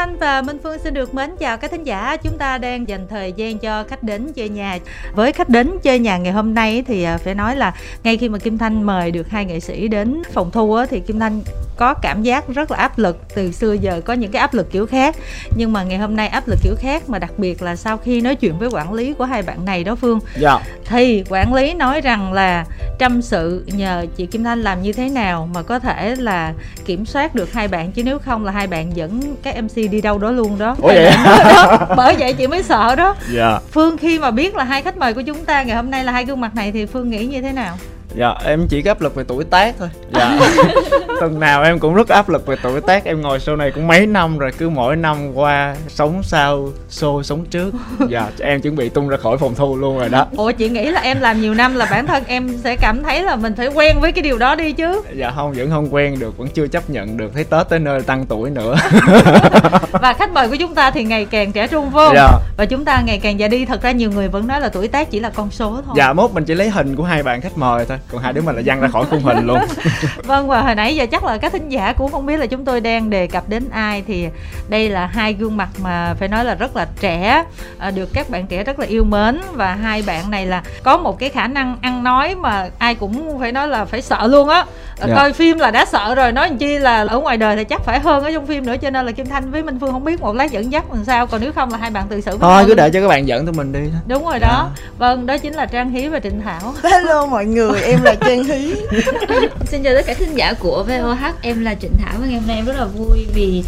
Thanh 0.00 0.16
và 0.16 0.42
Minh 0.42 0.58
Phương 0.62 0.78
xin 0.78 0.94
được 0.94 1.14
mến 1.14 1.30
chào 1.38 1.56
các 1.56 1.70
thính 1.70 1.84
giả. 1.84 2.16
Chúng 2.16 2.38
ta 2.38 2.58
đang 2.58 2.88
dành 2.88 3.06
thời 3.10 3.32
gian 3.32 3.58
cho 3.58 3.84
khách 3.84 4.02
đến 4.02 4.32
chơi 4.32 4.48
nhà. 4.48 4.78
Với 5.14 5.32
khách 5.32 5.48
đến 5.48 5.70
chơi 5.82 5.98
nhà 5.98 6.16
ngày 6.18 6.32
hôm 6.32 6.54
nay 6.54 6.84
thì 6.86 7.02
à, 7.02 7.18
phải 7.18 7.34
nói 7.34 7.56
là 7.56 7.74
ngay 8.02 8.16
khi 8.16 8.28
mà 8.28 8.38
Kim 8.38 8.58
Thanh 8.58 8.82
mời 8.82 9.10
được 9.10 9.28
hai 9.28 9.44
nghệ 9.44 9.60
sĩ 9.60 9.88
đến 9.88 10.22
phòng 10.32 10.50
thu 10.50 10.78
thì 10.90 11.00
Kim 11.00 11.18
Thanh 11.18 11.40
có 11.80 11.94
cảm 11.94 12.22
giác 12.22 12.48
rất 12.48 12.70
là 12.70 12.76
áp 12.76 12.98
lực 12.98 13.18
từ 13.34 13.52
xưa 13.52 13.72
giờ 13.72 14.00
có 14.04 14.12
những 14.12 14.30
cái 14.30 14.40
áp 14.40 14.54
lực 14.54 14.70
kiểu 14.72 14.86
khác 14.86 15.16
nhưng 15.56 15.72
mà 15.72 15.82
ngày 15.82 15.98
hôm 15.98 16.16
nay 16.16 16.28
áp 16.28 16.48
lực 16.48 16.58
kiểu 16.62 16.74
khác 16.78 17.08
mà 17.08 17.18
đặc 17.18 17.30
biệt 17.36 17.62
là 17.62 17.76
sau 17.76 17.96
khi 17.96 18.20
nói 18.20 18.34
chuyện 18.34 18.58
với 18.58 18.68
quản 18.72 18.92
lý 18.92 19.12
của 19.12 19.24
hai 19.24 19.42
bạn 19.42 19.64
này 19.64 19.84
đó 19.84 19.94
phương 19.94 20.20
dạ. 20.38 20.58
thì 20.84 21.24
quản 21.28 21.54
lý 21.54 21.74
nói 21.74 22.00
rằng 22.00 22.32
là 22.32 22.64
trăm 22.98 23.22
sự 23.22 23.64
nhờ 23.66 24.06
chị 24.16 24.26
Kim 24.26 24.44
Thanh 24.44 24.62
làm 24.62 24.82
như 24.82 24.92
thế 24.92 25.08
nào 25.08 25.48
mà 25.54 25.62
có 25.62 25.78
thể 25.78 26.16
là 26.18 26.52
kiểm 26.84 27.06
soát 27.06 27.34
được 27.34 27.52
hai 27.52 27.68
bạn 27.68 27.92
chứ 27.92 28.04
nếu 28.04 28.18
không 28.18 28.44
là 28.44 28.52
hai 28.52 28.66
bạn 28.66 28.96
dẫn 28.96 29.20
các 29.42 29.62
MC 29.62 29.76
đi 29.76 30.00
đâu 30.00 30.18
đó 30.18 30.30
luôn 30.30 30.58
đó. 30.58 30.76
Ủa 30.82 30.88
vậy? 30.88 31.10
đó. 31.26 31.78
Bởi 31.96 32.16
vậy 32.18 32.32
chị 32.32 32.46
mới 32.46 32.62
sợ 32.62 32.94
đó. 32.94 33.16
Dạ. 33.32 33.58
Phương 33.72 33.96
khi 33.96 34.18
mà 34.18 34.30
biết 34.30 34.56
là 34.56 34.64
hai 34.64 34.82
khách 34.82 34.96
mời 34.96 35.14
của 35.14 35.22
chúng 35.22 35.44
ta 35.44 35.62
ngày 35.62 35.76
hôm 35.76 35.90
nay 35.90 36.04
là 36.04 36.12
hai 36.12 36.24
gương 36.24 36.40
mặt 36.40 36.54
này 36.54 36.72
thì 36.72 36.86
Phương 36.86 37.10
nghĩ 37.10 37.26
như 37.26 37.42
thế 37.42 37.52
nào? 37.52 37.76
Dạ 38.14 38.34
em 38.44 38.68
chỉ 38.68 38.82
có 38.82 38.90
áp 38.90 39.00
lực 39.00 39.14
về 39.14 39.24
tuổi 39.28 39.44
tác 39.44 39.74
thôi. 39.78 39.88
Dạ. 40.14 40.40
Tuần 41.20 41.40
nào 41.40 41.62
em 41.62 41.78
cũng 41.78 41.94
rất 41.94 42.08
áp 42.08 42.28
lực 42.28 42.46
về 42.46 42.56
tuổi 42.62 42.80
tác. 42.80 43.04
Em 43.04 43.20
ngồi 43.20 43.38
show 43.38 43.56
này 43.56 43.70
cũng 43.70 43.86
mấy 43.86 44.06
năm 44.06 44.38
rồi 44.38 44.52
cứ 44.58 44.68
mỗi 44.68 44.96
năm 44.96 45.34
qua 45.34 45.76
sống 45.88 46.22
sau 46.22 46.68
show 46.90 47.22
sống 47.22 47.44
trước. 47.44 47.74
Dạ 48.08 48.30
em 48.40 48.60
chuẩn 48.60 48.76
bị 48.76 48.88
tung 48.88 49.08
ra 49.08 49.16
khỏi 49.16 49.38
phòng 49.38 49.54
thu 49.54 49.76
luôn 49.76 49.98
rồi 49.98 50.08
đó. 50.08 50.26
Ủa 50.36 50.52
chị 50.52 50.68
nghĩ 50.68 50.90
là 50.90 51.00
em 51.00 51.20
làm 51.20 51.40
nhiều 51.40 51.54
năm 51.54 51.74
là 51.74 51.86
bản 51.90 52.06
thân 52.06 52.24
em 52.26 52.58
sẽ 52.64 52.76
cảm 52.76 53.02
thấy 53.02 53.22
là 53.22 53.36
mình 53.36 53.54
phải 53.56 53.66
quen 53.66 54.00
với 54.00 54.12
cái 54.12 54.22
điều 54.22 54.38
đó 54.38 54.54
đi 54.54 54.72
chứ. 54.72 55.02
Dạ 55.14 55.32
không 55.36 55.52
vẫn 55.52 55.70
không 55.70 55.94
quen 55.94 56.18
được 56.18 56.38
vẫn 56.38 56.48
chưa 56.48 56.66
chấp 56.66 56.90
nhận 56.90 57.16
được. 57.16 57.30
Thấy 57.34 57.44
tết 57.44 57.68
tới 57.68 57.78
nơi 57.78 58.02
tăng 58.02 58.26
tuổi 58.26 58.50
nữa. 58.50 58.76
Và 59.92 60.12
khách 60.12 60.32
mời 60.32 60.48
của 60.48 60.56
chúng 60.56 60.74
ta 60.74 60.90
thì 60.90 61.04
ngày 61.04 61.24
càng 61.24 61.52
trẻ 61.52 61.66
trung 61.66 61.90
vô 61.90 62.10
dạ. 62.14 62.28
và 62.56 62.66
chúng 62.66 62.84
ta 62.84 63.02
ngày 63.06 63.20
càng 63.22 63.38
già 63.38 63.48
đi. 63.48 63.64
Thật 63.64 63.82
ra 63.82 63.90
nhiều 63.90 64.10
người 64.10 64.28
vẫn 64.28 64.46
nói 64.46 64.60
là 64.60 64.68
tuổi 64.68 64.88
tác 64.88 65.10
chỉ 65.10 65.20
là 65.20 65.30
con 65.30 65.50
số 65.50 65.70
thôi. 65.86 65.94
Dạ 65.96 66.12
mốt 66.12 66.30
mình 66.32 66.44
chỉ 66.44 66.54
lấy 66.54 66.70
hình 66.70 66.96
của 66.96 67.02
hai 67.02 67.22
bạn 67.22 67.40
khách 67.40 67.58
mời 67.58 67.84
thôi 67.88 67.98
còn 68.12 68.22
hai 68.22 68.32
đứa 68.32 68.40
mình 68.40 68.56
là 68.56 68.62
văng 68.64 68.80
ra 68.80 68.88
khỏi 68.88 69.04
khung 69.10 69.22
hình 69.22 69.46
luôn 69.46 69.58
vâng 70.24 70.48
và 70.48 70.60
hồi 70.60 70.74
nãy 70.74 70.96
giờ 70.96 71.06
chắc 71.10 71.24
là 71.24 71.38
các 71.38 71.52
thính 71.52 71.68
giả 71.68 71.92
cũng 71.92 72.12
không 72.12 72.26
biết 72.26 72.36
là 72.36 72.46
chúng 72.46 72.64
tôi 72.64 72.80
đang 72.80 73.10
đề 73.10 73.26
cập 73.26 73.48
đến 73.48 73.64
ai 73.70 74.02
thì 74.06 74.28
đây 74.68 74.88
là 74.88 75.06
hai 75.06 75.32
gương 75.32 75.56
mặt 75.56 75.68
mà 75.82 76.14
phải 76.18 76.28
nói 76.28 76.44
là 76.44 76.54
rất 76.54 76.76
là 76.76 76.86
trẻ 77.00 77.44
à, 77.78 77.90
được 77.90 78.08
các 78.14 78.30
bạn 78.30 78.46
trẻ 78.46 78.64
rất 78.64 78.78
là 78.78 78.86
yêu 78.86 79.04
mến 79.04 79.40
và 79.52 79.74
hai 79.74 80.02
bạn 80.02 80.30
này 80.30 80.46
là 80.46 80.62
có 80.82 80.96
một 80.96 81.18
cái 81.18 81.28
khả 81.28 81.46
năng 81.46 81.76
ăn 81.82 82.04
nói 82.04 82.34
mà 82.34 82.68
ai 82.78 82.94
cũng 82.94 83.40
phải 83.40 83.52
nói 83.52 83.68
là 83.68 83.84
phải 83.84 84.02
sợ 84.02 84.26
luôn 84.26 84.48
á 84.48 84.56
yeah. 84.56 85.08
Dạ. 85.08 85.16
coi 85.16 85.32
phim 85.32 85.58
là 85.58 85.70
đã 85.70 85.84
sợ 85.84 86.14
rồi 86.14 86.32
nói 86.32 86.50
chi 86.58 86.78
là 86.78 87.06
ở 87.08 87.20
ngoài 87.20 87.36
đời 87.36 87.56
thì 87.56 87.64
chắc 87.64 87.84
phải 87.84 88.00
hơn 88.00 88.24
ở 88.24 88.32
trong 88.32 88.46
phim 88.46 88.66
nữa 88.66 88.74
cho 88.82 88.90
nên 88.90 89.06
là 89.06 89.12
kim 89.12 89.26
thanh 89.26 89.50
với 89.50 89.62
minh 89.62 89.78
phương 89.80 89.92
không 89.92 90.04
biết 90.04 90.20
một 90.20 90.36
lát 90.36 90.50
dẫn 90.50 90.72
dắt 90.72 90.84
làm 90.92 91.04
sao 91.04 91.26
còn 91.26 91.40
nếu 91.40 91.52
không 91.52 91.72
là 91.72 91.78
hai 91.78 91.90
bạn 91.90 92.04
tự 92.08 92.20
xử 92.20 92.38
thôi 92.40 92.64
cứ 92.66 92.74
để 92.74 92.90
cho 92.90 93.00
các 93.00 93.08
bạn 93.08 93.28
dẫn 93.28 93.46
tụi 93.46 93.54
mình 93.54 93.72
đi 93.72 93.80
đúng 94.06 94.24
rồi 94.24 94.38
đó 94.38 94.48
yeah. 94.48 94.78
Dạ. 94.78 94.92
vâng 94.98 95.26
đó 95.26 95.38
chính 95.38 95.54
là 95.54 95.66
trang 95.66 95.90
hí 95.90 96.08
và 96.08 96.20
trịnh 96.20 96.40
thảo 96.40 96.74
hello 96.82 97.26
mọi 97.26 97.44
người 97.44 97.80
em 97.90 98.02
là 98.02 98.14
trang 98.14 98.44
hí 98.44 98.74
xin 99.66 99.82
chào 99.82 99.94
tất 99.94 100.02
cả 100.06 100.14
thính 100.14 100.34
giả 100.34 100.52
của 100.52 100.84
voh 100.88 101.18
em 101.42 101.64
là 101.64 101.74
trịnh 101.74 101.92
thảo 101.98 102.14
và 102.20 102.26
ngày 102.26 102.38
hôm 102.38 102.46
nay 102.46 102.56
em 102.56 102.66
rất 102.66 102.76
là 102.76 102.84
vui 102.84 103.26
vì 103.34 103.64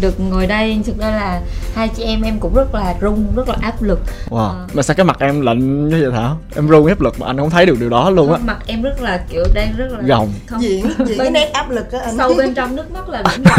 được 0.00 0.20
ngồi 0.20 0.46
đây. 0.46 0.80
Thực 0.86 0.98
ra 0.98 1.10
là 1.10 1.40
hai 1.74 1.88
chị 1.88 2.02
em 2.02 2.22
em 2.22 2.38
cũng 2.40 2.54
rất 2.54 2.74
là 2.74 2.94
run 3.00 3.26
rất 3.36 3.48
là 3.48 3.56
áp 3.60 3.82
lực. 3.82 3.98
Wow. 4.30 4.48
à. 4.48 4.66
mà 4.74 4.82
sao 4.82 4.94
cái 4.96 5.04
mặt 5.04 5.16
em 5.20 5.40
lạnh 5.40 5.88
như 5.88 6.02
vậy 6.02 6.10
thảo 6.12 6.38
em 6.56 6.68
run 6.68 6.86
áp 6.86 7.00
lực 7.00 7.20
mà 7.20 7.26
anh 7.26 7.36
không 7.36 7.50
thấy 7.50 7.66
được 7.66 7.80
điều 7.80 7.88
đó 7.88 8.10
luôn 8.10 8.32
á. 8.32 8.38
Mặt 8.44 8.58
em 8.66 8.82
rất 8.82 9.00
là 9.00 9.24
kiểu 9.28 9.44
đang 9.54 9.74
rất 9.76 9.86
là 9.90 9.98
gồng. 10.02 10.32
không 10.46 10.62
diễn 10.62 10.86
diễn 11.06 11.18
cái 11.18 11.30
nét 11.30 11.50
áp 11.52 11.70
lực 11.70 11.92
á 11.92 12.00
anh. 12.04 12.16
sâu 12.16 12.34
bên 12.34 12.54
trong 12.54 12.76
nước 12.76 12.90
mắt 12.92 13.08
là 13.08 13.22
vẫn 13.22 13.44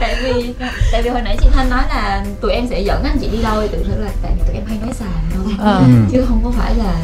tại 0.00 0.16
vì 0.22 0.54
tại 0.92 1.02
vì 1.02 1.10
hồi 1.10 1.22
nãy 1.22 1.36
chị 1.40 1.48
thanh 1.52 1.70
nói 1.70 1.82
là 1.88 2.24
tụi 2.40 2.52
em 2.52 2.66
sẽ 2.70 2.80
dẫn 2.80 3.04
anh 3.04 3.18
chị 3.20 3.28
đi 3.32 3.38
đâu 3.42 3.60
thì 3.62 3.68
tự 3.72 3.84
thực 3.88 4.00
là 4.04 4.10
tại 4.22 4.32
vì 4.36 4.42
tụi 4.46 4.54
em 4.54 4.64
hay 4.66 4.78
nói 4.82 4.92
xàm 4.92 5.08
thôi. 5.34 5.52
Ừ. 5.58 5.82
chứ 6.12 6.24
không 6.28 6.40
có 6.44 6.50
phải 6.50 6.74
là 6.74 6.94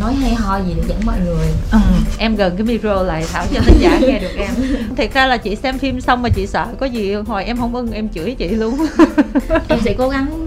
nói 0.00 0.14
hay 0.14 0.34
ho 0.34 0.58
gì 0.58 0.74
để 0.76 0.82
dẫn 0.88 1.00
mọi 1.06 1.16
người. 1.24 1.46
Ừ. 1.72 1.78
em 2.18 2.36
gần 2.36 2.56
cái 2.56 2.66
micro 2.66 3.02
lại 3.02 3.24
thảo 3.32 3.44
cho 3.54 3.60
khán 3.64 3.74
giả 3.78 3.98
nghe 4.00 4.18
được 4.18 4.36
em. 4.36 4.50
Thiệt 4.96 5.14
ra 5.14 5.26
là 5.26 5.36
chị 5.36 5.56
xem 5.56 5.78
phim 5.78 6.00
xong 6.00 6.22
mà 6.22 6.28
chị 6.28 6.46
sợ 6.46 6.66
có 6.80 6.86
gì 6.86 7.14
hồi 7.14 7.44
em 7.44 7.56
không 7.56 7.74
ưng 7.74 7.92
em 7.92 8.08
chửi 8.08 8.34
chị 8.38 8.48
luôn. 8.48 8.86
Em 9.68 9.78
sẽ 9.84 9.94
cố 9.98 10.08
gắng 10.08 10.46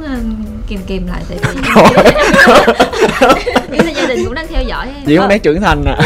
kìm 0.68 0.80
kìm 0.88 1.08
lại 1.08 1.24
tại 1.30 1.38
vì 3.70 3.80
nhưng 3.86 3.96
gia 3.96 4.06
đình 4.08 4.26
cũng 4.26 4.34
đang 4.34 4.48
theo 4.48 4.64
dõi 4.64 4.88
em. 4.88 5.04
Chị 5.06 5.18
cũng 5.18 5.28
đang 5.28 5.40
trưởng 5.40 5.62
thành 5.62 5.86
à. 5.86 5.98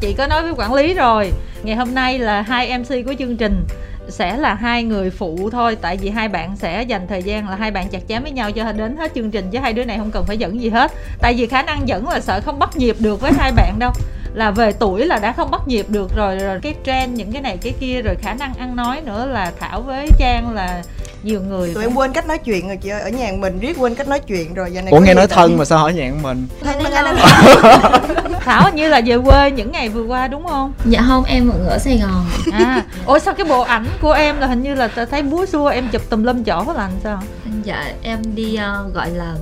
Chị 0.00 0.12
có 0.12 0.26
nói 0.26 0.42
với 0.42 0.52
quản 0.56 0.74
lý 0.74 0.94
rồi 0.94 1.32
ngày 1.62 1.76
hôm 1.76 1.94
nay 1.94 2.18
là 2.18 2.42
hai 2.42 2.78
mc 2.78 2.88
của 2.88 3.14
chương 3.18 3.36
trình 3.36 3.64
sẽ 4.08 4.36
là 4.36 4.54
hai 4.54 4.84
người 4.84 5.10
phụ 5.10 5.50
thôi, 5.52 5.76
tại 5.80 5.96
vì 5.96 6.10
hai 6.10 6.28
bạn 6.28 6.56
sẽ 6.56 6.82
dành 6.82 7.06
thời 7.08 7.22
gian 7.22 7.48
là 7.48 7.56
hai 7.56 7.70
bạn 7.70 7.88
chặt 7.88 8.02
chém 8.08 8.22
với 8.22 8.32
nhau 8.32 8.52
cho 8.52 8.72
đến 8.72 8.96
hết 8.96 9.12
chương 9.14 9.30
trình, 9.30 9.50
chứ 9.50 9.58
hai 9.58 9.72
đứa 9.72 9.84
này 9.84 9.98
không 9.98 10.10
cần 10.10 10.24
phải 10.26 10.38
dẫn 10.38 10.60
gì 10.60 10.68
hết. 10.68 10.92
Tại 11.18 11.34
vì 11.34 11.46
khả 11.46 11.62
năng 11.62 11.88
dẫn 11.88 12.08
là 12.08 12.20
sợ 12.20 12.40
không 12.44 12.58
bắt 12.58 12.76
nhịp 12.76 12.96
được 12.98 13.20
với 13.20 13.32
hai 13.38 13.52
bạn 13.52 13.78
đâu. 13.78 13.92
Là 14.34 14.50
về 14.50 14.72
tuổi 14.72 15.06
là 15.06 15.18
đã 15.18 15.32
không 15.32 15.50
bắt 15.50 15.68
nhịp 15.68 15.86
được 15.88 16.16
rồi 16.16 16.38
rồi 16.38 16.58
cái 16.62 16.74
trend 16.84 17.18
những 17.18 17.32
cái 17.32 17.42
này 17.42 17.58
cái 17.62 17.72
kia, 17.80 18.02
rồi 18.02 18.14
khả 18.14 18.34
năng 18.34 18.54
ăn 18.54 18.76
nói 18.76 19.00
nữa 19.04 19.26
là 19.26 19.52
thảo 19.60 19.80
với 19.80 20.08
trang 20.18 20.54
là 20.54 20.82
nhiều 21.22 21.40
người 21.40 21.74
tụi 21.74 21.84
em 21.84 21.94
quên 21.94 22.12
cách 22.12 22.26
nói 22.26 22.38
chuyện 22.38 22.68
rồi 22.68 22.76
chị 22.76 22.88
ơi. 22.88 23.00
Ở 23.00 23.08
nhà 23.08 23.32
mình 23.38 23.58
riết 23.58 23.76
quên 23.78 23.94
cách 23.94 24.08
nói 24.08 24.20
chuyện 24.20 24.54
rồi 24.54 24.72
giờ 24.72 24.82
này 24.82 24.90
ủa 24.90 25.00
nghe 25.00 25.14
nói 25.14 25.26
thân 25.26 25.56
mà 25.56 25.64
sao 25.64 25.78
hỏi 25.78 25.94
nhà 25.94 26.12
mình? 26.22 26.46
Thân 26.62 26.82
là 26.82 27.02
anh 27.02 27.16
thảo 28.40 28.70
như 28.74 28.88
là 28.88 29.00
về 29.06 29.18
quê 29.24 29.50
những 29.50 29.72
ngày 29.72 29.88
vừa 29.88 30.02
qua 30.02 30.28
đúng 30.28 30.46
không? 30.46 30.72
Dạ 30.84 31.04
không 31.08 31.24
em 31.24 31.48
vẫn 31.48 31.66
ở 31.68 31.78
sài 31.78 31.98
gòn. 31.98 32.26
À 32.52 32.84
ủa 33.06 33.18
sao 33.18 33.34
cái 33.34 33.46
bộ 33.46 33.60
ảnh 33.60 33.86
của 34.00 34.12
em 34.12 34.38
là 34.38 34.46
hình 34.46 34.62
như 34.62 34.74
là 34.74 34.88
thấy 35.10 35.22
búa 35.22 35.46
xua 35.46 35.66
em 35.66 35.88
chụp 35.88 36.02
tùm 36.10 36.22
lum 36.22 36.44
chỗ 36.44 36.64
là 36.66 36.72
làm 36.74 36.90
sao? 37.04 37.22
Dạ 37.62 37.92
em 38.02 38.18
đi 38.34 38.58
uh, 38.86 38.94
gọi 38.94 39.10
là 39.10 39.34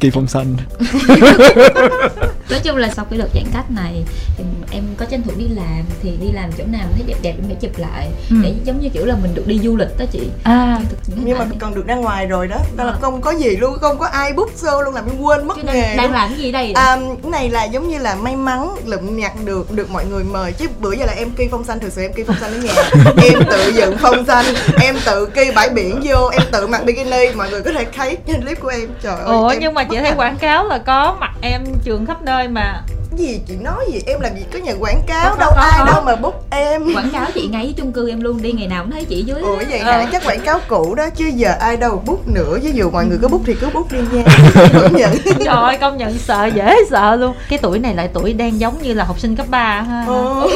kỳ 0.00 0.10
phong 0.10 0.26
xanh 0.26 0.56
nói 2.50 2.60
chung 2.64 2.76
là 2.76 2.88
sau 2.96 3.04
cái 3.04 3.18
đợt 3.18 3.28
giãn 3.34 3.44
cách 3.52 3.70
này 3.70 4.04
thì 4.36 4.44
em 4.70 4.84
có 4.96 5.04
tranh 5.04 5.22
thủ 5.22 5.30
đi 5.36 5.48
làm 5.48 5.84
thì 6.02 6.10
đi 6.20 6.26
làm 6.32 6.50
chỗ 6.58 6.64
nào 6.66 6.86
thấy 6.92 7.02
đẹp 7.06 7.14
đẹp 7.22 7.34
em 7.38 7.46
phải 7.46 7.56
chụp 7.60 7.70
lại. 7.78 8.08
Ừ. 8.30 8.36
để 8.42 8.54
giống 8.64 8.80
như 8.80 8.88
kiểu 8.88 9.06
là 9.06 9.16
mình 9.22 9.34
được 9.34 9.46
đi 9.46 9.58
du 9.58 9.76
lịch 9.76 9.98
đó 9.98 10.04
chị. 10.12 10.28
À. 10.42 10.80
Nhưng 11.24 11.38
mà 11.38 11.46
còn 11.58 11.74
được 11.74 11.86
ra 11.86 11.94
ngoài 11.94 12.26
rồi 12.26 12.48
đó. 12.48 12.56
Đó 12.76 12.84
là 12.84 12.92
không 13.00 13.20
có 13.20 13.30
gì 13.30 13.56
luôn 13.56 13.78
không 13.80 13.98
có 13.98 14.06
ai 14.06 14.32
book 14.32 14.50
show 14.56 14.82
luôn 14.82 14.94
làm 14.94 15.06
em 15.06 15.20
quên 15.20 15.46
mất 15.46 15.64
nghề 15.64 15.96
đang 15.96 16.12
làm 16.12 16.28
cái 16.28 16.38
gì 16.38 16.52
đây 16.52 16.72
à, 16.72 16.96
cái 17.22 17.30
này 17.30 17.50
là 17.50 17.64
giống 17.64 17.88
như 17.88 17.98
là 17.98 18.14
may 18.14 18.36
mắn 18.36 18.74
lụm 18.84 19.16
nhặt 19.16 19.32
được 19.44 19.72
được 19.72 19.90
mọi 19.90 20.04
người 20.04 20.24
mời. 20.24 20.52
Chứ 20.52 20.66
bữa 20.80 20.92
giờ 20.92 21.06
là 21.06 21.12
em 21.12 21.30
kỳ 21.30 21.48
phong 21.50 21.64
xanh 21.64 21.80
thực 21.80 21.92
sự 21.92 22.02
em 22.02 22.12
kỳ 22.12 22.22
phong 22.22 22.36
xanh 22.40 22.52
ở 22.52 22.58
nhà. 22.58 22.72
Em 23.22 23.42
tự 23.50 23.72
dựng 23.74 23.96
phong 24.00 24.26
xanh 24.26 24.44
em 24.80 24.96
tự 25.06 25.26
kỳ 25.26 25.50
bãi 25.54 25.68
biển 25.68 26.00
vô 26.04 26.28
em 26.32 26.42
tự 26.52 26.66
mặc 26.66 26.84
bikini. 26.84 27.32
Mọi 27.36 27.50
người 27.50 27.62
có 27.62 27.72
thể 27.72 27.86
thấy 27.96 28.16
trên 28.26 28.40
clip 28.42 28.60
của 28.60 28.68
em. 28.68 28.88
Trời 29.02 29.16
ơi 29.16 29.36
ủa 29.36 29.54
nhưng 29.60 29.74
mà 29.74 29.84
chị 29.90 29.98
thấy 29.98 30.12
quảng 30.16 30.36
cáo 30.36 30.64
là 30.64 30.78
có 30.78 31.16
mặt 31.20 31.30
em 31.40 31.64
trường 31.84 32.06
khắp 32.06 32.22
nơi 32.22 32.48
mà 32.48 32.82
gì? 33.18 33.40
Chị 33.48 33.54
nói 33.56 33.84
gì? 33.92 34.00
Em 34.06 34.20
làm 34.20 34.34
gì? 34.36 34.44
Có 34.52 34.58
nhận 34.58 34.82
quảng 34.82 35.02
cáo 35.06 35.36
đâu 35.36 35.50
có, 35.54 35.60
ai 35.60 35.78
có. 35.78 35.84
đâu 35.92 36.02
mà 36.06 36.16
book 36.16 36.44
em. 36.50 36.94
Quảng 36.94 37.10
cáo 37.12 37.26
chị 37.34 37.48
ngay 37.52 37.74
chung 37.76 37.92
cư 37.92 38.08
em 38.10 38.20
luôn 38.20 38.42
đi 38.42 38.52
ngày 38.52 38.66
nào 38.66 38.82
cũng 38.82 38.92
thấy 38.92 39.04
chị 39.04 39.22
dưới 39.22 39.40
ủa 39.40 39.56
vậy 39.70 39.78
hả? 39.78 39.92
Ờ. 39.92 40.06
chắc 40.12 40.22
quảng 40.26 40.40
cáo 40.40 40.60
cũ 40.68 40.94
đó 40.94 41.10
chứ 41.16 41.26
giờ 41.34 41.52
ai 41.60 41.76
đâu 41.76 42.02
book 42.06 42.28
nữa. 42.28 42.58
Ví 42.62 42.70
dụ 42.72 42.90
mọi 42.90 43.06
người 43.06 43.18
có 43.22 43.28
book 43.28 43.40
thì 43.46 43.54
cứ 43.60 43.68
book 43.74 43.92
đi 43.92 43.98
nha. 44.12 44.22
Công 44.82 44.96
nhận. 44.96 45.10
Trời 45.24 45.46
ơi 45.46 45.76
công 45.80 45.96
nhận 45.96 46.18
sợ 46.18 46.44
dễ 46.54 46.76
sợ 46.90 47.16
luôn. 47.16 47.34
Cái 47.48 47.58
tuổi 47.62 47.78
này 47.78 47.94
lại 47.94 48.08
tuổi 48.12 48.32
đang 48.32 48.60
giống 48.60 48.82
như 48.82 48.94
là 48.94 49.04
học 49.04 49.18
sinh 49.20 49.36
cấp 49.36 49.46
3 49.50 49.80
ha. 49.82 50.04
Ừ. 50.06 50.48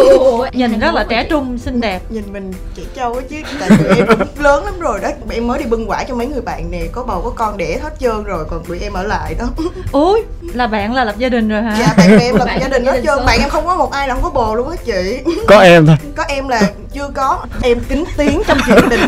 nhìn 0.53 0.79
rất 0.79 0.95
là 0.95 1.05
trẻ 1.09 1.25
trung 1.31 1.59
xinh 1.59 1.81
đẹp. 1.81 2.01
Nhìn 2.11 2.25
mình 2.33 2.53
trẻ 2.77 2.83
trâu 2.97 3.15
á 3.15 3.21
chứ 3.31 3.37
tại 3.61 3.69
tụi 3.79 3.97
em 3.97 4.07
cũng 4.07 4.27
lớn 4.45 4.65
lắm 4.65 4.75
rồi 4.81 4.99
đó. 5.03 5.09
Em 5.31 5.47
mới 5.47 5.59
đi 5.59 5.65
bưng 5.65 5.91
quả 5.91 6.05
cho 6.05 6.15
mấy 6.15 6.27
người 6.27 6.41
bạn 6.41 6.71
nè 6.71 6.83
có 6.93 7.03
bầu 7.03 7.21
có 7.25 7.31
con 7.31 7.57
đẻ 7.57 7.79
hết 7.83 7.91
trơn 8.01 8.25
rồi 8.25 8.45
còn 8.51 8.65
tụi 8.65 8.81
em 8.81 8.93
ở 8.93 9.03
lại 9.03 9.35
đó. 9.39 9.45
Ui 9.93 10.21
là 10.55 10.67
bạn 10.67 10.95
là 10.95 11.05
lập 11.05 11.15
gia 11.19 11.29
đình 11.29 11.49
rồi 11.49 11.63
hả? 11.63 11.77
Dạ 11.81 11.95
bạn 11.97 12.19
em 12.19 12.37
lập 12.37 12.49
gia 12.61 12.69
đình 12.69 12.85
hết 12.85 13.01
trơn 13.05 13.27
bạn 13.27 13.41
em 13.41 13.49
không 13.49 13.67
có 13.67 13.77
một 13.77 13.93
ai 13.93 14.09
là 14.09 14.15
không 14.15 14.23
có 14.23 14.31
bồ 14.31 14.55
luôn 14.55 14.69
á 14.69 14.77
chị. 14.85 15.19
Có 15.49 15.61
em 15.61 15.87
thôi. 15.87 15.97
Có 16.17 16.25
em 16.29 16.49
là 16.49 16.63
chưa 16.93 17.11
có. 17.15 17.47
Em 17.63 17.79
kính 17.89 18.05
tiếng 18.17 18.43
trong 18.47 18.59
chuyện 18.67 18.89
đình. 18.89 19.01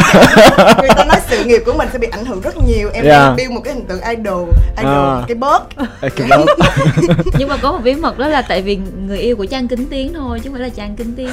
Người 0.80 0.88
ta 0.96 1.04
nói 1.04 1.20
sự 1.30 1.44
nghiệp 1.44 1.62
của 1.66 1.72
mình 1.72 1.88
sẽ 1.92 1.98
bị 1.98 2.08
ảnh 2.12 2.24
hưởng 2.24 2.40
rất 2.40 2.54
nhiều. 2.66 2.90
Em 2.94 3.04
yeah. 3.04 3.14
Dạ. 3.14 3.34
build 3.36 3.50
một 3.50 3.60
cái 3.64 3.74
hình 3.74 3.84
tượng 3.84 4.00
idol 4.00 4.48
idol 4.78 5.18
à. 5.18 5.22
cái 5.28 5.34
bóp 5.34 5.68
nhưng 7.38 7.48
mà 7.48 7.56
có 7.56 7.72
một 7.72 7.78
bí 7.82 7.94
mật 7.94 8.18
đó 8.18 8.28
là 8.28 8.42
tại 8.42 8.62
vì 8.62 8.78
người 9.06 9.18
yêu 9.18 9.36
của 9.36 9.46
trang 9.46 9.68
kính 9.68 9.86
tiếng 9.90 10.14
thôi 10.14 10.40
chứ 10.40 10.50
không 10.50 10.58
phải 10.58 10.68
là 10.68 10.74
trang 10.76 10.96
kính 10.96 11.14
tiếng. 11.16 11.30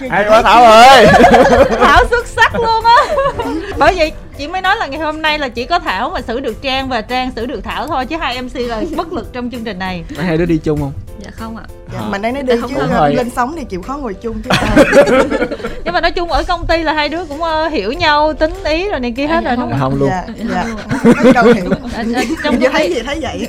Hay 0.10 0.24
quá 0.28 0.42
thảo 0.42 0.64
ơi? 0.64 1.06
Thảo 1.78 2.04
xuất 2.10 2.26
sắc 2.26 2.54
luôn 2.54 2.84
á. 2.84 3.14
Bởi 3.78 3.94
vậy 3.96 4.12
chị 4.38 4.48
mới 4.48 4.62
nói 4.62 4.76
là 4.76 4.86
ngày 4.86 5.00
hôm 5.00 5.22
nay 5.22 5.38
là 5.38 5.48
chỉ 5.48 5.64
có 5.64 5.78
thảo 5.78 6.10
mà 6.10 6.20
xử 6.20 6.40
được 6.40 6.62
trang 6.62 6.88
và 6.88 7.00
trang 7.00 7.30
xử 7.36 7.46
được 7.46 7.64
thảo 7.64 7.86
thôi 7.86 8.06
chứ 8.06 8.16
hai 8.20 8.42
mc 8.42 8.56
là 8.56 8.82
bất 8.96 9.12
lực 9.12 9.32
trong 9.32 9.50
chương 9.50 9.64
trình 9.64 9.78
này. 9.78 10.04
Hai 10.18 10.36
đứa 10.36 10.46
đi 10.46 10.58
chung 10.64 10.80
không 10.80 10.92
dạ 11.18 11.30
không 11.30 11.56
ạ. 11.56 11.64
Dạ, 11.92 12.00
mình 12.10 12.22
đang 12.22 12.34
nói 12.34 12.42
đi 12.42 12.54
chứ 12.68 12.86
rồi. 12.90 13.14
lên 13.14 13.30
sóng 13.30 13.54
thì 13.58 13.64
chịu 13.64 13.82
khó 13.82 13.96
ngồi 13.96 14.14
chung 14.14 14.42
chứ. 14.42 14.50
Nhưng 15.84 15.94
mà 15.94 16.00
nói 16.00 16.10
chung 16.10 16.32
ở 16.32 16.42
công 16.48 16.66
ty 16.66 16.82
là 16.82 16.92
hai 16.92 17.08
đứa 17.08 17.24
cũng 17.24 17.40
uh, 17.40 17.72
hiểu 17.72 17.92
nhau 17.92 18.32
tính 18.32 18.54
ý 18.64 18.88
rồi 18.88 19.00
này 19.00 19.12
kia 19.16 19.26
hết 19.26 19.40
dạ, 19.44 19.50
rồi 19.50 19.56
đúng 19.56 19.70
không? 19.70 19.80
không 19.80 19.98
luôn. 19.98 20.08
Dạ 20.08 20.26
dạ. 20.54 20.64
Hiểu. 21.54 21.70
à, 21.94 22.04
à, 22.14 22.22
trong 22.44 22.62
giờ 22.62 22.68
thấy 22.72 22.94
gì 22.94 23.02
thấy 23.02 23.18
vậy. 23.20 23.48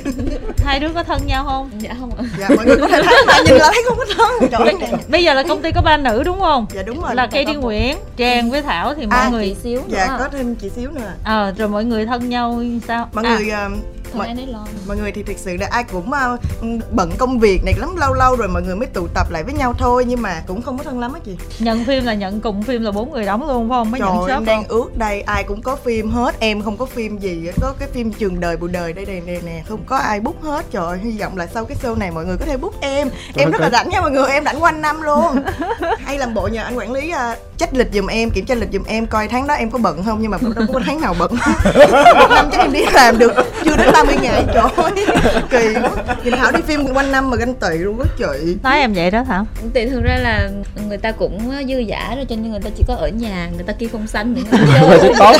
hai 0.64 0.80
đứa 0.80 0.88
có 0.94 1.02
thân 1.02 1.20
nhau 1.26 1.44
không? 1.44 1.70
Dạ 1.78 1.90
không 2.00 2.10
dạ 2.38 2.48
mọi 2.56 2.66
người 2.66 2.76
có 2.76 2.88
thể 2.88 3.02
thấy 3.02 3.24
mà 3.26 3.34
nhìn 3.46 3.54
là 3.54 3.70
thấy 3.72 3.82
không 3.88 3.98
có 3.98 4.04
thân. 4.16 4.50
Trời 4.50 4.90
bây 5.08 5.24
giờ 5.24 5.34
là 5.34 5.42
công 5.42 5.62
ty 5.62 5.72
có 5.72 5.82
ba 5.82 5.96
nữ 5.96 6.22
đúng 6.22 6.40
không? 6.40 6.66
Dạ 6.74 6.82
đúng 6.82 7.02
rồi. 7.02 7.14
Là 7.14 7.26
cây 7.26 7.44
đi 7.44 7.54
nguyễn 7.54 7.96
trang 8.16 8.50
với 8.50 8.62
thảo 8.62 8.94
thì 8.94 9.06
mọi 9.06 9.18
À, 9.18 9.28
người 9.28 9.48
chị 9.48 9.56
xíu 9.62 9.80
dạ 9.88 10.06
nữa 10.06 10.16
có 10.18 10.28
thêm 10.28 10.54
chị 10.54 10.70
xíu 10.76 10.90
nữa. 10.90 11.12
Ờ 11.24 11.52
rồi 11.58 11.68
mọi 11.68 11.84
người 11.84 12.06
thân 12.06 12.28
nhau 12.28 12.62
sao? 12.88 13.08
Mọi 13.12 13.24
À, 13.24 13.36
người 13.38 13.50
ờ, 13.50 13.68
không 13.68 13.80
mọi, 14.14 14.36
mọi 14.86 14.96
người 14.96 15.12
thì 15.12 15.22
thực 15.22 15.38
sự 15.38 15.56
là 15.56 15.68
ai 15.70 15.84
cũng 15.84 16.12
ờ, 16.12 16.36
bận 16.90 17.10
công 17.18 17.38
việc 17.38 17.64
này 17.64 17.74
lắm 17.78 17.96
lâu 17.96 18.14
lâu 18.14 18.36
rồi 18.36 18.48
mọi 18.48 18.62
người 18.62 18.76
mới 18.76 18.86
tụ 18.86 19.06
tập 19.14 19.30
lại 19.30 19.42
với 19.44 19.54
nhau 19.54 19.74
thôi 19.78 20.04
nhưng 20.08 20.22
mà 20.22 20.42
cũng 20.46 20.62
không 20.62 20.78
có 20.78 20.84
thân 20.84 21.00
lắm 21.00 21.12
á 21.12 21.20
chị. 21.24 21.36
Nhận 21.58 21.84
phim 21.84 22.04
là 22.04 22.14
nhận 22.14 22.40
cùng 22.40 22.62
phim 22.62 22.82
là 22.82 22.90
bốn 22.90 23.10
người 23.10 23.24
đóng 23.24 23.48
luôn 23.48 23.68
phải 23.68 23.76
không? 23.76 23.90
Mới 23.90 24.00
Trời 24.00 24.08
nhận 24.08 24.18
shop 24.18 24.30
em 24.30 24.44
đang 24.44 24.64
ước 24.68 24.96
đây 24.96 25.20
ai 25.20 25.44
cũng 25.44 25.62
có 25.62 25.76
phim 25.76 26.10
hết 26.10 26.40
em 26.40 26.62
không 26.62 26.76
có 26.76 26.86
phim 26.86 27.18
gì 27.18 27.50
có 27.60 27.74
cái 27.78 27.88
phim 27.92 28.12
trường 28.12 28.40
đời 28.40 28.56
bù 28.56 28.66
đời 28.66 28.92
đây 28.92 29.06
này 29.06 29.22
nè 29.26 29.40
nè 29.44 29.62
không 29.68 29.80
có 29.86 29.96
ai 29.96 30.20
book 30.20 30.42
hết 30.42 30.66
trời 30.70 30.86
ơi, 30.86 30.98
hy 31.02 31.18
vọng 31.18 31.36
là 31.36 31.46
sau 31.46 31.64
cái 31.64 31.76
show 31.82 31.98
này 31.98 32.10
mọi 32.10 32.26
người 32.26 32.36
có 32.36 32.44
thể 32.44 32.56
book 32.56 32.80
em. 32.80 33.10
Em 33.36 33.50
rất 33.50 33.60
là 33.60 33.70
rảnh 33.70 33.88
nha 33.88 34.00
mọi 34.00 34.10
người 34.10 34.28
em 34.28 34.44
rảnh 34.44 34.62
quanh 34.62 34.80
năm 34.80 35.02
luôn. 35.02 35.44
Hay 35.98 36.18
làm 36.18 36.34
bộ 36.34 36.48
nhờ 36.48 36.62
anh 36.62 36.76
quản 36.76 36.92
lý 36.92 37.12
uh, 37.12 37.49
trách 37.60 37.74
lịch 37.74 37.88
giùm 37.92 38.06
em 38.06 38.30
kiểm 38.30 38.44
tra 38.44 38.54
lịch 38.54 38.68
giùm 38.72 38.84
em 38.84 39.06
coi 39.06 39.28
tháng 39.28 39.46
đó 39.46 39.54
em 39.54 39.70
có 39.70 39.78
bận 39.78 40.02
không? 40.04 40.18
Nhưng 40.22 40.30
mà 40.30 40.38
đâu 40.56 40.66
có 40.72 40.80
tháng 40.86 41.00
nào 41.00 41.14
bận. 41.18 41.30
Một 42.20 42.30
năm 42.30 42.48
chắc 42.52 42.60
em 42.60 42.72
đi 42.72 42.80
làm 42.92 43.18
được 43.18 43.32
chưa 43.64 43.76
đến 43.76 43.88
30 43.92 44.16
ngày 44.22 44.44
trời 44.54 44.64
ơi. 44.76 44.92
Kỳ 45.50 45.74
quá. 45.82 45.90
Nhìn 46.24 46.34
thảo 46.34 46.52
đi 46.52 46.60
phim 46.66 46.94
quanh 46.94 47.12
năm 47.12 47.30
mà 47.30 47.36
ganh 47.36 47.54
tị 47.54 47.78
luôn 47.78 48.00
á 48.00 48.06
chị 48.18 48.56
nói 48.62 48.78
em 48.78 48.92
vậy 48.92 49.10
đó 49.10 49.24
thảo. 49.28 49.46
Thì 49.74 49.88
thực 49.88 50.02
ra 50.02 50.16
là 50.16 50.50
người 50.88 50.98
ta 50.98 51.12
cũng 51.12 51.50
dư 51.68 51.78
giả 51.78 52.12
rồi 52.16 52.24
cho 52.28 52.36
nên 52.36 52.50
người 52.50 52.60
ta 52.60 52.70
chỉ 52.76 52.84
có 52.88 52.94
ở 52.94 53.08
nhà 53.08 53.48
người 53.54 53.64
ta 53.64 53.72
kia 53.72 53.86
không 53.92 54.06
xanh 54.06 54.34
để 54.34 54.42
người 55.00 55.12
ta 55.18 55.32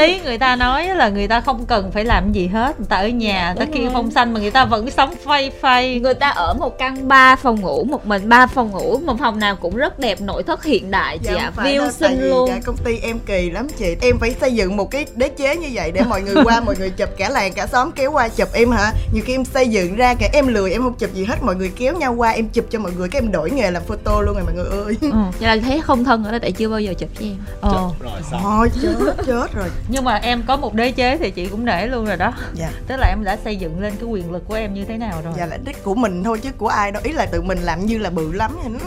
ý 0.00 0.20
người 0.20 0.38
ta 0.38 0.56
nói 0.56 0.86
là 0.86 1.08
người 1.08 1.28
ta 1.28 1.40
không 1.40 1.66
cần 1.66 1.90
phải 1.92 2.04
làm 2.04 2.32
gì 2.32 2.46
hết 2.46 2.80
người 2.80 2.86
ta 2.88 2.96
ở 2.96 3.08
nhà 3.08 3.52
người 3.56 3.66
ta 3.66 3.72
kia 3.74 3.88
phong 3.92 4.10
xanh 4.10 4.32
mà 4.34 4.40
người 4.40 4.50
ta 4.50 4.64
vẫn 4.64 4.90
sống 4.90 5.14
phay 5.24 5.50
phay 5.60 6.00
người 6.00 6.14
ta 6.14 6.28
ở 6.28 6.54
một 6.54 6.78
căn 6.78 7.08
ba 7.08 7.36
phòng 7.36 7.60
ngủ 7.60 7.84
một 7.84 8.06
mình 8.06 8.28
ba 8.28 8.46
phòng 8.46 8.70
ngủ 8.70 8.98
một 8.98 9.16
phòng 9.18 9.38
nào 9.38 9.56
cũng 9.56 9.76
rất 9.76 9.98
đẹp 9.98 10.20
nội 10.20 10.42
thất 10.42 10.64
hiện 10.64 10.77
đại 10.90 11.18
chị 11.18 11.30
Dạ, 11.34 11.42
ạ. 11.42 11.52
phải 11.56 11.74
view 11.74 11.78
đâu, 11.78 11.90
xinh 11.90 12.28
luôn. 12.30 12.48
Cả 12.48 12.60
công 12.64 12.76
ty 12.76 12.98
em 13.02 13.18
kỳ 13.18 13.50
lắm 13.50 13.68
chị. 13.78 13.96
Em 14.00 14.18
phải 14.18 14.34
xây 14.40 14.54
dựng 14.54 14.76
một 14.76 14.90
cái 14.90 15.06
đế 15.16 15.28
chế 15.28 15.56
như 15.56 15.68
vậy 15.72 15.92
Để 15.92 16.02
mọi 16.08 16.22
người 16.22 16.34
qua 16.44 16.60
mọi 16.60 16.74
người 16.78 16.90
chụp 16.90 17.08
cả 17.18 17.28
làng 17.28 17.52
cả 17.52 17.66
xóm 17.66 17.90
kéo 17.92 18.12
qua 18.12 18.28
chụp 18.28 18.48
em 18.52 18.70
hả? 18.70 18.92
Nhiều 19.12 19.22
khi 19.26 19.34
em 19.34 19.44
xây 19.44 19.68
dựng 19.68 19.96
ra 19.96 20.14
cả 20.14 20.28
em 20.32 20.46
lười 20.46 20.72
em 20.72 20.82
không 20.82 20.94
chụp 20.94 21.14
gì 21.14 21.24
hết 21.24 21.42
Mọi 21.42 21.56
người 21.56 21.72
kéo 21.76 21.96
nhau 21.96 22.14
qua 22.14 22.30
em 22.30 22.48
chụp 22.48 22.66
cho 22.70 22.78
mọi 22.78 22.92
người 22.92 23.08
Cái 23.08 23.22
em 23.22 23.32
đổi 23.32 23.50
nghề 23.50 23.70
làm 23.70 23.82
photo 23.84 24.20
luôn 24.20 24.34
rồi 24.34 24.44
mọi 24.44 24.54
người 24.54 24.84
ơi. 24.84 24.96
Ừ. 25.00 25.08
vậy 25.40 25.56
là 25.56 25.62
thấy 25.66 25.80
không 25.80 26.04
thân 26.04 26.24
ở 26.24 26.32
đó 26.32 26.38
tại 26.42 26.52
chưa 26.52 26.68
bao 26.68 26.80
giờ 26.80 26.94
chụp 26.98 27.08
với 27.18 27.28
em. 27.28 27.36
Ờ. 27.60 27.90
rồi 28.00 28.20
xong 28.30 28.40
Thôi 28.42 28.68
chết 28.82 29.14
chết 29.26 29.54
rồi. 29.54 29.68
Nhưng 29.88 30.04
mà 30.04 30.14
em 30.14 30.42
có 30.46 30.56
một 30.56 30.74
đế 30.74 30.90
chế 30.92 31.16
thì 31.16 31.30
chị 31.30 31.46
cũng 31.46 31.64
nể 31.64 31.86
luôn 31.86 32.06
rồi 32.06 32.16
đó. 32.16 32.32
Dạ. 32.54 32.70
Tức 32.86 32.96
là 32.96 33.06
em 33.08 33.24
đã 33.24 33.38
xây 33.44 33.56
dựng 33.56 33.80
lên 33.80 33.92
cái 34.00 34.04
quyền 34.08 34.32
lực 34.32 34.42
của 34.48 34.54
em 34.54 34.74
như 34.74 34.84
thế 34.84 34.96
nào 34.96 35.20
rồi? 35.24 35.34
Dạ 35.38 35.46
là 35.46 35.56
đích 35.64 35.84
của 35.84 35.94
mình 35.94 36.24
thôi 36.24 36.38
chứ 36.42 36.50
của 36.58 36.68
ai 36.68 36.92
đâu. 36.92 37.02
Ý 37.04 37.12
là 37.12 37.26
tự 37.26 37.42
mình 37.42 37.58
làm 37.62 37.86
như 37.86 37.98
là 37.98 38.10
bự 38.10 38.32
lắm. 38.32 38.56
Nó, 38.68 38.78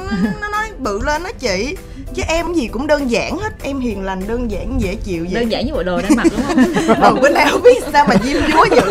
nó 0.41 0.49
nói 0.49 0.67
bự 0.77 1.01
lên 1.05 1.23
đó 1.23 1.29
chị 1.39 1.75
Chứ 2.15 2.21
em 2.27 2.53
gì 2.53 2.67
cũng 2.67 2.87
đơn 2.87 3.11
giản 3.11 3.37
hết. 3.37 3.49
Em 3.63 3.79
hiền 3.79 4.03
lành 4.03 4.21
đơn 4.27 4.51
giản 4.51 4.81
dễ 4.81 4.95
chịu 4.95 5.25
vậy 5.31 5.41
đơn 5.41 5.51
giản 5.51 5.65
như 5.65 5.73
bộ 5.73 5.83
đồ 5.83 6.01
đang 6.01 6.15
mặc 6.15 6.27
đúng 6.31 6.41
không? 6.47 6.95
Ờ 7.01 7.13
bữa 7.21 7.29
nào 7.29 7.47
không 7.51 7.61
biết 7.61 7.83
sao 7.93 8.05
mà 8.09 8.15
diêm 8.23 8.37
dúa 8.53 8.65
dữ. 8.75 8.81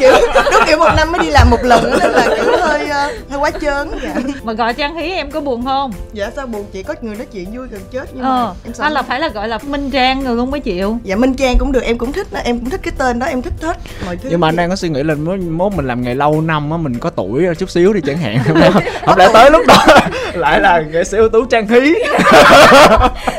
Kiểu 0.00 0.12
đúng 0.34 0.62
kiểu 0.66 0.78
một 0.78 0.90
năm 0.96 1.12
mới 1.12 1.20
đi 1.20 1.30
làm 1.30 1.50
một 1.50 1.64
lần 1.64 1.90
á, 1.90 1.96
Nên 2.00 2.10
là 2.10 2.26
kiểu 2.36 2.44
hơi 2.60 2.88
ờ, 2.88 3.10
hơi 3.30 3.38
quá 3.38 3.50
trơn 3.60 3.88
dạ. 4.02 4.14
mà 4.42 4.52
gọi 4.52 4.74
trang 4.74 4.96
hí 4.96 5.10
em 5.10 5.30
có 5.30 5.40
buồn 5.40 5.64
không? 5.64 5.92
Dạ 6.12 6.30
sao 6.36 6.46
buồn? 6.46 6.66
Chị 6.72 6.82
có 6.82 6.94
người 7.02 7.16
nói 7.16 7.26
chuyện 7.32 7.56
vui 7.56 7.66
gần 7.70 7.80
chết 7.92 8.04
nhưng 8.14 8.24
ờ 8.24 8.46
mà 8.46 8.52
em 8.64 8.74
sợ. 8.74 8.84
anh 8.84 8.92
là 8.92 9.02
phải 9.02 9.20
là 9.20 9.28
gọi 9.28 9.48
là 9.48 9.58
minh 9.66 9.90
trang 9.90 10.24
rồi 10.24 10.36
luôn 10.36 10.50
mới 10.50 10.60
chịu. 10.60 10.98
Dạ 11.04 11.16
Minh 11.16 11.34
Trang 11.34 11.58
cũng 11.58 11.72
được 11.72 11.82
em 11.82 11.98
cũng 11.98 12.12
thích 12.12 12.26
đó 12.32 12.40
em 12.44 12.58
cũng 12.58 12.70
thích 12.70 12.80
cái 12.82 12.92
tên 12.98 13.18
đó 13.18 13.26
em 13.26 13.42
thích 13.42 13.52
hết 13.62 13.78
mọi 14.06 14.16
thứ. 14.16 14.28
Nhưng 14.30 14.40
mà 14.40 14.48
anh 14.48 14.56
đang 14.56 14.70
có 14.70 14.76
suy 14.76 14.88
nghĩ 14.88 15.02
là 15.02 15.14
mốt, 15.50 15.72
mình 15.72 15.86
làm 15.86 16.02
nghề 16.02 16.14
lâu 16.14 16.40
năm 16.40 16.70
á 16.70 16.76
mình 16.76 16.98
có 16.98 17.10
tuổi 17.10 17.46
chút 17.58 17.70
xíu 17.70 17.92
đi 17.92 18.00
chẳng 18.06 18.18
hạn. 18.18 18.38
Không 19.06 19.18
lẽ 19.18 19.28
tới 19.32 19.50
lúc 19.50 19.62
đó 19.66 19.86
lại 20.34 20.60
là 20.60 20.80
nghệ 20.92 21.04
sĩ 21.04 21.18
ưu 21.18 21.28
tú 21.28 21.44
trang 21.44 21.68
hí 21.68 21.94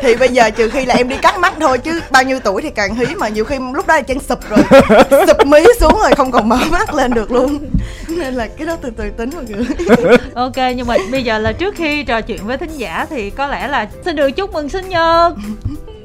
thì 0.01 0.15
bây 0.15 0.29
giờ 0.29 0.49
trừ 0.49 0.69
khi 0.69 0.85
là 0.85 0.95
em 0.95 1.09
đi 1.09 1.15
cắt 1.21 1.39
mắt 1.39 1.53
thôi 1.59 1.77
chứ 1.77 2.01
bao 2.11 2.23
nhiêu 2.23 2.39
tuổi 2.39 2.61
thì 2.61 2.69
càng 2.69 2.95
hí 2.95 3.05
mà 3.15 3.27
nhiều 3.27 3.45
khi 3.45 3.55
lúc 3.73 3.87
đó 3.87 3.95
là 3.95 4.01
chân 4.01 4.19
sụp 4.19 4.39
rồi. 4.49 4.59
Sụp 5.27 5.45
mí 5.45 5.63
xuống 5.79 5.99
rồi 6.01 6.11
không 6.17 6.31
còn 6.31 6.49
mở 6.49 6.57
mắt 6.71 6.93
lên 6.93 7.13
được 7.13 7.31
luôn. 7.31 7.59
Nên 8.07 8.33
là 8.33 8.47
cái 8.57 8.67
đó 8.67 8.75
từ 8.81 8.89
từ 8.97 9.09
tính 9.09 9.29
mọi 9.35 9.43
người. 9.49 9.65
Ok, 10.35 10.57
nhưng 10.75 10.87
mà 10.87 10.97
bây 11.11 11.23
giờ 11.23 11.37
là 11.37 11.51
trước 11.51 11.75
khi 11.75 12.03
trò 12.03 12.21
chuyện 12.21 12.45
với 12.45 12.57
thính 12.57 12.77
giả 12.77 13.05
thì 13.09 13.29
có 13.29 13.47
lẽ 13.47 13.67
là 13.67 13.87
xin 14.05 14.15
được 14.15 14.31
chúc 14.31 14.53
mừng 14.53 14.69
sinh 14.69 14.89
nhật 14.89 15.33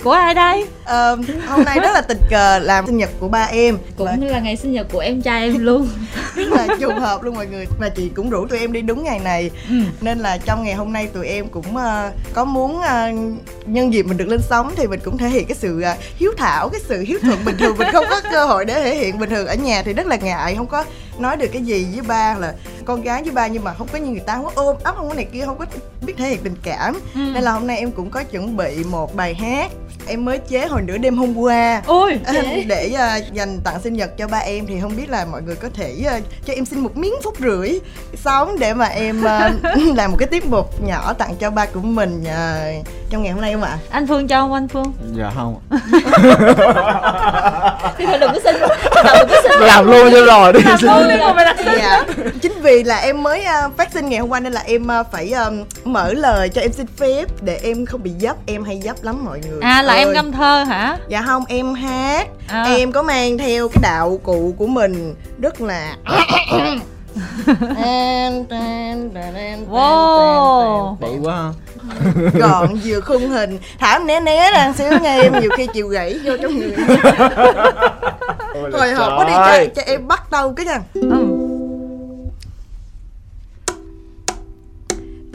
của 0.06 0.12
ai 0.12 0.34
đây? 0.34 0.66
Ờ, 0.84 1.18
hôm 1.48 1.64
nay 1.64 1.78
rất 1.80 1.90
là 1.94 2.00
tình 2.00 2.18
cờ 2.30 2.58
làm 2.58 2.86
sinh 2.86 2.96
nhật 2.96 3.10
của 3.20 3.28
ba 3.28 3.42
em. 3.42 3.78
Cũng 3.96 4.20
như 4.20 4.26
là 4.26 4.40
ngày 4.40 4.56
sinh 4.56 4.72
nhật 4.72 4.86
của 4.92 4.98
em 4.98 5.22
trai 5.22 5.42
em 5.42 5.58
luôn. 5.58 5.88
Rất 6.34 6.48
là 6.52 6.66
trùng 6.80 6.98
hợp 6.98 7.22
luôn 7.22 7.34
mọi 7.34 7.46
người. 7.46 7.66
Và 7.80 7.88
chị 7.88 8.08
cũng 8.08 8.30
rủ 8.30 8.46
tụi 8.46 8.58
em 8.58 8.72
đi 8.72 8.82
đúng 8.82 9.04
ngày 9.04 9.18
này. 9.18 9.50
Ừ. 9.68 9.74
nên 10.00 10.18
là 10.18 10.38
trong 10.38 10.64
ngày 10.64 10.74
hôm 10.74 10.92
nay 10.92 11.06
tụi 11.06 11.26
em 11.26 11.48
cũng 11.48 11.76
ờ, 11.76 12.10
có 12.32 12.44
muốn 12.44 12.80
ờ, 12.80 13.10
nhân 13.66 13.92
dịp 13.92 14.02
mình 14.02 14.16
được 14.16 14.28
lên 14.28 14.40
sóng 14.50 14.72
thì 14.76 14.86
mình 14.86 15.00
cũng 15.04 15.18
thể 15.18 15.28
hiện 15.28 15.46
cái 15.46 15.56
sự 15.60 15.80
ờ, 15.80 15.94
hiếu 16.16 16.32
thảo 16.38 16.68
cái 16.68 16.80
sự 16.88 17.04
hiếu 17.06 17.18
thuận 17.22 17.44
bình 17.44 17.56
thường. 17.58 17.76
Mình 17.78 17.88
không 17.92 18.04
có 18.10 18.20
cơ 18.32 18.46
hội 18.46 18.64
để 18.64 18.74
thể 18.74 18.94
hiện 18.94 19.18
bình 19.18 19.30
thường 19.30 19.46
ở 19.46 19.54
nhà 19.54 19.82
thì 19.82 19.92
rất 19.92 20.06
là 20.06 20.16
ngại 20.16 20.54
không 20.54 20.66
có 20.66 20.84
nói 21.18 21.36
được 21.36 21.46
cái 21.52 21.62
gì 21.62 21.86
với 21.92 22.02
ba 22.02 22.34
là 22.38 22.54
con 22.84 23.02
gái 23.02 23.22
với 23.22 23.32
ba 23.32 23.46
nhưng 23.46 23.64
mà 23.64 23.74
không 23.74 23.88
có 23.92 23.98
như 23.98 24.10
người 24.10 24.20
ta 24.20 24.34
không 24.34 24.44
có 24.44 24.50
ôm 24.54 24.76
ấp 24.84 24.96
không 24.96 25.08
có 25.08 25.14
này 25.14 25.26
kia 25.32 25.42
không 25.46 25.58
có 25.58 25.64
biết 26.06 26.14
thể 26.18 26.28
hiện 26.28 26.40
tình 26.44 26.56
cảm. 26.62 26.94
Ừ. 27.14 27.20
nên 27.34 27.42
là 27.42 27.52
hôm 27.52 27.66
nay 27.66 27.78
em 27.78 27.90
cũng 27.90 28.10
có 28.10 28.22
chuẩn 28.22 28.56
bị 28.56 28.84
một 28.84 29.16
bài 29.16 29.34
hát 29.34 29.70
em 30.06 30.24
mới 30.24 30.38
chế 30.38 30.66
hồi 30.66 30.82
nửa 30.82 30.98
đêm 30.98 31.16
hôm 31.16 31.38
qua. 31.38 31.82
Ui 31.86 32.18
để 32.66 32.92
ờ, 32.98 33.16
dành 33.32 33.60
tặng 33.64 33.80
sinh 33.82 33.94
nhật 33.94 34.18
cho 34.18 34.28
ba 34.28 34.38
em 34.38 34.66
thì 34.66 34.80
không 34.80 34.96
biết 34.96 35.10
là 35.10 35.24
mọi 35.24 35.42
người 35.42 35.56
có 35.56 35.68
thể 35.74 36.02
ờ, 36.06 36.20
cho 36.44 36.52
em 36.52 36.64
xin 36.64 36.80
một 36.80 36.96
miếng 36.96 37.14
phút 37.24 37.34
rưỡi 37.38 37.78
sống 38.24 38.58
để 38.58 38.74
mà 38.74 38.86
em 38.86 39.24
ờ, 39.24 39.50
làm 39.94 40.10
một 40.10 40.16
cái 40.20 40.28
tiết 40.28 40.46
mục 40.46 40.82
nhỏ 40.82 41.12
tặng 41.12 41.34
cho 41.40 41.50
ba 41.50 41.66
của 41.66 41.80
mình 41.80 42.24
ờ, 42.24 42.72
trong 43.10 43.22
ngày 43.22 43.32
hôm 43.32 43.40
nay 43.40 43.52
không 43.52 43.62
ạ? 43.62 43.78
anh 43.90 44.06
phương 44.06 44.28
cho 44.28 44.40
không? 44.40 44.52
Anh 44.52 44.68
phương. 44.68 44.92
Dạ 45.14 45.30
không 45.34 45.60
thì 47.98 48.06
thôi 48.06 48.18
đừng 48.18 48.32
có 48.32 48.38
xin 48.44 48.54
đừng 48.94 49.28
có 49.28 49.40
xin 49.42 49.60
làm 49.60 49.86
luôn 49.86 50.08
cho 50.12 50.24
rồi 50.24 50.52
đi 50.52 50.60
làm 50.64 50.78
luôn 50.82 51.08
đi 51.08 51.16
đặt 51.44 51.56
Dạ. 51.78 52.04
Chính 52.42 52.52
vì 52.62 52.82
là 52.82 52.96
em 52.96 53.22
mới 53.22 53.44
ờ, 53.44 53.70
phát 53.76 53.92
sinh 53.92 54.08
ngày 54.08 54.20
hôm 54.20 54.28
qua 54.28 54.40
nên 54.40 54.52
là 54.52 54.62
em 54.66 54.86
ờ, 54.88 55.04
phải 55.12 55.30
ờ, 55.30 55.52
mở 55.84 56.12
lời 56.12 56.48
cho 56.48 56.60
em 56.60 56.72
xin 56.72 56.86
phép 56.96 57.24
để 57.42 57.60
em 57.62 57.86
không 57.86 58.02
bị 58.02 58.10
dấp, 58.20 58.36
em 58.46 58.64
hay 58.64 58.80
dấp 58.84 58.96
lắm 59.02 59.24
mọi 59.24 59.40
người. 59.50 59.60
à 59.62 59.82
là 59.82 59.94
em 59.94 60.12
ngâm 60.12 60.32
thơ 60.32 60.64
hả 60.68 60.96
Dạ 61.08 61.22
không, 61.26 61.44
em 61.48 61.74
hát. 61.74 62.26
À. 62.48 62.64
Em 62.76 62.92
có 62.92 63.02
mang 63.02 63.38
theo 63.38 63.68
cái 63.68 63.78
đạo 63.82 64.20
cụ 64.22 64.54
của 64.58 64.66
mình 64.66 65.14
rất 65.40 65.60
là 65.60 65.94
Wow. 69.70 70.96
bự 71.00 71.08
quá 71.22 71.34
ha. 71.34 71.52
Gọn 72.34 72.74
vừa 72.84 73.00
khung 73.00 73.30
hình. 73.30 73.58
Thảo 73.78 74.04
né 74.04 74.20
né 74.20 74.50
ra 74.50 74.72
xíu 74.78 74.98
nghe 75.02 75.22
em 75.22 75.32
nhiều 75.40 75.50
khi 75.56 75.66
chịu 75.66 75.88
gãy 75.88 76.18
vô 76.24 76.36
trong 76.42 76.58
người. 76.58 76.74
Hồi 78.72 78.92
hộp 78.92 79.12
quá 79.18 79.24
đi 79.24 79.32
cho, 79.34 79.74
cho 79.76 79.82
em 79.92 80.08
bắt 80.08 80.30
đầu 80.30 80.52
cái 80.52 80.66
nha. 80.66 80.80
Ừ. 80.94 81.26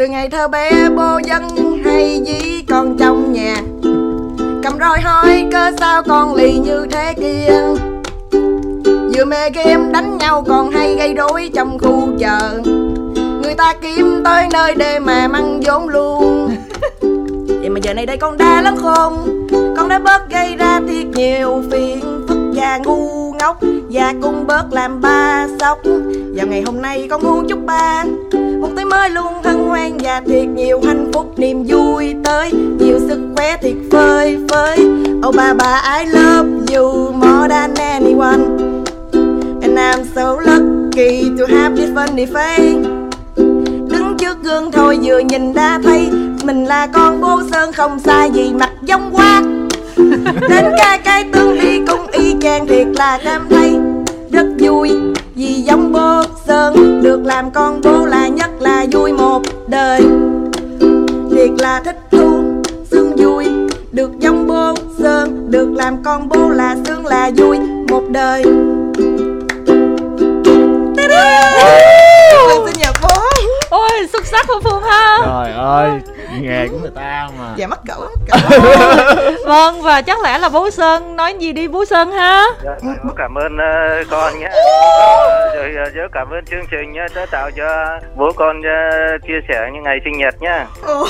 từ 0.01 0.07
ngày 0.07 0.29
thơ 0.29 0.47
bé 0.47 0.89
bố 0.89 1.19
dân 1.27 1.43
hay 1.85 2.21
dí 2.25 2.61
con 2.69 2.97
trong 2.97 3.33
nhà. 3.33 3.55
Cầm 4.63 4.79
roi 4.79 5.01
hỏi 5.01 5.45
cơ 5.51 5.71
sao 5.79 6.03
con 6.03 6.35
lì 6.35 6.59
như 6.59 6.87
thế 6.91 7.13
kia? 7.13 7.61
Vừa 9.13 9.25
mê 9.25 9.49
game 9.49 9.91
đánh 9.93 10.10
nhau 10.31 10.43
còn 10.47 10.71
hay 10.71 10.95
gây 10.95 11.13
rối 11.13 11.51
trong 11.55 11.79
khu 11.79 12.09
chợ. 12.19 12.61
Người 13.43 13.53
ta 13.57 13.73
kiếm 13.81 14.21
tới 14.23 14.47
nơi 14.53 14.75
để 14.75 14.99
mà 14.99 15.27
măng 15.27 15.61
vốn 15.65 15.89
luôn. 15.89 16.49
Vậy 17.59 17.69
mà 17.69 17.79
giờ 17.83 17.93
này 17.93 18.05
đây 18.05 18.17
con 18.17 18.37
đa 18.37 18.61
lắm 18.61 18.75
không? 18.77 19.47
Con 19.77 19.89
đã 19.89 19.99
bớt 19.99 20.29
gây 20.29 20.55
ra 20.55 20.81
thiệt 20.87 21.07
nhiều 21.15 21.63
phiền 21.71 22.25
phức 22.27 22.37
và 22.55 22.77
ngu 22.77 23.31
ngốc 23.33 23.57
và 23.91 24.13
cũng 24.21 24.47
bớt 24.47 24.63
làm 24.71 25.01
ba 25.01 25.47
sốc. 25.59 25.79
Vào 26.35 26.47
ngày 26.47 26.61
hôm 26.65 26.81
nay 26.81 27.07
con 27.09 27.23
muốn 27.23 27.47
chúc 27.49 27.59
ba 27.65 28.03
một 28.61 28.69
tới 28.75 28.85
mới 28.85 29.09
luôn 29.09 29.33
hân 29.43 29.59
hoan 29.59 29.97
và 29.97 30.21
thiệt 30.27 30.47
nhiều 30.55 30.81
hạnh 30.85 31.11
phúc 31.13 31.33
niềm 31.37 31.63
vui 31.67 32.15
tới. 32.23 32.51
Nhiều 32.79 32.99
sức 33.07 33.19
khỏe 33.35 33.57
thiệt 33.61 33.75
phơi 33.91 34.37
phới. 34.49 34.87
Oh 35.27 35.35
ba 35.35 35.53
ba, 35.53 35.99
I 35.99 36.05
love 36.05 36.75
you 36.75 37.11
more 37.11 37.49
than 37.49 37.75
anyone 37.75 38.60
and 39.71 39.79
I'm 39.79 40.05
so 40.15 40.39
lucky 40.45 41.29
to 41.37 41.45
have 41.45 41.75
this 41.75 41.89
funny 41.89 42.25
face. 42.25 42.83
Đứng 43.89 44.17
trước 44.17 44.43
gương 44.43 44.71
thôi 44.71 44.99
vừa 45.03 45.19
nhìn 45.19 45.53
đã 45.53 45.79
thấy 45.83 46.09
mình 46.43 46.65
là 46.65 46.87
con 46.87 47.21
bố 47.21 47.41
sơn 47.51 47.73
không 47.73 47.99
sai 47.99 48.31
gì 48.31 48.53
mặt 48.53 48.71
giống 48.81 49.09
quá 49.11 49.41
đến 50.49 50.65
ca 50.77 50.97
cái 51.03 51.23
tương 51.33 51.59
đi 51.59 51.79
cũng 51.87 52.07
y 52.11 52.35
chang 52.41 52.67
thiệt 52.67 52.87
là 52.95 53.19
cảm 53.23 53.47
thấy 53.49 53.77
rất 54.31 54.47
vui. 54.59 54.91
Vì 55.35 55.53
giống 55.53 55.91
bố 55.91 56.23
sơn 56.47 57.01
được 57.03 57.25
làm 57.25 57.51
con 57.51 57.81
bố 57.83 58.05
là 58.05 58.27
nhất 58.27 58.49
là 58.59 58.85
vui 58.91 59.13
một 59.13 59.41
đời. 59.67 60.01
Thiệt 61.31 61.49
là 61.57 61.81
thích 61.85 61.99
thú 62.11 62.43
sướng 62.91 63.15
vui. 63.17 63.45
Được 63.91 64.11
giống 64.19 64.47
bố 64.47 64.73
sơn 64.99 65.47
được 65.51 65.71
làm 65.75 66.03
con 66.03 66.29
bố 66.29 66.49
là 66.49 66.77
sướng 66.85 67.05
là 67.05 67.31
vui 67.37 67.57
một 67.89 68.03
đời 68.09 68.43
Lên 72.47 72.61
sinh 72.65 72.79
nhật 72.79 72.95
bố. 73.01 73.09
Ôi 73.69 73.89
xuất 74.13 74.25
sắc 74.25 74.45
của 74.47 74.61
phương 74.63 74.83
ha? 74.83 75.17
Trời 75.25 75.53
ơi 75.57 75.89
nghề 76.39 76.67
của 76.67 76.77
người 76.81 76.91
ta 76.95 77.29
mà. 77.39 77.53
Dạ 77.55 77.67
mắc 77.67 77.79
cỡ 77.87 77.95
mắc 77.97 78.19
cỡ. 78.27 78.59
Vâng 79.45 79.81
và 79.81 80.01
chắc 80.01 80.21
lẽ 80.21 80.37
là 80.37 80.49
bố 80.49 80.69
sơn 80.69 81.15
nói 81.15 81.33
gì 81.39 81.51
đi 81.51 81.67
bố 81.67 81.85
sơn 81.85 82.11
ha? 82.11 82.45
Dạ, 82.63 82.71
cảm 83.17 83.35
ơn 83.37 83.53
uh, 83.55 84.07
con 84.11 84.39
nhé 84.39 84.49
rồi 85.55 85.75
uh, 85.87 85.93
rất 85.93 86.07
cảm 86.11 86.29
ơn 86.29 86.45
chương 86.45 86.65
trình 86.71 86.91
nhé 86.93 87.05
đã 87.15 87.25
tạo 87.31 87.49
cho 87.57 87.99
bố 88.15 88.31
con 88.35 88.59
uh, 88.59 89.21
chia 89.27 89.39
sẻ 89.49 89.69
những 89.73 89.83
ngày 89.83 89.97
sinh 90.05 90.17
nhật 90.17 90.35
nhá 90.39 90.65
ủa? 90.87 91.07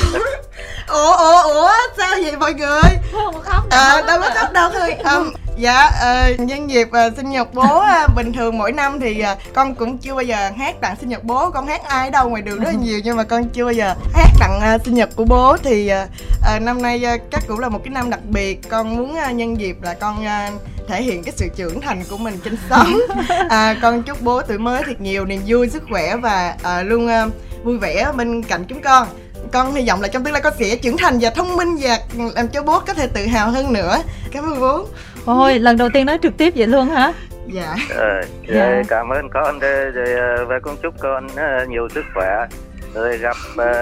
Ủa 0.88 1.41
ủa 1.43 1.72
sao 1.98 2.15
vậy 2.24 2.36
mọi 2.39 2.53
người? 2.53 2.91
Không 3.13 3.34
có 3.34 3.39
khóc 3.43 3.63
à 3.70 4.01
đâu 4.08 4.20
có 4.22 4.29
khóc 4.36 4.53
đâu 4.53 4.70
thôi. 4.74 4.96
Um, 5.15 5.34
dạ 5.58 5.91
uh, 6.34 6.39
nhân 6.39 6.70
dịp 6.70 6.88
uh, 6.88 7.17
sinh 7.17 7.29
nhật 7.29 7.53
bố 7.53 7.77
uh, 7.77 8.15
bình 8.15 8.34
thường 8.34 8.58
mỗi 8.58 8.72
năm 8.72 9.00
thì 9.00 9.24
uh, 9.31 9.53
con 9.53 9.75
cũng 9.75 9.98
chưa 9.98 10.13
bao 10.13 10.24
giờ 10.24 10.51
hát 10.58 10.75
tặng 10.81 10.96
sinh 11.01 11.10
nhật 11.10 11.24
bố 11.24 11.50
con 11.50 11.67
hát 11.67 11.84
ai 11.84 12.10
đâu 12.10 12.29
ngoài 12.29 12.41
đường 12.41 12.60
rất 12.60 12.70
là 12.74 12.79
nhiều 12.79 13.00
nhưng 13.03 13.17
mà 13.17 13.24
con 13.24 13.50
chưa 13.50 13.63
bao 13.63 13.74
giờ 13.74 13.96
hát 14.13 14.29
tặng 14.39 14.75
uh, 14.75 14.86
sinh 14.86 14.93
nhật 14.93 15.10
của 15.15 15.25
bố. 15.25 15.58
Thì 15.58 15.91
uh, 16.03 16.10
uh, 16.55 16.62
năm 16.62 16.81
nay 16.81 17.03
uh, 17.15 17.22
chắc 17.31 17.43
cũng 17.48 17.60
là 17.60 17.70
một 17.70 17.79
cái 17.84 17.93
năm 17.93 18.10
đặc 18.10 18.20
biệt 18.29 18.70
con 18.70 18.96
muốn 18.96 19.12
uh, 19.29 19.36
nhân 19.36 19.60
dịp 19.60 19.81
là 19.81 19.93
con 19.93 20.25
uh, 20.25 20.62
thể 20.88 21.01
hiện 21.03 21.24
cái 21.24 21.34
sự 21.38 21.48
trưởng 21.55 21.81
thành 21.81 22.03
của 22.10 22.17
mình 22.17 22.38
trên 22.43 22.58
sóng. 22.70 23.00
À, 23.50 23.75
con 23.81 24.03
chúc 24.03 24.22
bố 24.22 24.41
tuổi 24.41 24.58
mới 24.58 24.84
thật 24.86 25.01
nhiều 25.01 25.25
niềm 25.25 25.41
vui 25.48 25.70
sức 25.70 25.84
khỏe 25.89 26.15
và 26.15 26.55
uh, 26.62 26.86
luôn 26.86 27.05
uh, 27.05 27.34
vui 27.63 27.77
vẻ 27.77 28.12
bên 28.15 28.43
cạnh 28.43 28.65
chúng 28.67 28.81
con. 28.81 29.08
Con 29.51 29.74
hy 29.74 29.88
vọng 29.88 30.01
là 30.01 30.08
trong 30.08 30.24
tương 30.24 30.34
lai 30.34 30.41
con 30.41 30.53
sẽ 30.60 30.75
trưởng 30.75 30.98
thành 30.98 31.17
và 31.22 31.29
thông 31.29 31.55
minh 31.55 31.77
và 31.81 32.00
làm 32.36 32.48
cho 32.48 32.63
bố 32.63 32.79
có 32.79 32.93
thể 32.93 33.08
tự 33.08 33.25
hào 33.25 33.51
hơn 33.51 33.74
nữa. 33.74 34.01
Cảm 34.31 34.43
ơn 34.43 34.60
bố 34.60 34.86
ôi 35.25 35.60
lần 35.60 35.78
đầu 35.78 35.90
tiên 35.94 36.06
nói 36.06 36.18
trực 36.24 36.38
tiếp 36.38 36.54
vậy 36.56 36.68
luôn 36.68 36.88
hả? 36.90 37.13
Dạ. 37.48 37.75
Ờ, 37.96 38.22
Dạ. 38.48 38.70
rồi 38.70 38.84
cảm 38.88 39.10
ơn 39.10 39.30
con 39.30 39.60
rồi, 39.60 39.92
rồi 39.92 40.13
ờ, 40.13 40.46
và 40.46 40.60
cũng 40.60 40.75
chúc 40.84 40.94
con 41.00 41.28
ờ, 41.36 41.66
nhiều 41.70 41.88
sức 41.90 42.06
khỏe. 42.13 42.46
Rồi 42.94 43.18
gặp 43.18 43.36
ờ, 43.58 43.74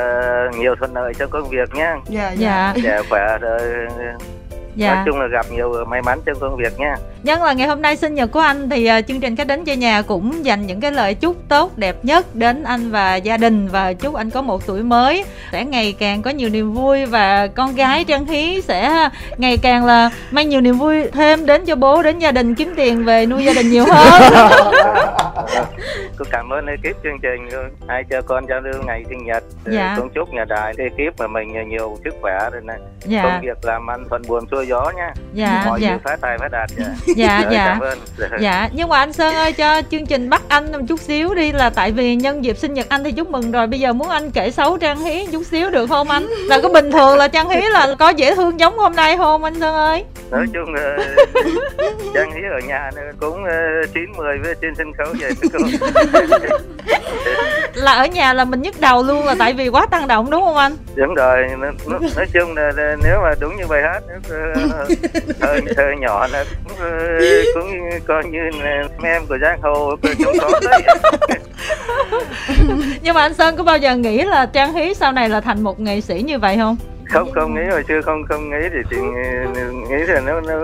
nhiều 0.58 0.76
thuận 0.80 0.94
lợi 0.94 1.14
trong 1.20 1.30
công 1.30 1.50
việc 1.50 1.76
nhé 1.76 1.96
dạ 2.10 2.32
dạ. 2.32 2.74
Dạ. 2.76 2.82
Trẻ 2.84 3.02
khỏe 3.10 3.38
rồi 3.42 3.60
dạ. 4.80 4.96
Nói 4.96 5.04
chung 5.06 5.20
là 5.20 5.28
gặp 5.28 5.46
nhiều 5.52 5.86
may 5.88 6.02
mắn 6.02 6.20
trong 6.26 6.40
công 6.40 6.56
việc 6.56 6.80
nhé 6.80 6.94
Nhân 7.24 7.44
là 7.44 7.54
ngày 7.54 7.68
hôm 7.68 7.82
nay 7.82 7.96
sinh 7.96 8.16
nhật 8.16 8.32
của 8.32 8.40
anh 8.40 8.70
thì 8.70 8.90
uh, 9.00 9.08
chương 9.08 9.20
trình 9.20 9.36
khách 9.36 9.48
đến 9.48 9.66
chơi 9.66 9.76
nhà 9.76 10.02
cũng 10.02 10.46
dành 10.46 10.68
những 10.68 10.82
cái 10.82 10.92
lời 10.92 11.14
chúc 11.14 11.36
tốt 11.50 11.78
đẹp 11.78 11.96
nhất 12.04 12.36
đến 12.36 12.64
anh 12.64 12.92
và 12.92 13.16
gia 13.16 13.38
đình 13.38 13.68
và 13.68 13.94
chúc 13.94 14.16
anh 14.16 14.30
có 14.30 14.42
một 14.42 14.68
tuổi 14.68 14.84
mới. 14.84 15.26
Sẽ 15.52 15.66
ngày 15.66 15.96
càng 16.00 16.22
có 16.22 16.30
nhiều 16.30 16.50
niềm 16.50 16.74
vui 16.74 17.06
và 17.06 17.48
con 17.48 17.76
gái 17.76 18.06
Trân 18.08 18.26
Hí 18.26 18.62
sẽ 18.62 19.10
ngày 19.38 19.58
càng 19.58 19.86
là 19.86 20.10
mang 20.32 20.50
nhiều 20.50 20.62
niềm 20.62 20.78
vui 20.78 21.08
thêm 21.12 21.46
đến 21.46 21.66
cho 21.66 21.76
bố 21.76 22.02
đến 22.04 22.20
gia 22.20 22.32
đình 22.32 22.56
kiếm 22.56 22.74
tiền 22.76 23.06
về 23.06 23.26
nuôi 23.26 23.46
gia 23.46 23.54
đình 23.54 23.70
nhiều 23.70 23.86
hơn. 23.86 24.22
Tôi 26.18 26.28
cảm 26.32 26.50
ơn 26.50 26.66
ekip 26.66 27.04
chương 27.04 27.20
trình 27.22 27.50
hai 27.88 28.04
cha 28.10 28.22
con 28.22 28.46
giao 28.50 28.62
lưu 28.62 28.84
ngày 28.86 29.04
sinh 29.10 29.26
nhật 29.26 29.44
Dạ. 29.66 29.96
cũng 29.98 30.10
chúc 30.10 30.34
nhà 30.34 30.46
đài 30.46 30.74
ekip 30.78 31.20
mà 31.20 31.28
mình 31.28 31.70
nhiều 31.70 31.98
sức 32.04 32.14
khỏe 32.22 32.50
rồi 32.52 32.62
này. 32.64 32.80
Dạ. 33.06 33.24
Công 33.24 33.42
việc 33.42 33.66
làm 33.66 33.90
ăn 33.90 34.04
thuận 34.10 34.22
buồm 34.28 34.44
xuôi 34.52 34.68
gió 34.70 34.92
nhá 34.96 35.14
dạ 35.34 35.64
mọi 35.66 35.82
dạ. 35.82 35.90
sự 35.90 35.98
phát 36.04 36.22
tài 36.22 36.38
phát 36.38 36.52
đạt 36.52 36.70
dạ. 36.78 36.86
dạ 37.16 37.42
Rồi, 37.42 37.54
dạ. 37.54 37.66
cảm 37.68 37.80
ơn. 37.80 38.00
Dạ 38.40 38.70
nhưng 38.74 38.90
mà 38.90 38.98
anh 38.98 39.14
sơn 39.14 39.36
ơi 39.36 39.54
cho 39.54 39.82
chương 39.92 40.06
trình 40.06 40.30
bắt 40.30 40.42
anh 40.48 40.72
một 40.72 40.80
chút 40.88 41.00
xíu 41.00 41.34
đi 41.34 41.52
là 41.52 41.70
tại 41.70 41.92
vì 41.92 42.16
nhân 42.16 42.44
dịp 42.44 42.58
sinh 42.58 42.74
nhật 42.74 42.90
anh 42.90 43.04
thì 43.04 43.12
chúc 43.12 43.30
mừng 43.30 43.52
rồi. 43.52 43.68
Bây 43.68 43.80
giờ 43.80 43.94
muốn 43.94 44.10
anh 44.10 44.32
kể 44.32 44.52
xấu 44.52 44.78
trang 44.78 45.00
hí 45.00 45.28
chút 45.32 45.44
xíu 45.46 45.70
được 45.70 45.88
không 45.88 46.10
anh? 46.10 46.28
Là 46.48 46.60
có 46.64 46.70
bình 46.70 46.92
thường 46.92 47.18
là 47.18 47.28
trang 47.28 47.50
hí 47.50 47.62
là 47.72 47.96
có 48.00 48.10
dễ 48.10 48.36
thương 48.36 48.60
giống 48.60 48.78
hôm 48.78 48.96
nay 48.96 49.18
không 49.18 49.44
anh 49.44 49.60
sơn 49.60 49.76
ơi? 49.76 50.06
Nói 50.32 50.46
chung 50.54 50.74
là 50.74 50.98
trang 52.14 52.32
hí 52.32 52.42
ở 52.52 52.60
nhà 52.68 52.90
cũng 53.20 53.44
ờ, 53.44 53.86
chín 53.94 54.06
mười 54.18 54.38
với 54.38 54.56
trên 54.62 54.76
sân 54.76 54.92
khấu 54.98 55.08
vậy 55.20 55.32
là 57.74 57.92
ở 57.92 58.06
nhà 58.06 58.34
là 58.34 58.46
mình 58.46 58.62
nhức 58.62 58.80
đầu 58.80 59.04
luôn 59.04 59.26
là 59.26 59.36
tại 59.40 59.54
vì 59.54 59.68
quá 59.68 59.86
tăng 59.86 60.08
động 60.08 60.32
đúng 60.32 60.42
không 60.42 60.58
anh? 60.58 60.76
Đúng 60.96 61.14
rồi 61.14 61.38
nó, 61.58 61.68
nó, 61.88 62.00
nói 62.16 62.26
chung 62.34 62.56
là, 62.56 62.72
nếu 63.04 63.22
mà 63.24 63.34
đúng 63.40 63.56
như 63.58 63.68
bài 63.68 63.82
hát 63.84 64.00
thời, 65.40 65.62
thời 65.76 65.96
nhỏ 66.00 66.28
là 66.28 66.46
cũng, 66.64 66.78
ờ, 66.80 67.20
cũng 67.54 67.90
coi 68.08 68.24
như 68.26 68.40
là 68.64 68.84
em 69.04 69.26
của 69.26 69.38
giang 69.42 69.62
hồ 69.62 69.96
trong 70.24 70.34
có 70.40 70.60
đấy. 70.70 70.82
Nhưng 73.02 73.16
mà 73.16 73.22
anh 73.22 73.34
sơn 73.34 73.58
có 73.58 73.64
bao 73.64 73.78
giờ 73.78 73.96
nghĩ 73.96 74.24
là 74.24 74.46
trang 74.46 74.74
hí 74.74 74.94
sau 74.94 75.12
này 75.12 75.30
là 75.30 75.42
thành 75.42 75.62
một 75.62 75.80
nghệ 75.80 76.02
sĩ 76.02 76.22
như 76.22 76.40
vậy 76.40 76.58
không? 76.58 76.78
Không 77.10 77.32
không 77.32 77.56
nghĩ 77.56 77.62
hồi 77.72 77.84
xưa 77.88 78.02
không 78.02 78.24
không 78.30 78.50
nghĩ 78.50 78.70
thì 78.72 78.78
chỉ 78.90 78.98
nghĩ 79.90 80.04
là 80.08 80.20
nó 80.20 80.42
nó 80.42 80.56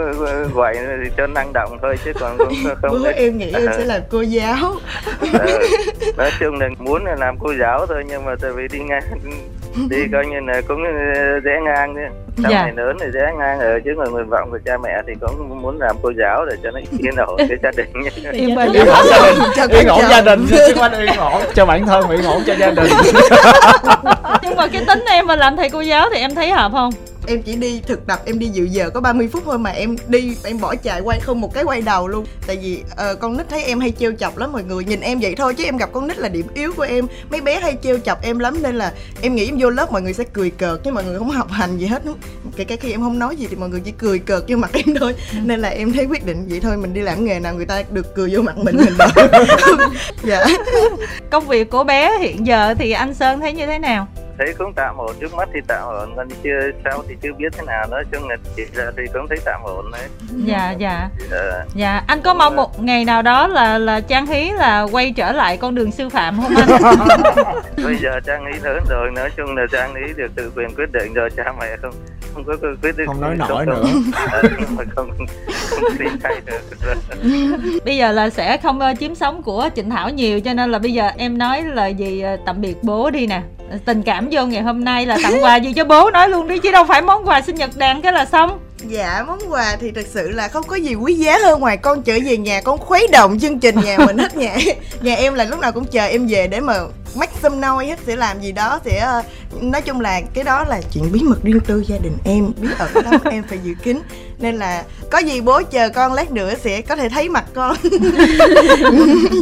gọi 0.53 0.75
thì 0.75 1.09
cho 1.17 1.27
năng 1.27 1.53
động 1.53 1.77
thôi 1.81 1.97
chứ 2.05 2.11
còn 2.19 2.37
cũng 2.37 2.53
không 2.81 2.91
bố 2.91 3.09
em 3.15 3.37
nghĩ 3.37 3.51
em 3.53 3.65
sẽ 3.77 3.85
là 3.85 4.01
cô 4.11 4.21
giáo. 4.21 4.73
Ờ, 5.33 5.59
nói 6.17 6.31
chung 6.39 6.59
là 6.59 6.69
muốn 6.79 7.05
là 7.05 7.15
làm 7.15 7.35
cô 7.39 7.53
giáo 7.59 7.85
thôi 7.85 8.03
nhưng 8.07 8.25
mà 8.25 8.35
tại 8.41 8.51
vì 8.51 8.67
đi 8.67 8.79
ngang 8.79 9.03
đi 9.89 9.97
coi 10.11 10.25
như 10.25 10.39
là 10.47 10.61
cũng 10.67 10.83
ờ, 10.83 11.39
rẽ 11.39 11.59
ngang 11.65 11.93
nữa 11.95 12.01
sau 12.43 12.51
Dạ. 12.51 12.63
này 12.63 12.73
lớn 12.75 12.97
thì 13.01 13.05
rẽ 13.13 13.31
ngang 13.37 13.59
ở 13.59 13.79
chứ 13.85 13.91
mà 13.97 14.05
nguyện 14.11 14.29
vọng 14.29 14.51
của 14.51 14.59
cha 14.65 14.77
mẹ 14.83 15.01
thì 15.07 15.13
cũng 15.21 15.61
muốn 15.61 15.79
làm 15.79 15.95
cô 16.01 16.11
giáo 16.19 16.45
để 16.45 16.55
cho 16.63 16.71
nó 16.71 16.79
yên 16.99 17.15
ổn 17.17 17.35
cái 17.37 17.57
gia 17.63 17.71
đình 17.77 17.87
yên 18.33 18.55
ổn 18.55 18.73
gia 18.73 19.67
đình 19.67 19.77
yên 19.79 19.87
ổn 19.87 20.01
gia 20.09 20.21
đình 20.21 20.45
chứ 20.49 20.57
không 20.75 20.91
yên 20.93 21.17
ổn 21.17 21.41
cho 21.55 21.65
bản 21.65 21.85
thân 21.85 22.09
yên 22.09 22.23
ổn 22.23 22.41
cho 22.47 22.53
gia 22.53 22.71
đình 22.71 22.87
nhưng 24.41 24.55
mà 24.55 24.67
cái 24.67 24.83
tính 24.87 25.03
em 25.09 25.27
mà 25.27 25.35
làm 25.35 25.55
thầy 25.57 25.69
cô 25.69 25.81
giáo 25.81 26.09
thì 26.13 26.19
em 26.19 26.35
thấy 26.35 26.51
hợp 26.51 26.71
không 26.71 26.89
em 27.27 27.41
chỉ 27.41 27.55
đi 27.55 27.81
thực 27.87 28.07
tập 28.07 28.21
em 28.25 28.39
đi 28.39 28.47
dự 28.47 28.63
giờ 28.63 28.89
có 28.89 29.01
30 29.01 29.27
phút 29.27 29.43
thôi 29.45 29.59
mà 29.59 29.69
em 29.69 29.95
đi 30.07 30.37
em 30.43 30.59
bỏ 30.59 30.75
chạy 30.75 31.01
quay 31.01 31.19
không 31.19 31.41
một 31.41 31.53
cái 31.53 31.63
quay 31.63 31.81
đầu 31.81 32.07
luôn. 32.07 32.25
Tại 32.47 32.57
vì 32.57 32.83
ờ, 32.95 33.15
con 33.15 33.37
nít 33.37 33.49
thấy 33.49 33.63
em 33.63 33.79
hay 33.79 33.91
trêu 33.99 34.11
chọc 34.19 34.37
lắm 34.37 34.51
mọi 34.51 34.63
người 34.63 34.83
nhìn 34.83 35.01
em 35.01 35.19
vậy 35.19 35.35
thôi 35.37 35.53
chứ 35.53 35.63
em 35.63 35.77
gặp 35.77 35.89
con 35.93 36.07
nít 36.07 36.17
là 36.17 36.29
điểm 36.29 36.47
yếu 36.53 36.73
của 36.73 36.83
em. 36.83 37.07
Mấy 37.29 37.41
bé 37.41 37.59
hay 37.59 37.77
trêu 37.83 37.97
chọc 37.97 38.21
em 38.21 38.39
lắm 38.39 38.57
nên 38.61 38.75
là 38.75 38.93
em 39.21 39.35
nghĩ 39.35 39.45
em 39.45 39.57
vô 39.59 39.69
lớp 39.69 39.91
mọi 39.91 40.01
người 40.01 40.13
sẽ 40.13 40.23
cười 40.33 40.49
cợt 40.49 40.83
chứ 40.83 40.91
mọi 40.91 41.03
người 41.03 41.19
không 41.19 41.29
học 41.29 41.51
hành 41.51 41.77
gì 41.77 41.85
hết. 41.85 42.03
Kể 42.55 42.63
cả 42.63 42.75
khi 42.75 42.91
em 42.91 43.01
không 43.01 43.19
nói 43.19 43.35
gì 43.35 43.47
thì 43.49 43.55
mọi 43.55 43.69
người 43.69 43.81
chỉ 43.85 43.91
cười 43.91 44.19
cợt 44.19 44.43
vô 44.47 44.57
mặt 44.57 44.71
em 44.73 44.95
thôi. 44.99 45.15
Nên 45.43 45.59
là 45.59 45.69
em 45.69 45.93
thấy 45.93 46.05
quyết 46.05 46.25
định 46.25 46.45
vậy 46.49 46.59
thôi 46.59 46.77
mình 46.77 46.93
đi 46.93 47.01
làm 47.01 47.25
nghề 47.25 47.39
nào 47.39 47.53
người 47.53 47.65
ta 47.65 47.83
được 47.91 48.15
cười 48.15 48.29
vô 48.35 48.41
mặt 48.41 48.57
mình 48.57 48.77
mình 48.77 48.93
đợi 48.97 49.09
dạ. 50.23 50.45
Công 51.29 51.47
việc 51.47 51.69
của 51.69 51.83
bé 51.83 52.17
hiện 52.19 52.47
giờ 52.47 52.73
thì 52.79 52.91
anh 52.91 53.13
sơn 53.13 53.39
thấy 53.39 53.53
như 53.53 53.65
thế 53.65 53.79
nào 53.79 54.07
thấy 54.37 54.53
cũng 54.57 54.73
tạm 54.75 54.97
ổn 54.97 55.11
trước 55.19 55.33
mắt 55.33 55.49
thì 55.53 55.59
tạm 55.67 55.83
ổn 55.83 56.13
còn 56.15 56.27
chưa 56.43 56.59
sau 56.83 57.03
thì 57.09 57.15
chưa 57.21 57.33
biết 57.37 57.53
thế 57.57 57.63
nào 57.67 57.87
nói 57.91 58.03
chung 58.11 58.29
là 58.29 58.35
chỉ 58.55 58.63
là 58.73 58.91
thì 58.97 59.03
cũng 59.13 59.27
thấy 59.29 59.37
tạm 59.45 59.61
ổn 59.63 59.91
đấy. 59.91 60.07
Dạ 60.45 60.71
dạ. 60.71 61.09
Ờ, 61.31 61.65
dạ 61.75 62.03
anh 62.07 62.21
có 62.21 62.33
mong 62.33 62.55
một 62.55 62.83
ngày 62.83 63.05
nào 63.05 63.21
đó 63.21 63.47
là 63.47 63.77
là 63.77 63.99
trang 64.01 64.25
hí 64.25 64.51
là 64.51 64.81
quay 64.91 65.11
trở 65.11 65.31
lại 65.31 65.57
con 65.57 65.75
đường 65.75 65.91
sư 65.91 66.09
phạm 66.09 66.41
không 66.41 66.55
anh? 66.55 66.67
Bây 67.83 67.95
giờ 67.97 68.19
trang 68.25 68.45
lý 68.45 68.59
lớn 68.63 68.83
rồi 68.89 69.11
nói 69.15 69.29
chung 69.37 69.55
là 69.55 69.65
trang 69.71 69.93
lý 69.93 70.13
được 70.17 70.31
tự 70.35 70.51
quyền 70.55 70.75
quyết 70.75 70.91
định 70.91 71.13
rồi 71.13 71.29
cha 71.37 71.53
mẹ 71.59 71.77
không 71.81 71.93
không 72.35 72.43
có 72.43 72.55
quyết 72.81 72.97
định. 72.97 73.07
Không 73.07 73.21
nói 73.21 73.35
nổi 73.35 73.65
nữa. 73.65 73.83
Ờ, 74.31 74.41
không 74.95 75.09
không 75.17 75.25
xin 75.97 76.07
thay 76.23 76.41
được. 76.45 76.61
Bây 77.85 77.97
giờ 77.97 78.11
là 78.11 78.29
sẽ 78.29 78.57
không 78.57 78.79
ờ, 78.79 78.93
chiếm 78.99 79.15
sống 79.15 79.43
của 79.43 79.69
trịnh 79.75 79.89
thảo 79.89 80.09
nhiều 80.09 80.39
cho 80.39 80.53
nên 80.53 80.71
là 80.71 80.79
bây 80.79 80.93
giờ 80.93 81.09
em 81.17 81.37
nói 81.37 81.63
là 81.63 81.87
gì 81.87 82.21
ờ, 82.21 82.37
tạm 82.45 82.61
biệt 82.61 82.75
bố 82.81 83.09
đi 83.09 83.27
nè. 83.27 83.41
Tình 83.85 84.03
cảm 84.03 84.24
vô 84.31 84.45
ngày 84.45 84.61
hôm 84.61 84.83
nay 84.83 85.05
là 85.05 85.17
tặng 85.23 85.43
quà 85.43 85.55
gì 85.55 85.73
cho 85.73 85.85
bố 85.85 86.11
nói 86.11 86.29
luôn 86.29 86.47
đi, 86.47 86.59
chứ 86.59 86.71
đâu 86.71 86.85
phải 86.85 87.01
món 87.01 87.27
quà 87.27 87.41
sinh 87.41 87.55
nhật 87.55 87.77
đàn 87.77 88.01
cái 88.01 88.13
là 88.13 88.25
xong. 88.25 88.59
Dạ 88.87 89.23
món 89.27 89.39
quà 89.49 89.75
thì 89.81 89.91
thực 89.91 90.07
sự 90.07 90.29
là 90.29 90.47
không 90.47 90.63
có 90.67 90.75
gì 90.75 90.95
quý 90.95 91.13
giá 91.13 91.37
hơn 91.43 91.59
ngoài 91.59 91.77
con 91.77 92.03
trở 92.03 92.17
về 92.25 92.37
nhà 92.37 92.61
con 92.61 92.77
khuấy 92.77 93.07
động 93.11 93.39
chương 93.39 93.59
trình 93.59 93.75
nhà 93.85 93.97
mình 93.97 94.17
hết 94.17 94.35
nhà. 94.35 94.57
Nhà 95.01 95.15
em 95.15 95.33
là 95.33 95.43
lúc 95.43 95.59
nào 95.59 95.71
cũng 95.71 95.85
chờ 95.85 96.05
em 96.05 96.27
về 96.27 96.47
để 96.47 96.59
mà 96.59 96.73
noise 97.15 97.89
hết 97.89 97.99
sẽ 98.05 98.15
làm 98.15 98.41
gì 98.41 98.51
đó 98.51 98.79
sẽ 98.85 98.99
ờ, 98.99 99.21
nói 99.61 99.81
chung 99.81 100.01
là 100.01 100.21
cái 100.33 100.43
đó 100.43 100.63
là 100.67 100.81
chuyện 100.93 101.11
bí 101.11 101.21
mật 101.23 101.43
riêng 101.43 101.59
tư 101.59 101.83
gia 101.87 101.97
đình 101.97 102.17
em 102.25 102.51
bí 102.61 102.67
ẩn 102.79 102.89
lắm 103.05 103.21
em 103.31 103.43
phải 103.49 103.59
giữ 103.63 103.73
kín. 103.83 104.01
Nên 104.39 104.55
là 104.55 104.83
có 105.11 105.17
gì 105.17 105.41
bố 105.41 105.61
chờ 105.71 105.89
con 105.89 106.13
lát 106.13 106.31
nữa 106.31 106.53
sẽ 106.55 106.81
có 106.81 106.95
thể 106.95 107.09
thấy 107.09 107.29
mặt 107.29 107.45
con. 107.53 107.75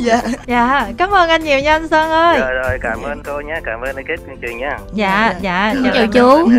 Dạ. 0.03 0.22
Dạ 0.48 0.88
cảm 0.98 1.12
ơn 1.12 1.30
anh 1.30 1.44
nhiều 1.44 1.60
nha 1.60 1.72
anh 1.72 1.88
sơn 1.88 2.10
ơi. 2.10 2.39
Rồi 2.39 2.53
rồi 2.53 2.77
cảm 2.82 3.01
ơn 3.01 3.24
cô 3.24 3.42
nhé 3.42 3.53
cảm 3.65 3.82
ơn 3.82 3.96
kết 3.96 4.15
chương 4.25 4.38
trình 4.42 4.58
nhé 4.58 4.70
dạ 4.94 5.34
dạ. 5.42 5.74
Chào 5.84 5.94
chào 5.94 6.08
chú. 6.08 6.50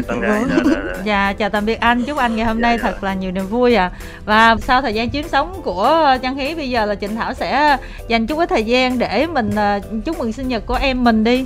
Dạ 1.04 1.32
chào 1.38 1.50
tạm 1.50 1.66
biệt 1.66 1.80
anh 1.80 2.04
chúc 2.04 2.18
anh 2.18 2.36
ngày 2.36 2.46
hôm 2.46 2.60
nay 2.60 2.78
thật 2.78 3.04
là 3.04 3.14
nhiều 3.14 3.30
niềm 3.30 3.46
vui 3.46 3.74
à 3.74 3.90
và 4.24 4.56
sau 4.62 4.82
thời 4.82 4.94
gian 4.94 5.10
chiếm 5.10 5.28
sống 5.28 5.60
của 5.64 6.16
Trang 6.22 6.36
Hí 6.36 6.54
bây 6.54 6.70
giờ 6.70 6.86
là 6.86 6.94
Trịnh 6.94 7.16
Thảo 7.16 7.34
sẽ 7.34 7.76
dành 8.08 8.26
chút 8.26 8.38
ít 8.38 8.48
thời 8.48 8.64
gian 8.64 8.98
để 8.98 9.26
mình 9.26 9.50
ờ, 9.56 9.80
chúc 10.04 10.18
mừng 10.18 10.32
sinh 10.32 10.48
nhật 10.48 10.66
của 10.66 10.74
em 10.74 11.03
mình 11.04 11.24
đi. 11.24 11.44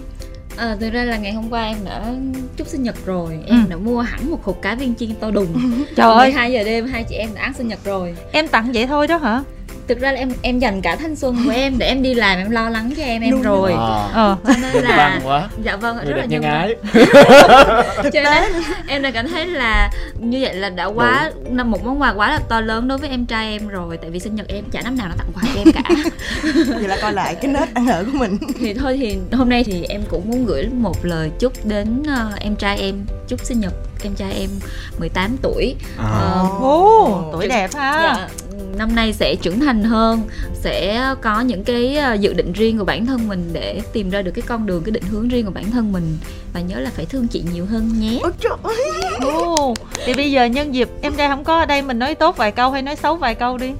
À, 0.57 0.77
thực 0.81 0.93
ra 0.93 1.05
là 1.05 1.17
ngày 1.17 1.33
hôm 1.33 1.51
qua 1.51 1.65
em 1.65 1.77
đã 1.85 2.15
chúc 2.57 2.67
sinh 2.67 2.83
nhật 2.83 3.07
rồi. 3.07 3.39
Em 3.47 3.65
Ừ. 3.65 3.71
đã 3.71 3.77
mua 3.77 4.01
hẳn 4.01 4.31
một 4.31 4.45
hộp 4.45 4.63
cá 4.63 4.75
viên 4.75 4.95
chiên 4.95 5.15
to 5.21 5.31
đùng. 5.31 5.47
Trời 5.97 6.13
ơi. 6.15 6.27
12 6.29 6.53
giờ 6.53 6.65
đêm 6.65 6.87
hai 6.87 7.05
chị 7.05 7.15
em 7.15 7.31
đã 7.35 7.43
ăn 7.43 7.53
sinh 7.55 7.69
nhật 7.69 7.79
rồi. 7.85 8.15
Em 8.33 8.49
tặng 8.49 8.73
vậy 8.73 8.87
thôi 8.87 9.07
đó 9.07 9.17
hả 9.17 9.43
thực 9.89 10.01
ra 10.01 10.13
là 10.13 10.19
em 10.19 10.33
em 10.43 10.59
dành 10.59 10.83
cả 10.83 10.97
thanh 10.97 11.17
xuân 11.17 11.37
của 11.45 11.51
em 11.51 11.79
để 11.79 11.87
em 11.87 12.03
đi 12.03 12.15
làm 12.15 12.39
em 12.39 12.51
lo 12.51 12.69
lắng 12.71 12.93
cho 12.97 13.03
em 13.03 13.23
em 13.23 13.31
Luôn 13.31 13.43
rồi. 13.43 13.73
à. 13.73 14.09
ờ. 14.13 14.37
Cho 14.47 14.53
nên 14.63 14.85
là 14.85 14.97
Văn 14.97 15.21
quá. 15.25 15.49
Dạ 15.63 15.77
vâng 15.77 15.97
người 15.97 16.05
rất 16.05 16.17
là 16.17 16.25
nhân 16.25 16.43
ái. 16.43 16.75
cho 18.13 18.23
nên 18.23 18.53
em 18.87 19.03
đã 19.03 19.11
cảm 19.11 19.29
thấy 19.29 19.47
là 19.47 19.91
như 20.19 20.39
vậy 20.43 20.55
là 20.55 20.71
đã 20.71 20.85
quá 20.85 21.31
năm 21.51 21.71
một 21.71 21.85
món 21.85 22.01
quà 22.01 22.13
quá 22.13 22.31
là 22.31 22.39
to 22.49 22.61
lớn 22.61 22.89
đối 22.89 22.99
với 22.99 23.11
em 23.11 23.27
trai 23.27 23.53
em 23.53 23.69
rồi 23.69 23.97
tại 23.97 24.11
vì 24.11 24.19
sinh 24.19 24.35
nhật 24.35 24.49
em 24.49 24.65
chả 24.73 24.83
năm 24.83 24.97
nào 24.97 25.09
nó 25.09 25.15
tặng 25.19 25.31
quà 25.35 25.43
cho 25.55 25.61
em 25.61 25.73
cả. 25.73 26.11
Vậy 26.75 26.89
là 26.89 26.99
coi 27.03 27.13
lại 27.13 27.35
cái 27.35 27.51
nết 27.53 27.75
ăn 27.75 27.87
ở 27.87 28.05
của 28.05 28.19
mình. 28.19 28.39
Thì 28.59 28.75
thôi 28.75 28.97
thì 29.01 29.19
hôm 29.33 29.49
nay 29.49 29.65
thì 29.65 29.85
em 29.89 30.03
cũng 30.11 30.31
muốn 30.31 30.47
gửi 30.47 30.69
một 30.73 31.05
lời 31.05 31.31
chúc 31.39 31.53
đến 31.65 32.03
uh, 32.03 32.41
em 32.41 32.57
trai 32.57 32.79
em. 32.79 32.95
Chúc 33.29 33.41
sinh 33.41 33.61
nhật 33.61 33.73
em 34.03 34.15
trai 34.15 34.33
em 34.33 34.51
18 34.99 35.37
tuổi. 35.43 35.75
À. 35.99 36.05
Ờ, 36.09 36.47
Ồ, 36.61 37.29
tuổi 37.33 37.49
đẹp 37.49 37.71
ha. 37.75 37.93
Dạ, 38.03 38.29
năm 38.77 38.95
nay 38.95 39.13
sẽ 39.13 39.35
trưởng 39.35 39.61
thành 39.61 39.85
hơn 39.85 40.23
sẽ 40.55 41.05
có 41.23 41.41
những 41.41 41.65
cái 41.65 41.97
ờ, 41.97 42.15
dự 42.15 42.33
định 42.33 42.53
riêng 42.53 42.79
của 42.79 42.85
bản 42.85 43.07
thân 43.07 43.29
mình 43.29 43.51
để 43.53 43.81
tìm 43.93 44.11
ra 44.11 44.23
được 44.23 44.31
cái 44.31 44.43
con 44.47 44.67
đường 44.67 44.83
cái 44.85 44.91
định 44.91 45.03
hướng 45.11 45.29
riêng 45.29 45.45
của 45.45 45.51
bản 45.51 45.71
thân 45.71 45.93
mình. 45.93 46.19
Và 46.53 46.61
nhớ 46.61 46.81
là 46.81 46.91
phải 46.95 47.07
thương 47.07 47.29
chị 47.29 47.45
nhiều 47.53 47.67
hơn 47.67 47.93
nhé. 48.01 48.19
Ôi 48.23 48.33
trời 48.41 48.53
ơi. 48.63 48.77
Ồ, 49.21 49.75
thì 50.07 50.15
bây 50.15 50.31
giờ 50.31 50.45
nhân 50.45 50.75
dịp 50.75 50.89
em 51.03 51.15
trai 51.15 51.29
không 51.29 51.45
có 51.45 51.59
ở 51.59 51.67
đây 51.67 51.83
mình 51.83 51.99
nói 51.99 52.15
tốt 52.15 52.37
vài 52.37 52.53
câu 52.53 52.71
hay 52.71 52.83
nói 52.83 52.97
xấu 52.97 53.17
vài 53.17 53.35
câu 53.35 53.59
đi. 53.59 53.71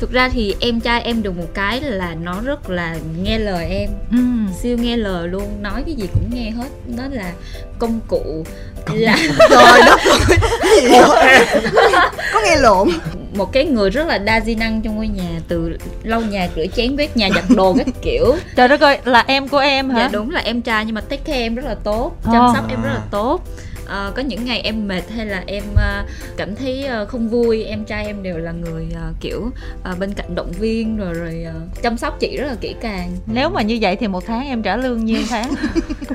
Thực 0.00 0.12
ra 0.12 0.28
thì 0.28 0.54
em 0.60 0.80
trai 0.80 1.02
em 1.02 1.22
được 1.22 1.36
một 1.36 1.54
cái 1.54 1.80
là 1.80 2.14
nó 2.22 2.40
rất 2.44 2.70
là 2.70 2.96
nghe 3.22 3.38
lời 3.38 3.66
em. 3.66 3.90
Ừ. 4.10 4.18
siêu 4.62 4.78
nghe 4.78 4.96
lời 4.96 5.28
luôn 5.28 5.62
nói 5.62 5.82
cái 5.86 5.94
gì 5.94 6.06
cũng 6.12 6.30
nghe 6.34 6.50
hết. 6.50 6.68
Nó 6.96 7.02
là 7.10 7.32
công 7.78 8.00
cụ 8.08 8.44
là 8.92 9.16
trời 9.50 9.80
đất 9.86 10.00
ơi. 10.00 10.38
Cái 10.60 10.80
gì 10.80 10.88
vậy? 10.88 11.46
có 12.32 12.40
nghe 12.44 12.56
lộn 12.56 12.88
một 13.36 13.52
cái 13.52 13.64
người 13.64 13.90
rất 13.90 14.06
là 14.06 14.18
đa 14.18 14.40
di 14.40 14.54
năng 14.54 14.82
trong 14.82 14.96
ngôi 14.96 15.08
nhà 15.08 15.40
từ 15.48 15.78
lau 16.02 16.20
nhà 16.20 16.48
rửa 16.56 16.66
chén 16.76 16.96
quét 16.96 17.16
nhà 17.16 17.28
giặt 17.34 17.44
đồ 17.56 17.74
các 17.78 17.86
kiểu. 18.02 18.34
Trời 18.56 18.68
đất 18.68 18.80
ơi 18.80 18.98
là 19.04 19.24
em 19.26 19.48
của 19.48 19.58
em 19.58 19.90
hả? 19.90 19.98
Dạ 20.00 20.08
đúng 20.12 20.30
là 20.30 20.40
em 20.40 20.62
trai 20.62 20.84
nhưng 20.84 20.94
mà 20.94 21.00
take 21.00 21.22
care 21.24 21.38
em 21.38 21.54
rất 21.54 21.64
là 21.64 21.74
tốt 21.74 22.12
chăm 22.24 22.34
Ồ. 22.46 22.52
sóc 22.54 22.64
em 22.68 22.82
rất 22.82 22.90
là 22.94 23.00
tốt 23.10 23.42
Ờ, 23.86 24.12
có 24.16 24.22
những 24.22 24.44
ngày 24.44 24.60
em 24.60 24.88
mệt 24.88 25.02
hay 25.16 25.26
là 25.26 25.42
em 25.46 25.62
ờ, 25.76 26.04
cảm 26.36 26.56
thấy 26.56 26.84
ờ, 26.84 27.06
không 27.06 27.28
vui 27.28 27.64
em 27.64 27.84
trai 27.84 28.06
em 28.06 28.22
đều 28.22 28.38
là 28.38 28.52
người 28.52 28.86
ờ, 28.94 29.12
kiểu 29.20 29.50
ờ, 29.82 29.94
bên 29.98 30.14
cạnh 30.14 30.34
động 30.34 30.52
viên 30.52 30.96
rồi 30.96 31.14
rồi 31.14 31.42
ờ, 31.46 31.60
chăm 31.82 31.98
sóc 31.98 32.20
chị 32.20 32.36
rất 32.36 32.46
là 32.46 32.54
kỹ 32.60 32.74
càng. 32.80 33.16
Nếu 33.26 33.50
mà 33.50 33.62
như 33.62 33.78
vậy 33.80 33.96
thì 33.96 34.08
một 34.08 34.26
tháng 34.26 34.46
em 34.46 34.62
trả 34.62 34.76
lương 34.76 35.04
nhiêu 35.04 35.22
tháng? 35.28 35.54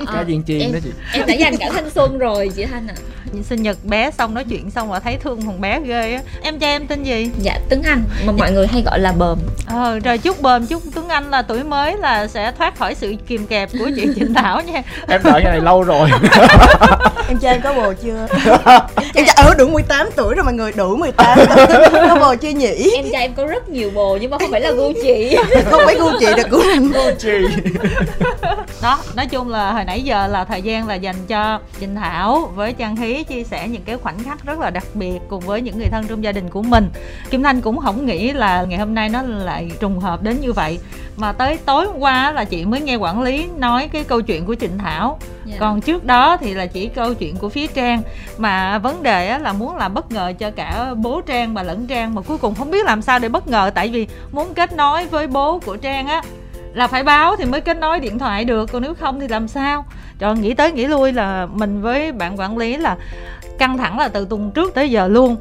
Ờ, 0.06 0.24
viên 0.24 0.42
chiên 0.42 0.58
em, 0.58 0.72
đó 0.72 0.78
chị. 0.84 0.90
em 1.12 1.26
đã 1.26 1.34
dành 1.34 1.56
cả 1.56 1.70
thanh 1.74 1.90
xuân 1.90 2.18
rồi 2.18 2.50
chị 2.56 2.64
thanh 2.64 2.88
ạ. 2.88 2.94
Sinh 3.42 3.62
nhật 3.62 3.84
bé 3.84 4.10
xong 4.10 4.34
nói 4.34 4.44
chuyện 4.44 4.70
xong 4.70 4.92
là 4.92 5.00
thấy 5.00 5.16
thương 5.16 5.40
thằng 5.40 5.60
bé 5.60 5.80
ghê 5.80 6.14
á. 6.14 6.22
Em 6.42 6.58
trai 6.58 6.72
em 6.72 6.86
tên 6.86 7.02
gì? 7.02 7.30
Dạ 7.38 7.58
Tuấn 7.68 7.82
Anh 7.82 8.04
mà 8.26 8.32
mọi 8.32 8.52
người 8.52 8.66
hay 8.66 8.82
gọi 8.82 9.00
là 9.00 9.12
bờm. 9.12 9.38
Ờ 9.66 9.98
rồi 9.98 10.18
chúc 10.18 10.42
bờm 10.42 10.66
chúc 10.66 10.82
tuấn 10.94 11.08
anh 11.08 11.30
là 11.30 11.42
tuổi 11.42 11.64
mới 11.64 11.96
là 11.96 12.26
sẽ 12.26 12.52
thoát 12.58 12.78
khỏi 12.78 12.94
sự 12.94 13.14
kìm 13.26 13.46
kẹp 13.46 13.70
của 13.78 13.90
chị 13.96 14.06
trịnh 14.14 14.34
thảo 14.34 14.62
nha. 14.62 14.82
Em 15.08 15.20
đợi 15.24 15.40
cái 15.44 15.52
này 15.52 15.60
lâu 15.60 15.82
rồi. 15.82 16.10
Em 17.28 17.38
trai 17.38 17.52
em 17.52 17.61
có 17.64 17.74
bồ 17.74 17.92
chưa? 18.02 18.26
Em 19.14 19.26
trai 19.26 19.34
ở 19.36 19.54
đủ 19.58 19.68
18 19.68 20.08
tuổi 20.16 20.34
rồi 20.34 20.44
mọi 20.44 20.54
người 20.54 20.72
đủ 20.72 20.96
18 20.96 21.38
có 21.92 22.16
bồ 22.20 22.34
chưa 22.34 22.48
nhỉ? 22.48 22.90
Em 22.96 23.04
trai 23.12 23.22
em 23.22 23.34
có 23.34 23.46
rất 23.46 23.68
nhiều 23.68 23.90
bồ 23.90 24.18
nhưng 24.20 24.30
mà 24.30 24.38
không 24.38 24.50
phải 24.50 24.60
là 24.60 24.70
gu 24.70 24.92
chị. 25.02 25.36
Không 25.70 25.82
phải 25.84 25.94
gu 25.98 26.10
chị 26.20 26.26
được 26.36 26.46
của 26.50 26.62
anh. 26.72 26.92
Chị. 27.18 27.38
Đó 28.82 28.98
nói 29.14 29.26
chung 29.26 29.48
là 29.48 29.72
hồi 29.72 29.84
nãy 29.84 30.02
giờ 30.02 30.26
là 30.26 30.44
thời 30.44 30.62
gian 30.62 30.88
là 30.88 30.94
dành 30.94 31.16
cho 31.28 31.60
Trịnh 31.80 31.94
Thảo 31.94 32.52
với 32.54 32.72
Trang 32.72 32.96
Hí 32.96 33.24
chia 33.24 33.44
sẻ 33.44 33.68
những 33.68 33.82
cái 33.82 33.96
khoảnh 33.96 34.24
khắc 34.24 34.44
rất 34.44 34.58
là 34.58 34.70
đặc 34.70 34.84
biệt 34.94 35.18
cùng 35.28 35.40
với 35.40 35.60
những 35.60 35.78
người 35.78 35.88
thân 35.88 36.06
trong 36.06 36.24
gia 36.24 36.32
đình 36.32 36.50
của 36.50 36.62
mình. 36.62 36.90
Kim 37.30 37.42
Thanh 37.42 37.60
cũng 37.60 37.78
không 37.78 38.06
nghĩ 38.06 38.32
là 38.32 38.62
ngày 38.62 38.78
hôm 38.78 38.94
nay 38.94 39.08
nó 39.08 39.22
lại 39.22 39.70
trùng 39.80 39.98
hợp 39.98 40.22
đến 40.22 40.40
như 40.40 40.52
vậy. 40.52 40.78
Mà 41.16 41.32
tới 41.32 41.58
tối 41.64 41.86
hôm 41.86 41.98
qua 41.98 42.32
là 42.32 42.44
chị 42.44 42.64
mới 42.64 42.80
nghe 42.80 42.96
quản 42.96 43.22
lý 43.22 43.48
nói 43.56 43.88
cái 43.92 44.04
câu 44.04 44.20
chuyện 44.20 44.44
của 44.44 44.54
Trịnh 44.54 44.78
Thảo 44.78 45.18
yeah. 45.52 45.60
còn 45.60 45.80
trước 45.80 46.04
đó 46.04 46.36
thì 46.36 46.54
là 46.54 46.66
chỉ 46.66 46.88
câu 46.88 47.14
chuyện 47.14 47.36
của 47.36 47.48
phía 47.48 47.66
Trang. 47.66 48.02
Mà 48.38 48.78
vấn 48.78 49.02
đề 49.02 49.38
là 49.38 49.52
muốn 49.52 49.76
làm 49.76 49.94
bất 49.94 50.12
ngờ 50.12 50.32
cho 50.38 50.50
cả 50.50 50.94
bố 50.96 51.20
Trang 51.20 51.54
và 51.54 51.62
lẫn 51.62 51.86
Trang 51.86 52.14
mà 52.14 52.22
cuối 52.22 52.38
cùng 52.38 52.54
không 52.54 52.70
biết 52.70 52.86
làm 52.86 53.02
sao 53.02 53.18
để 53.18 53.28
bất 53.28 53.48
ngờ. 53.48 53.70
Tại 53.74 53.88
vì 53.88 54.06
muốn 54.32 54.54
kết 54.54 54.76
nối 54.76 55.06
với 55.06 55.26
bố 55.26 55.58
của 55.58 55.76
Trang 55.76 56.06
á 56.06 56.22
là 56.74 56.86
phải 56.86 57.02
báo 57.02 57.36
thì 57.36 57.44
mới 57.44 57.60
kết 57.60 57.76
nối 57.76 58.00
điện 58.00 58.18
thoại 58.18 58.44
được. 58.44 58.72
Còn 58.72 58.82
nếu 58.82 58.94
không 58.94 59.20
thì 59.20 59.28
làm 59.28 59.48
sao? 59.48 59.84
Trời 60.18 60.34
nghĩ 60.34 60.54
tới 60.54 60.72
nghĩ 60.72 60.86
lui 60.86 61.12
là 61.12 61.46
mình 61.52 61.82
với 61.82 62.12
bạn 62.12 62.40
quản 62.40 62.58
lý 62.58 62.76
là 62.76 62.96
căng 63.58 63.78
thẳng 63.78 63.98
là 63.98 64.08
từ 64.08 64.26
tuần 64.30 64.50
trước 64.54 64.74
tới 64.74 64.90
giờ 64.90 65.08
luôn 65.08 65.36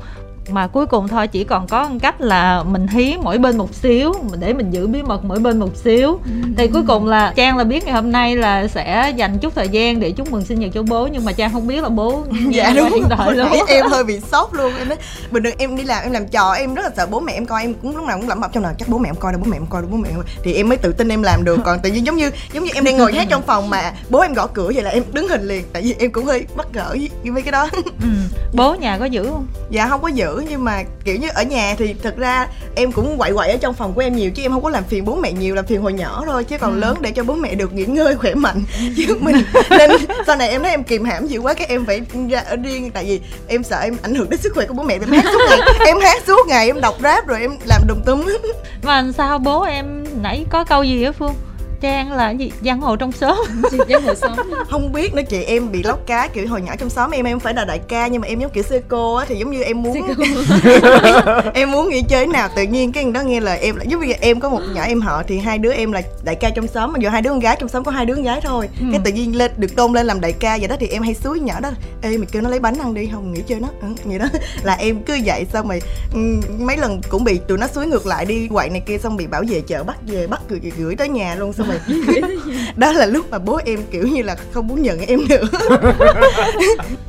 mà 0.50 0.68
cuối 0.68 0.86
cùng 0.86 1.08
thôi 1.08 1.28
chỉ 1.28 1.44
còn 1.44 1.68
có 1.68 1.88
một 1.88 1.98
cách 2.02 2.22
là 2.22 2.64
mình 2.64 2.88
hí 2.88 3.16
mỗi 3.22 3.38
bên 3.38 3.58
một 3.58 3.76
xíu 3.76 4.14
để 4.40 4.54
mình 4.54 4.72
giữ 4.72 4.88
bí 4.88 5.02
mật 5.02 5.26
mỗi 5.26 5.40
bên 5.40 5.60
một 5.60 5.76
xíu. 5.76 6.20
Thì 6.58 6.68
cuối 6.68 6.84
cùng 6.88 7.08
là 7.08 7.34
trang 7.36 7.58
là 7.58 7.64
biết 7.64 7.86
ngày 7.86 7.94
hôm 7.94 8.12
nay 8.12 8.36
là 8.36 8.68
sẽ 8.68 9.14
dành 9.16 9.40
chút 9.40 9.56
thời 9.56 9.70
gian 9.70 10.00
để 10.00 10.12
chúc 10.12 10.32
mừng 10.32 10.46
sinh 10.46 10.60
nhật 10.60 10.72
cho 10.74 10.84
bố 10.84 11.08
nhưng 11.08 11.26
mà 11.26 11.32
trang 11.32 11.54
không 11.54 11.68
biết 11.68 11.84
là 11.84 11.90
bố 11.90 12.24
dạ 12.50 12.74
đúng 12.76 12.90
điện 12.94 13.04
thoại 13.10 13.36
luôn 13.36 13.48
em 13.68 13.86
hơi 13.86 14.04
bị 14.04 14.20
sốc 14.32 14.54
luôn 14.54 14.74
em 14.78 14.90
nói 14.90 14.98
bình 15.32 15.44
thường 15.44 15.54
em 15.58 15.76
đi 15.76 15.84
làm 15.84 16.04
em 16.04 16.12
làm 16.12 16.28
trò 16.28 16.52
em 16.52 16.76
rất 16.76 16.84
là 16.84 16.92
sợ 16.98 17.06
bố 17.06 17.20
mẹ 17.20 17.34
em 17.34 17.46
coi 17.46 17.62
em 17.62 17.74
cũng 17.74 17.96
lúc 17.96 18.06
nào 18.06 18.18
cũng 18.18 18.30
lẩm 18.30 18.42
bẩm 18.42 18.52
trong 18.54 18.64
đầu 18.64 18.74
chắc 18.80 18.88
bố 18.88 18.98
mẹ 18.98 19.10
em 19.10 19.16
coi 19.16 19.32
đâu 19.32 19.42
bố 19.44 19.52
mẹ 19.52 19.58
em 19.58 19.66
coi 19.70 19.82
đâu 19.82 19.90
bố 19.92 19.98
mẹ 19.98 20.10
em 20.10 20.16
coi. 20.16 20.26
thì 20.44 20.54
em 20.54 20.70
mới 20.70 20.78
tự 20.78 20.92
tin 20.92 21.10
em 21.10 21.24
làm 21.24 21.44
được 21.44 21.60
còn 21.66 21.80
tự 21.80 21.90
nhiên 21.90 22.06
giống 22.06 22.16
như 22.16 22.32
giống 22.54 22.64
như 22.64 22.72
em 22.74 22.84
đang 22.84 22.98
ngồi 22.98 23.14
hát 23.14 23.28
trong 23.30 23.42
phòng 23.42 23.70
mà 23.70 23.94
bố 24.10 24.20
em 24.20 24.34
gõ 24.34 24.48
cửa 24.48 24.72
vậy 24.74 24.84
là 24.84 24.90
em 24.90 25.04
đứng 25.14 25.28
hình 25.28 25.48
liền. 25.48 25.66
Tại 25.74 25.82
vì 25.82 25.96
em 26.00 26.12
cũng 26.12 26.26
hơi 26.26 26.46
bất 26.56 26.76
ngờ 26.76 26.90
với, 26.90 27.10
với 27.24 27.42
cái 27.42 27.52
đó. 27.52 27.70
Ừ. 28.02 28.08
bố 28.54 28.76
nhà 28.76 28.98
có 28.98 29.06
giữ 29.06 29.24
không? 29.24 29.48
Dạ 29.70 29.88
không 29.88 30.02
có 30.02 30.08
giữ 30.08 30.31
nhưng 30.50 30.64
mà 30.64 30.84
kiểu 31.04 31.16
như 31.16 31.28
ở 31.34 31.44
nhà 31.44 31.76
thì 31.78 31.96
thực 32.04 32.18
ra 32.18 32.48
em 32.76 32.92
cũng 32.92 33.18
quậy 33.18 33.34
quậy 33.34 33.52
ở 33.52 33.58
trong 33.58 33.74
phòng 33.74 33.94
của 33.94 34.02
em 34.02 34.16
nhiều 34.16 34.32
chứ 34.32 34.44
em 34.44 34.52
không 34.52 34.64
có 34.64 34.70
làm 34.70 34.84
phiền 34.84 35.06
bố 35.06 35.16
mẹ 35.16 35.32
nhiều 35.32 35.56
làm 35.56 35.66
phiền 35.66 35.82
hồi 35.82 35.94
nhỏ 35.94 36.24
thôi 36.26 36.44
chứ 36.44 36.58
còn 36.58 36.80
lớn 36.80 36.98
để 37.02 37.12
cho 37.12 37.24
bố 37.24 37.36
mẹ 37.36 37.56
được 37.56 37.74
nghỉ 37.74 37.86
ngơi 37.86 38.16
khỏe 38.16 38.34
mạnh. 38.34 38.64
Chứ 38.98 39.18
mình 39.20 39.36
nên 39.70 39.92
sau 40.28 40.36
này 40.36 40.50
em 40.50 40.62
thấy 40.62 40.72
em 40.72 40.84
kìm 40.84 41.06
hãm 41.06 41.28
dữ 41.28 41.40
quá 41.40 41.54
cái 41.54 41.68
em 41.68 41.86
phải 41.86 42.02
ra 42.30 42.40
ở 42.40 42.56
riêng 42.56 42.92
tại 42.92 43.06
vì 43.06 43.22
em 43.48 43.64
sợ 43.64 43.80
em 43.80 43.98
ảnh 44.02 44.16
hưởng 44.16 44.30
đến 44.30 44.40
sức 44.40 44.54
khỏe 44.56 44.66
của 44.66 44.74
bố 44.74 44.84
mẹ 44.84 44.94
em 44.94 45.12
hát 45.12 45.26
suốt 45.26 45.40
ngày 45.50 45.60
em 45.86 46.00
hát 46.00 46.22
suốt 46.28 46.48
ngày 46.48 46.68
em 46.68 46.82
đọc 46.82 46.96
rap 47.04 47.28
rồi 47.28 47.42
em 47.42 47.58
làm 47.66 47.82
đùng 47.88 48.02
túm. 48.06 48.26
Mà 48.84 49.06
sao 49.18 49.40
bố 49.40 49.62
em 49.62 50.04
nãy 50.22 50.46
có 50.50 50.64
câu 50.64 50.84
gì 50.84 51.04
á 51.04 51.12
phương 51.12 51.34
trang 51.82 52.12
là 52.12 52.28
cái 52.28 52.38
gì? 52.38 52.52
Giang 52.66 52.82
hồ 52.82 52.96
trong 52.96 53.12
xóm. 53.12 53.38
Dân 53.88 54.04
hồi 54.04 54.16
sống 54.16 54.38
không 54.70 54.92
biết 54.92 55.14
nữa 55.14 55.22
chị 55.30 55.44
em 55.44 55.72
bị 55.72 55.84
lóc 55.84 56.00
cá 56.08 56.28
kiểu 56.28 56.48
hồi 56.48 56.62
nhỏ 56.62 56.74
trong 56.80 56.90
xóm 56.90 57.12
em 57.12 57.26
em 57.26 57.40
phải 57.40 57.54
là 57.54 57.66
đại 57.66 57.80
ca 57.80 58.08
nhưng 58.08 58.22
mà 58.22 58.28
em 58.28 58.40
giống 58.40 58.52
kiểu 58.52 58.64
sư 58.64 58.82
cô 58.88 59.16
á 59.16 59.26
thì 59.30 59.36
giống 59.36 59.52
như 59.52 59.64
em 59.64 59.82
muốn 59.82 59.98
em 61.54 61.72
muốn 61.72 61.90
nghỉ 61.90 62.02
chơi 62.02 62.28
nào 62.28 62.50
tự 62.56 62.64
nhiên 62.64 62.92
cái 62.92 63.04
thằng 63.04 63.14
đó 63.14 63.22
nghe 63.22 63.40
lời 63.40 63.60
em 63.60 63.76
là 63.76 63.84
giống 63.84 64.02
như 64.08 64.14
em 64.22 64.40
có 64.40 64.50
một 64.50 64.62
nhỏ 64.76 64.84
em 64.84 65.02
họ 65.02 65.24
thì 65.28 65.38
hai 65.38 65.58
đứa 65.58 65.72
em 65.74 65.92
là 65.92 66.02
đại 66.24 66.36
ca 66.36 66.50
trong 66.50 66.68
xóm 66.68 66.94
mà 66.94 67.00
giờ 67.02 67.10
hai 67.10 67.22
đứa 67.22 67.30
con 67.30 67.40
gái 67.40 67.58
trong 67.60 67.70
xóm 67.70 67.84
có 67.84 67.92
hai 67.92 68.06
đứa 68.06 68.16
con 68.16 68.24
gái 68.24 68.42
thôi. 68.44 68.70
Ừ. 68.80 68.86
cái 68.92 69.02
tự 69.06 69.12
nhiên 69.12 69.36
lên 69.36 69.52
được 69.58 69.76
tôn 69.76 69.94
lên 69.94 70.06
làm 70.08 70.22
đại 70.22 70.32
ca 70.34 70.58
vậy 70.58 70.68
đó 70.68 70.76
thì 70.80 70.88
em 70.88 71.04
hay 71.04 71.14
suối 71.14 71.40
nhỏ 71.40 71.60
đó 71.60 71.72
ê 72.02 72.18
mày 72.18 72.28
kêu 72.32 72.42
nó 72.42 72.50
lấy 72.50 72.60
bánh 72.60 72.80
ăn 72.80 72.94
đi 72.94 73.10
không 73.14 73.34
nghỉ 73.34 73.42
chơi 73.48 73.60
nó. 73.60 73.68
Ừ, 73.82 73.88
vậy 74.04 74.20
đó. 74.20 74.26
Là 74.64 74.74
em 74.74 75.04
cứ 75.04 75.14
dậy 75.14 75.46
xong 75.54 75.68
rồi 75.68 75.82
ừ, 76.14 76.20
mấy 76.60 76.78
lần 76.78 77.02
cũng 77.10 77.24
bị 77.24 77.40
tụi 77.48 77.58
nó 77.58 77.68
suối 77.68 77.88
ngược 77.88 78.06
lại 78.06 78.26
đi 78.26 78.48
quậy 78.48 78.70
này 78.70 78.82
kia 78.86 78.98
xong 78.98 79.18
bị 79.18 79.28
bảo 79.28 79.44
vệ 79.50 79.62
chợ 79.62 79.84
bắt 79.84 79.98
về 80.08 80.28
bắt 80.28 80.42
gửi, 80.50 80.60
gửi 80.78 80.96
tới 80.96 81.10
nhà 81.10 81.36
luôn 81.36 81.54
xong 81.54 81.71
đó 82.76 82.92
là 82.92 83.06
lúc 83.06 83.32
mà 83.32 83.40
bố 83.40 83.60
em 83.66 83.80
kiểu 83.92 84.08
như 84.08 84.22
là 84.24 84.36
không 84.54 84.68
muốn 84.68 84.82
nhận 84.82 85.00
em 85.00 85.20
nữa. 85.30 85.44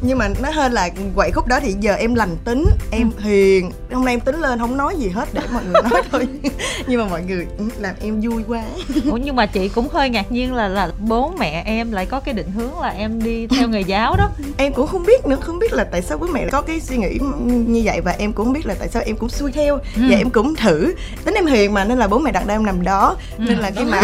Nhưng 0.00 0.18
mà 0.18 0.28
nó 0.42 0.50
hơn 0.50 0.72
là 0.72 0.88
quậy 1.14 1.30
khúc 1.30 1.46
đó 1.46 1.58
thì 1.62 1.74
giờ 1.80 1.94
em 1.94 2.14
lành 2.14 2.36
tính 2.44 2.64
em 2.90 3.10
hiền. 3.18 3.70
Hôm 3.92 4.04
nay 4.04 4.14
em 4.14 4.20
tính 4.20 4.40
lên 4.40 4.58
không 4.58 4.76
nói 4.76 4.94
gì 4.98 5.08
hết 5.08 5.28
để 5.32 5.42
mọi 5.52 5.62
người 5.64 5.82
nói 5.90 6.02
thôi. 6.12 6.28
Nhưng 6.86 7.00
mà 7.00 7.06
mọi 7.10 7.22
người 7.22 7.46
ừ, 7.58 7.64
làm 7.80 7.94
em 8.02 8.20
vui 8.20 8.42
quá. 8.48 8.62
Ủa 9.10 9.16
nhưng 9.16 9.36
mà 9.36 9.46
chị 9.46 9.68
cũng 9.68 9.88
hơi 9.92 10.10
ngạc 10.10 10.32
nhiên 10.32 10.54
là 10.54 10.68
là 10.68 10.90
bố 10.98 11.32
mẹ 11.38 11.62
em 11.66 11.92
lại 11.92 12.06
có 12.06 12.20
cái 12.20 12.34
định 12.34 12.50
hướng 12.50 12.80
là 12.80 12.88
em 12.88 13.22
đi 13.22 13.46
theo 13.46 13.68
nghề 13.68 13.80
giáo 13.80 14.16
đó. 14.16 14.30
Em 14.56 14.72
cũng 14.72 14.86
không 14.86 15.04
biết 15.06 15.26
nữa 15.26 15.36
không 15.40 15.58
biết 15.58 15.72
là 15.72 15.84
tại 15.84 16.02
sao 16.02 16.18
bố 16.18 16.26
mẹ 16.26 16.46
có 16.52 16.60
cái 16.60 16.80
suy 16.80 16.96
nghĩ 16.96 17.18
như 17.66 17.82
vậy 17.84 18.00
và 18.00 18.12
em 18.18 18.32
cũng 18.32 18.46
không 18.46 18.52
biết 18.54 18.66
là 18.66 18.74
tại 18.78 18.88
sao 18.88 19.02
em 19.06 19.16
cũng 19.16 19.28
xuôi 19.28 19.52
theo. 19.52 19.74
Ừ. 19.96 20.02
và 20.10 20.16
em 20.16 20.30
cũng 20.30 20.54
thử. 20.56 20.94
Tính 21.24 21.34
em 21.34 21.46
hiền 21.46 21.74
mà 21.74 21.84
nên 21.84 21.98
là 21.98 22.08
bố 22.08 22.18
mẹ 22.18 22.32
đặt 22.32 22.42
ra 22.46 22.54
em 22.54 22.66
nằm 22.66 22.84
đó. 22.84 23.16
Ừ. 23.38 23.44
nên 23.48 23.58
là 23.58 23.70
khi 23.70 23.84
mà 23.90 24.00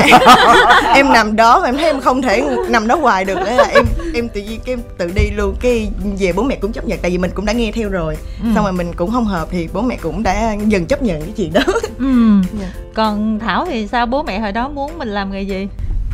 em 0.95 1.13
nằm 1.13 1.37
đó 1.37 1.61
và 1.61 1.69
em 1.69 1.77
thấy 1.77 1.85
em 1.85 2.01
không 2.01 2.23
thể 2.23 2.45
nằm 2.69 2.89
đó 2.89 2.95
hoài 2.97 3.25
được 3.25 3.39
thế 3.47 3.57
là 3.57 3.65
em 3.65 3.85
em 4.15 4.29
tự 4.29 4.41
nhiên 4.41 4.61
cái 4.65 4.73
em 4.73 4.81
tự 4.99 5.11
đi 5.15 5.31
luôn 5.31 5.55
cái 5.61 5.91
về 6.19 6.33
bố 6.33 6.43
mẹ 6.43 6.57
cũng 6.61 6.73
chấp 6.73 6.85
nhận 6.87 6.99
tại 7.03 7.11
vì 7.11 7.19
mình 7.19 7.31
cũng 7.35 7.45
đã 7.47 7.53
nghe 7.53 7.73
theo 7.73 7.89
rồi 7.89 8.17
Ừ. 8.43 8.49
xong 8.55 8.65
rồi 8.65 8.73
mình 8.73 8.93
cũng 8.97 9.11
không 9.11 9.25
hợp 9.25 9.49
thì 9.51 9.69
bố 9.73 9.83
mẹ 9.83 9.97
cũng 10.03 10.23
đã 10.23 10.55
dần 10.67 10.87
chấp 10.87 11.03
nhận 11.03 11.21
cái 11.21 11.33
chuyện 11.37 11.53
đó 11.53 11.61
ừ. 11.99 12.05
Dạ. 12.61 12.67
còn 12.95 13.39
thảo 13.39 13.67
thì 13.71 13.87
sao 13.87 14.07
bố 14.07 14.23
mẹ 14.23 14.39
hồi 14.41 14.53
đó 14.53 14.69
muốn 14.69 14.99
mình 14.99 15.09
làm 15.09 15.33
nghề 15.33 15.43
gì 15.43 15.69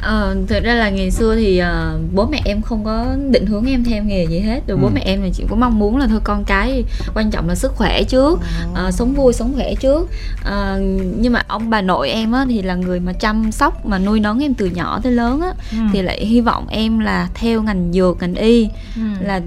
Ờ, 0.04 0.36
thực 0.48 0.64
ra 0.64 0.74
là 0.74 0.90
ngày 0.90 1.10
xưa 1.10 1.36
thì 1.36 1.62
uh, 1.62 2.00
bố 2.14 2.26
mẹ 2.26 2.40
em 2.44 2.62
không 2.62 2.84
có 2.84 3.06
định 3.30 3.46
hướng 3.46 3.66
em 3.66 3.84
theo 3.84 4.04
nghề 4.04 4.26
gì 4.26 4.38
hết 4.38 4.60
rồi 4.66 4.78
ừ. 4.78 4.82
bố 4.82 4.90
mẹ 4.94 5.00
em 5.04 5.22
là 5.22 5.28
chỉ 5.34 5.44
có 5.50 5.56
mong 5.56 5.78
muốn 5.78 5.96
là 5.96 6.06
thôi 6.06 6.20
con 6.24 6.44
cái 6.44 6.84
quan 7.14 7.30
trọng 7.30 7.48
là 7.48 7.54
sức 7.54 7.72
khỏe 7.74 8.02
trước 8.04 8.40
uh, 8.72 8.94
sống 8.94 9.14
vui 9.14 9.32
sống 9.32 9.54
khỏe 9.54 9.74
trước 9.74 10.02
uh, 10.40 10.80
nhưng 11.18 11.32
mà 11.32 11.42
ông 11.48 11.70
bà 11.70 11.82
nội 11.82 12.10
em 12.10 12.32
á 12.32 12.46
thì 12.48 12.62
là 12.62 12.74
người 12.74 13.00
mà 13.00 13.12
chăm 13.12 13.52
sóc 13.52 13.86
mà 13.86 13.98
nuôi 13.98 14.20
nấng 14.20 14.42
em 14.42 14.54
từ 14.54 14.66
nhỏ 14.66 15.00
tới 15.02 15.12
lớn 15.12 15.40
á 15.40 15.52
ừ. 15.70 15.78
thì 15.92 16.02
lại 16.02 16.26
hy 16.26 16.40
vọng 16.40 16.66
em 16.68 16.98
là 16.98 17.28
theo 17.34 17.62
ngành 17.62 17.92
dược 17.92 18.20
ngành 18.20 18.34
y 18.34 18.68
ừ. 18.96 19.02
là 19.20 19.40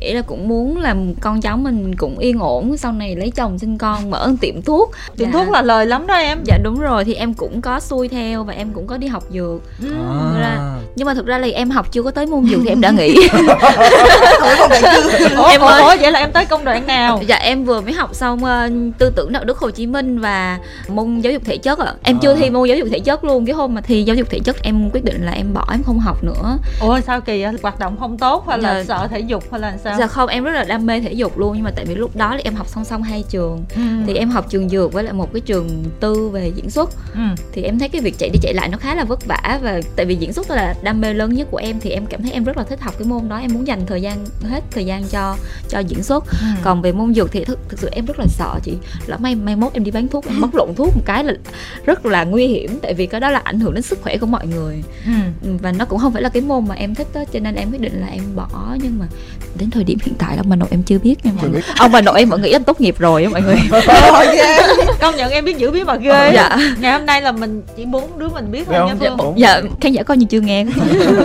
ý 0.00 0.12
là 0.12 0.22
cũng 0.22 0.48
muốn 0.48 0.78
làm 0.78 1.14
con 1.14 1.40
cháu 1.40 1.56
mình 1.56 1.96
cũng 1.96 2.18
yên 2.18 2.38
ổn 2.38 2.76
sau 2.76 2.92
này 2.92 3.16
lấy 3.16 3.30
chồng 3.30 3.58
sinh 3.58 3.78
con 3.78 4.10
mở 4.10 4.32
tiệm 4.40 4.62
thuốc 4.62 4.90
tiệm 5.16 5.32
dạ. 5.32 5.32
thuốc 5.32 5.48
là 5.48 5.62
lời 5.62 5.86
lắm 5.86 6.06
đó 6.06 6.14
em 6.14 6.38
dạ 6.44 6.58
đúng 6.62 6.80
rồi 6.80 7.04
thì 7.04 7.14
em 7.14 7.34
cũng 7.34 7.60
có 7.60 7.80
xuôi 7.80 8.08
theo 8.08 8.44
và 8.44 8.52
em 8.52 8.72
cũng 8.72 8.86
có 8.86 8.96
đi 8.96 9.06
học 9.06 9.24
dược 9.32 9.62
ừ. 9.82 9.88
à. 9.90 10.40
ra, 10.40 10.76
nhưng 10.96 11.06
mà 11.06 11.14
thực 11.14 11.26
ra 11.26 11.38
là 11.38 11.48
em 11.48 11.70
học 11.70 11.92
chưa 11.92 12.02
có 12.02 12.10
tới 12.10 12.26
môn 12.26 12.44
dược 12.44 12.60
thì 12.62 12.68
em 12.68 12.80
đã 12.80 12.90
nghỉ 12.90 13.14
em 15.50 15.60
ơi 15.60 15.82
ủa, 15.82 15.96
vậy 16.00 16.12
là 16.12 16.18
em 16.18 16.32
tới 16.32 16.44
công 16.44 16.64
đoạn 16.64 16.86
nào 16.86 17.20
dạ 17.26 17.36
em 17.36 17.64
vừa 17.64 17.80
mới 17.80 17.92
học 17.92 18.14
xong 18.14 18.44
uh, 18.44 18.98
tư 18.98 19.12
tưởng 19.16 19.32
đạo 19.32 19.44
đức 19.44 19.58
hồ 19.58 19.70
chí 19.70 19.86
minh 19.86 20.18
và 20.20 20.58
môn 20.88 21.20
giáo 21.20 21.32
dục 21.32 21.42
thể 21.44 21.56
chất 21.56 21.78
ạ 21.78 21.86
à. 21.86 21.94
em 22.02 22.16
à. 22.16 22.18
chưa 22.22 22.34
thi 22.34 22.50
môn 22.50 22.68
giáo 22.68 22.78
dục 22.78 22.88
thể 22.90 22.98
chất 22.98 23.24
luôn 23.24 23.46
cái 23.46 23.54
hôm 23.54 23.74
mà 23.74 23.80
thi 23.80 24.02
giáo 24.02 24.16
dục 24.16 24.30
thể 24.30 24.38
chất 24.38 24.62
em 24.62 24.90
quyết 24.90 25.04
định 25.04 25.26
là 25.26 25.32
em 25.32 25.54
bỏ 25.54 25.66
em 25.70 25.82
không 25.82 25.98
học 25.98 26.24
nữa 26.24 26.58
ủa 26.80 27.00
sao 27.00 27.20
kỳ 27.20 27.42
vậy 27.42 27.52
hoạt 27.62 27.78
động 27.78 27.96
không 28.00 28.18
tốt 28.18 28.48
hay 28.48 28.58
là 28.58 28.82
dạ. 28.82 28.84
sợ 28.84 29.08
thể 29.08 29.20
dục 29.20 29.44
hay 29.50 29.60
là 29.60 29.76
sao 29.84 29.96
dạ 29.98 30.06
không 30.06 30.28
em 30.28 30.44
rất 30.44 30.52
là 30.52 30.64
đam 30.64 30.86
mê 30.86 31.00
thể 31.00 31.12
dục 31.12 31.38
luôn 31.38 31.52
nhưng 31.54 31.64
mà 31.64 31.70
tại 31.76 31.84
vì 31.84 31.94
lúc 31.94 32.16
đó 32.16 32.34
thì 32.36 32.42
em 32.44 32.54
học 32.54 32.66
song 32.68 32.84
song 32.84 33.02
hai 33.02 33.24
trường 33.28 33.64
ừ. 33.74 33.82
thì 34.06 34.14
em 34.14 34.30
học 34.30 34.46
trường 34.50 34.68
dược 34.68 34.92
với 34.92 35.04
lại 35.04 35.12
một 35.12 35.32
cái 35.32 35.40
trường 35.40 35.84
tư 36.00 36.28
về 36.28 36.52
diễn 36.56 36.70
xuất 36.70 36.90
ừ. 37.14 37.20
thì 37.52 37.62
em 37.62 37.78
thấy 37.78 37.88
cái 37.88 38.00
việc 38.00 38.18
chạy 38.18 38.30
đi 38.30 38.38
chạy 38.42 38.54
lại 38.54 38.68
nó 38.68 38.78
khá 38.78 38.94
là 38.94 39.04
vất 39.04 39.26
vả 39.26 39.58
và 39.66 39.80
tại 39.96 40.06
vì 40.06 40.14
diễn 40.14 40.32
xuất 40.32 40.50
là 40.50 40.74
đam 40.82 41.00
mê 41.00 41.14
lớn 41.14 41.34
nhất 41.34 41.48
của 41.50 41.56
em 41.56 41.80
thì 41.80 41.90
em 41.90 42.06
cảm 42.06 42.22
thấy 42.22 42.32
em 42.32 42.44
rất 42.44 42.56
là 42.56 42.62
thích 42.64 42.80
học 42.80 42.94
cái 42.98 43.08
môn 43.08 43.28
đó 43.28 43.38
em 43.38 43.54
muốn 43.54 43.66
dành 43.66 43.86
thời 43.86 44.02
gian 44.02 44.24
hết 44.42 44.60
thời 44.70 44.84
gian 44.86 45.04
cho 45.04 45.36
cho 45.68 45.78
diễn 45.78 46.02
xuất. 46.02 46.24
Ừ. 46.30 46.46
còn 46.62 46.82
về 46.82 46.92
môn 46.92 47.14
dược 47.14 47.32
thì 47.32 47.44
thực, 47.44 47.58
thực 47.68 47.78
sự 47.80 47.88
em 47.92 48.06
rất 48.06 48.18
là 48.18 48.26
sợ 48.28 48.54
chị. 48.62 48.72
Lỡ 49.06 49.16
may 49.20 49.34
may 49.34 49.56
mốt 49.56 49.72
em 49.72 49.84
đi 49.84 49.90
bán 49.90 50.08
thuốc 50.08 50.28
em 50.28 50.40
bóc 50.40 50.54
lộn 50.54 50.74
thuốc 50.76 50.96
một 50.96 51.02
cái 51.04 51.24
là 51.24 51.32
rất 51.84 52.06
là 52.06 52.24
nguy 52.24 52.46
hiểm 52.46 52.78
tại 52.82 52.94
vì 52.94 53.06
cái 53.06 53.20
đó 53.20 53.30
là 53.30 53.40
ảnh 53.44 53.60
hưởng 53.60 53.74
đến 53.74 53.82
sức 53.82 53.98
khỏe 54.02 54.16
của 54.16 54.26
mọi 54.26 54.46
người. 54.46 54.82
Ừ. 55.06 55.50
và 55.62 55.72
nó 55.72 55.84
cũng 55.84 55.98
không 55.98 56.12
phải 56.12 56.22
là 56.22 56.28
cái 56.28 56.42
môn 56.42 56.68
mà 56.68 56.74
em 56.74 56.94
thích 56.94 57.08
đó 57.14 57.24
cho 57.32 57.38
nên 57.40 57.54
em 57.54 57.70
quyết 57.70 57.80
định 57.80 58.00
là 58.00 58.06
em 58.06 58.22
bỏ. 58.36 58.76
Nhưng 58.82 58.98
mà 58.98 59.06
đến 59.58 59.70
thời 59.70 59.84
điểm 59.84 59.98
hiện 60.02 60.14
tại 60.18 60.36
ông 60.36 60.48
bà 60.48 60.56
nội 60.56 60.68
em 60.70 60.82
chưa 60.82 60.98
biết 60.98 61.26
nha 61.26 61.32
mọi 61.36 61.48
người. 61.50 61.62
ông 61.78 61.92
bà 61.92 62.00
nội 62.00 62.18
em 62.18 62.28
vẫn 62.28 62.42
nghĩ 62.42 62.52
em 62.52 62.64
tốt 62.64 62.80
nghiệp 62.80 62.98
rồi 62.98 63.24
á 63.24 63.30
mọi 63.30 63.42
người. 63.42 63.56
Công 65.00 65.16
nhận 65.16 65.30
em 65.30 65.44
biết 65.44 65.58
giữ 65.58 65.70
bí 65.70 65.84
mật 65.84 66.00
ghê. 66.00 66.32
Dạ. 66.34 66.56
Ngày 66.80 66.92
hôm 66.92 67.06
nay 67.06 67.22
là 67.22 67.32
mình 67.32 67.62
chỉ 67.76 67.84
bốn 67.84 68.18
đứa 68.18 68.28
mình 68.28 68.52
biết 68.52 68.66
thôi 68.66 68.74
nha 68.86 68.94
dạ, 69.00 69.10
phương 69.18 69.34
dạ 69.36 69.55
khán 69.80 69.92
giả 69.92 70.02
coi 70.02 70.16
như 70.16 70.26
chưa 70.30 70.40
nghe 70.40 70.64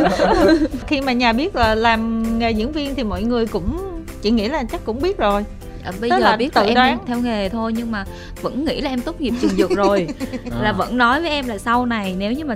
khi 0.88 1.02
mà 1.02 1.12
nhà 1.14 1.34
biết 1.34 1.56
là 1.56 1.76
làm 1.76 2.24
nghề 2.40 2.52
diễn 2.52 2.72
viên 2.72 2.96
thì 2.96 3.04
mọi 3.04 3.24
người 3.24 3.46
cũng 3.48 3.78
chị 4.22 4.32
nghĩ 4.32 4.48
là 4.48 4.64
chắc 4.72 4.86
cũng 4.86 5.02
biết 5.02 5.18
rồi 5.18 5.46
à, 5.84 5.92
bây 6.02 6.10
Tức 6.10 6.20
giờ 6.22 6.38
biết 6.38 6.54
tự 6.54 6.62
em 6.66 6.76
đoán. 6.76 6.98
theo 7.08 7.18
nghề 7.20 7.50
thôi 7.50 7.74
nhưng 7.78 7.92
mà 7.92 8.06
vẫn 8.42 8.66
nghĩ 8.66 8.82
là 8.82 8.90
em 8.90 9.02
tốt 9.02 9.22
nghiệp 9.22 9.34
trường 9.42 9.52
dược 9.52 9.70
rồi 9.72 10.08
à. 10.52 10.62
là 10.62 10.72
vẫn 10.72 10.98
nói 10.98 11.22
với 11.22 11.30
em 11.30 11.48
là 11.48 11.58
sau 11.58 11.86
này 11.86 12.16
nếu 12.20 12.32
như 12.32 12.46
mà 12.46 12.56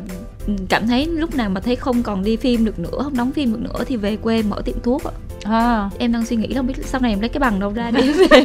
cảm 0.69 0.87
thấy 0.87 1.05
lúc 1.05 1.35
nào 1.35 1.49
mà 1.49 1.61
thấy 1.61 1.75
không 1.75 2.03
còn 2.03 2.23
đi 2.23 2.35
phim 2.35 2.65
được 2.65 2.79
nữa 2.79 2.99
không 3.03 3.17
đóng 3.17 3.31
phim 3.31 3.51
được 3.51 3.61
nữa 3.61 3.83
thì 3.87 3.95
về 3.95 4.15
quê 4.15 4.41
mở 4.41 4.61
tiệm 4.65 4.75
thuốc 4.83 5.03
ạ. 5.03 5.11
À. 5.43 5.89
em 5.99 6.11
đang 6.11 6.25
suy 6.25 6.35
nghĩ 6.35 6.53
không 6.55 6.67
biết 6.67 6.73
sau 6.85 7.01
này 7.01 7.11
em 7.11 7.19
lấy 7.19 7.29
cái 7.29 7.39
bằng 7.39 7.59
đâu 7.59 7.73
ra 7.75 7.91
để 7.91 8.01
về 8.29 8.43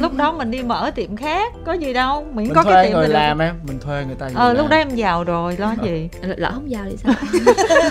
lúc 0.00 0.14
đó 0.14 0.32
mình 0.32 0.50
đi 0.50 0.62
mở 0.62 0.90
tiệm 0.94 1.16
khác 1.16 1.52
có 1.66 1.72
gì 1.72 1.92
đâu 1.92 2.26
miễn 2.32 2.44
mình 2.44 2.54
có 2.54 2.62
cái 2.62 2.88
tiệm 2.88 2.98
người 2.98 3.08
làm 3.08 3.38
em 3.38 3.54
mình 3.66 3.78
thuê 3.80 4.04
người 4.06 4.16
ta 4.16 4.30
ờ 4.34 4.52
lúc 4.52 4.68
đó 4.68 4.76
em 4.76 4.90
giàu 4.90 5.24
rồi 5.24 5.56
lo 5.58 5.74
gì? 5.84 6.08
Lỡ 6.36 6.50
không 6.54 6.70
giàu 6.70 6.84
thì 6.90 6.96
sao? 6.96 7.14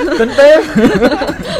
Tính 0.20 0.30
tiếp. 0.38 0.62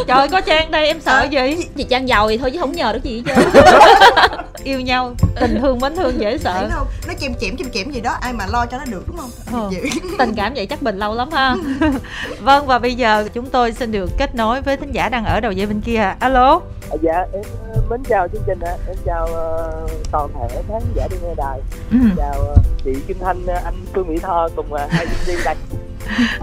Trời 0.08 0.28
có 0.30 0.42
trang 0.42 0.72
đây 0.72 0.88
em 0.88 1.02
sợ 1.02 1.28
gì? 1.32 1.68
Chị 1.76 1.84
trang 1.84 2.08
giàu 2.08 2.30
thì 2.30 2.38
thôi 2.38 2.52
chứ 2.52 2.60
không 2.60 2.72
nhờ 2.72 2.94
được 2.94 3.04
gì 3.04 3.24
hết 3.26 3.44
yêu 4.64 4.82
nhau 4.82 5.14
tình 5.42 5.58
thương 5.62 5.80
mến 5.80 5.96
thương 5.96 6.20
dễ 6.20 6.38
sợ. 6.38 6.70
Không? 6.74 6.88
Nó 7.08 7.14
chém 7.20 7.34
chém 7.40 7.58
chém 7.58 7.70
chém 7.74 7.92
gì 7.92 8.02
đó 8.02 8.18
ai 8.22 8.34
mà 8.34 8.46
lo 8.48 8.66
cho 8.66 8.78
nó 8.78 8.86
được 8.86 9.04
đúng 9.08 9.18
không? 9.18 9.30
Ờ. 9.52 9.70
tình 10.20 10.34
cảm 10.36 10.54
vậy 10.54 10.66
chắc 10.66 10.82
bình 10.82 10.98
lâu 10.98 11.16
lắm 11.16 11.30
ha. 11.32 11.56
Vâng 12.42 12.66
và 12.66 12.80
bây 12.80 12.96
giờ 12.96 13.30
chúng 13.34 13.50
tôi 13.50 13.74
xin 13.74 13.92
được 13.92 14.10
kết 14.18 14.36
nối 14.36 14.62
với 14.62 14.78
thính 14.78 14.92
giả 14.92 15.10
đang 15.10 15.26
ở 15.26 15.40
đầu 15.40 15.52
dây 15.52 15.68
bên 15.68 15.82
kia. 15.82 16.14
Alo. 16.20 16.62
Dạ 17.02 17.26
em 17.34 17.44
ờ, 17.74 17.82
mến 17.90 18.04
chào 18.10 18.28
chương 18.28 18.44
trình 18.48 18.60
ạ. 18.60 18.76
Em 18.88 18.96
chào 19.06 19.24
uh, 19.24 19.92
toàn 20.12 20.30
thể 20.34 20.62
khán 20.70 20.82
giả 20.96 21.08
đi 21.12 21.18
nghe 21.24 21.34
đài. 21.38 21.60
Ừ. 21.92 21.98
chào 22.18 22.36
uh, 22.52 22.60
chị 22.86 22.92
Kim 23.08 23.18
Thanh 23.20 23.46
anh 23.48 23.76
Phương 23.94 24.08
Mỹ 24.08 24.18
Tho 24.22 24.50
cùng 24.56 24.74
uh, 24.74 24.80
hai 24.90 25.08
diễn 25.08 25.20
viên 25.26 25.46
đây 25.46 25.56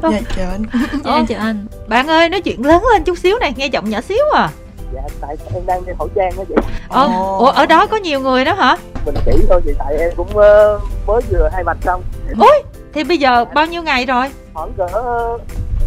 dạ 0.02 0.20
chào 0.36 0.50
anh. 0.50 0.64
Dạ 1.04 1.24
chào 1.28 1.38
anh. 1.40 1.66
bạn 1.88 2.08
ơi 2.08 2.28
nói 2.28 2.40
chuyện 2.40 2.66
lớn 2.66 2.82
lên 2.92 3.04
chút 3.04 3.18
xíu 3.18 3.38
này 3.38 3.52
nghe 3.56 3.66
giọng 3.66 3.90
nhỏ 3.90 4.00
xíu 4.00 4.24
à 4.34 4.48
dạ 4.94 5.00
tại 5.20 5.36
em 5.54 5.66
đang 5.66 5.86
đeo 5.86 5.96
khẩu 5.98 6.08
trang 6.14 6.32
đó 6.36 6.44
chị? 6.48 6.54
Ờ, 6.88 7.08
ủa 7.38 7.50
ở 7.50 7.66
đó 7.66 7.86
có 7.86 7.96
nhiều 7.96 8.20
người 8.20 8.44
đó 8.44 8.54
hả? 8.54 8.76
Mình 9.06 9.14
chỉ 9.26 9.32
thôi 9.48 9.60
chị 9.64 9.72
tại 9.78 9.96
em 9.98 10.10
cũng 10.16 10.28
uh, 10.28 10.82
mới 11.06 11.20
vừa 11.30 11.48
hai 11.52 11.64
mạch 11.64 11.78
xong. 11.84 12.02
Ôi 12.38 12.62
thì 12.92 13.04
bây 13.04 13.18
giờ 13.18 13.44
bao 13.44 13.66
nhiêu 13.66 13.82
ngày 13.82 14.06
rồi? 14.06 14.26
Khoảng 14.54 14.72
cỡ 14.72 14.84
uh, 14.84 15.40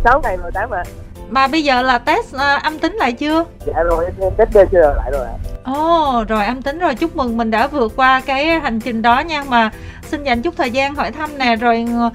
6 0.04 0.22
ngày 0.24 0.38
rồi 0.38 0.52
tám 0.54 0.70
ạ. 0.70 0.84
Mà 1.30 1.48
bây 1.48 1.63
giờ 1.63 1.82
là 1.82 1.98
test 1.98 2.36
uh, 2.36 2.63
âm 2.63 2.80
tính 2.80 2.94
lại 2.94 3.12
chưa? 3.12 3.46
Dạ 3.66 3.84
rồi 3.84 4.06
em, 4.06 4.13
em 4.20 4.34
test 4.38 4.50
PCR 4.50 4.76
lại 4.76 5.12
rồi 5.12 5.26
ạ. 5.26 5.36
Ồ, 5.63 6.20
oh, 6.20 6.28
rồi 6.28 6.46
âm 6.46 6.62
tính 6.62 6.80
rồi, 6.80 6.96
chúc 6.96 7.16
mừng 7.16 7.38
mình 7.38 7.52
đã 7.52 7.68
vượt 7.68 7.94
qua 7.96 8.22
cái 8.26 8.46
hành 8.46 8.80
trình 8.80 9.02
đó 9.02 9.20
nha. 9.20 9.44
Mà 9.44 9.70
xin 10.04 10.24
dành 10.24 10.42
chút 10.42 10.54
thời 10.58 10.72
gian 10.72 10.96
hỏi 10.96 11.12
thăm 11.12 11.38
nè 11.38 11.56
Rồi 11.56 11.86
ờ, 12.00 12.10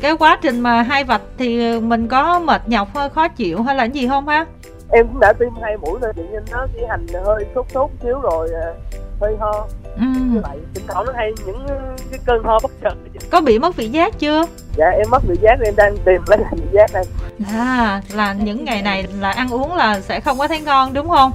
cái 0.00 0.16
quá 0.16 0.38
trình 0.42 0.60
mà 0.60 0.82
hai 0.82 1.04
vạch 1.04 1.20
thì 1.38 1.80
mình 1.80 2.08
có 2.08 2.38
mệt 2.38 2.68
nhọc 2.68 2.94
hơi 2.94 3.10
khó 3.10 3.28
chịu 3.28 3.62
hay 3.62 3.74
là 3.74 3.84
gì 3.84 4.08
không 4.08 4.28
ha? 4.28 4.46
Em 4.94 5.08
cũng 5.08 5.20
đã 5.20 5.32
tiêm 5.32 5.48
hai 5.62 5.76
mũi 5.76 5.98
rồi, 6.02 6.12
tự 6.16 6.22
nhiên 6.22 6.42
nó 6.50 6.66
chỉ 6.74 6.80
hành 6.88 7.06
hơi 7.24 7.46
sốt 7.54 7.66
sốt 7.74 7.90
xíu 8.02 8.20
rồi 8.20 8.48
ờ, 8.50 8.74
hơi 9.20 9.36
ho. 9.40 9.66
Ừ. 9.96 10.02
như 10.16 10.40
vậy 10.42 10.58
thỉnh 10.74 10.84
thoảng 10.88 11.06
nó 11.06 11.12
hay 11.16 11.32
những 11.46 11.66
cái 12.10 12.20
cơn 12.26 12.44
ho 12.44 12.58
bất 12.62 12.70
chợt 12.82 12.94
có 13.30 13.40
bị 13.40 13.58
mất 13.58 13.76
vị 13.76 13.88
giác 13.88 14.18
chưa? 14.18 14.42
Dạ 14.76 14.90
em 14.90 15.06
mất 15.10 15.22
vị 15.28 15.36
giác 15.40 15.58
em 15.64 15.76
đang 15.76 15.96
tìm 16.04 16.22
lấy 16.26 16.38
vị 16.52 16.62
giác 16.72 16.90
đây. 16.92 17.04
À 17.52 18.02
là 18.14 18.32
những 18.32 18.64
ngày 18.64 18.82
này 18.82 19.06
là 19.20 19.30
ăn 19.30 19.48
uống 19.48 19.74
là 19.74 20.00
sẽ 20.00 20.20
không 20.20 20.38
có 20.38 20.48
thấy 20.48 20.60
ngon 20.60 20.92
đúng 20.92 21.08
không 21.08 21.32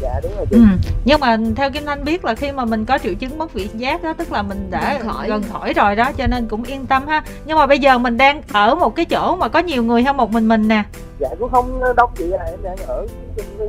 dạ 0.00 0.20
đúng 0.22 0.32
rồi 0.36 0.46
chị. 0.50 0.56
Ừ. 0.56 0.62
nhưng 1.04 1.20
mà 1.20 1.36
theo 1.56 1.70
kim 1.70 1.84
thanh 1.84 2.04
biết 2.04 2.24
là 2.24 2.34
khi 2.34 2.52
mà 2.52 2.64
mình 2.64 2.84
có 2.84 2.98
triệu 2.98 3.14
chứng 3.14 3.38
mất 3.38 3.52
vị 3.52 3.68
giác 3.74 4.02
đó 4.02 4.12
tức 4.12 4.32
là 4.32 4.42
mình 4.42 4.70
đã 4.70 4.98
gần 4.98 5.08
khỏi. 5.08 5.28
gần 5.28 5.42
khỏi 5.52 5.72
rồi 5.72 5.96
đó 5.96 6.12
cho 6.18 6.26
nên 6.26 6.48
cũng 6.48 6.62
yên 6.62 6.86
tâm 6.86 7.06
ha 7.06 7.22
nhưng 7.44 7.58
mà 7.58 7.66
bây 7.66 7.78
giờ 7.78 7.98
mình 7.98 8.16
đang 8.16 8.42
ở 8.52 8.74
một 8.74 8.94
cái 8.96 9.04
chỗ 9.04 9.36
mà 9.36 9.48
có 9.48 9.58
nhiều 9.58 9.82
người 9.82 10.02
hay 10.02 10.12
một 10.12 10.30
mình 10.30 10.48
mình 10.48 10.68
nè 10.68 10.84
dạ 11.18 11.28
cũng 11.38 11.50
không 11.50 11.80
đông 11.96 12.10
chị 12.18 12.30
à 12.38 12.44
em 12.44 12.62
đang 12.62 12.76
ở 12.86 13.06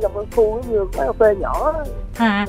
trong 0.02 0.12
cái 0.14 0.24
khu 0.36 0.62
như 0.70 0.86
quán 0.96 1.06
cà 1.06 1.12
phê 1.18 1.34
nhỏ 1.40 1.72
à 2.16 2.46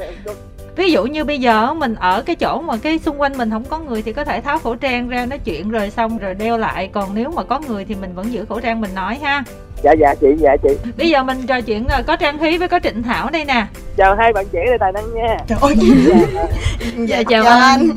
ví 0.75 0.91
dụ 0.91 1.05
như 1.05 1.23
bây 1.23 1.39
giờ 1.39 1.73
mình 1.73 1.95
ở 1.95 2.21
cái 2.21 2.35
chỗ 2.35 2.61
mà 2.61 2.77
cái 2.77 2.99
xung 2.99 3.21
quanh 3.21 3.37
mình 3.37 3.49
không 3.49 3.65
có 3.65 3.79
người 3.79 4.01
thì 4.01 4.13
có 4.13 4.23
thể 4.23 4.41
tháo 4.41 4.59
khẩu 4.59 4.75
trang 4.75 5.09
ra 5.09 5.25
nói 5.25 5.39
chuyện 5.39 5.69
rồi 5.69 5.89
xong 5.89 6.17
rồi 6.17 6.33
đeo 6.33 6.57
lại 6.57 6.89
còn 6.93 7.09
nếu 7.15 7.31
mà 7.31 7.43
có 7.43 7.59
người 7.67 7.85
thì 7.85 7.95
mình 7.95 8.13
vẫn 8.15 8.33
giữ 8.33 8.45
khẩu 8.45 8.59
trang 8.59 8.81
mình 8.81 8.95
nói 8.95 9.19
ha 9.21 9.43
dạ 9.83 9.91
dạ 9.91 10.15
chị 10.21 10.27
dạ 10.37 10.55
chị. 10.63 10.69
Bây 10.97 11.09
giờ 11.09 11.23
mình 11.23 11.37
trò 11.47 11.61
chuyện 11.61 11.87
ờ, 11.87 12.03
có 12.07 12.15
trang 12.15 12.39
khí 12.39 12.57
với 12.57 12.67
có 12.67 12.79
trịnh 12.83 13.03
thảo 13.03 13.29
đây 13.29 13.45
nè. 13.45 13.65
Chào 13.97 14.15
hai 14.15 14.33
bạn 14.33 14.45
trẻ 14.51 14.77
tài 14.79 14.91
năng 14.91 15.13
nha. 15.13 15.37
Trời 15.47 15.59
ơi. 15.61 15.75
Dạ, 15.79 16.15
dạ, 16.33 17.05
dạ 17.07 17.23
chào 17.29 17.43
dạ, 17.43 17.59
anh. 17.59 17.89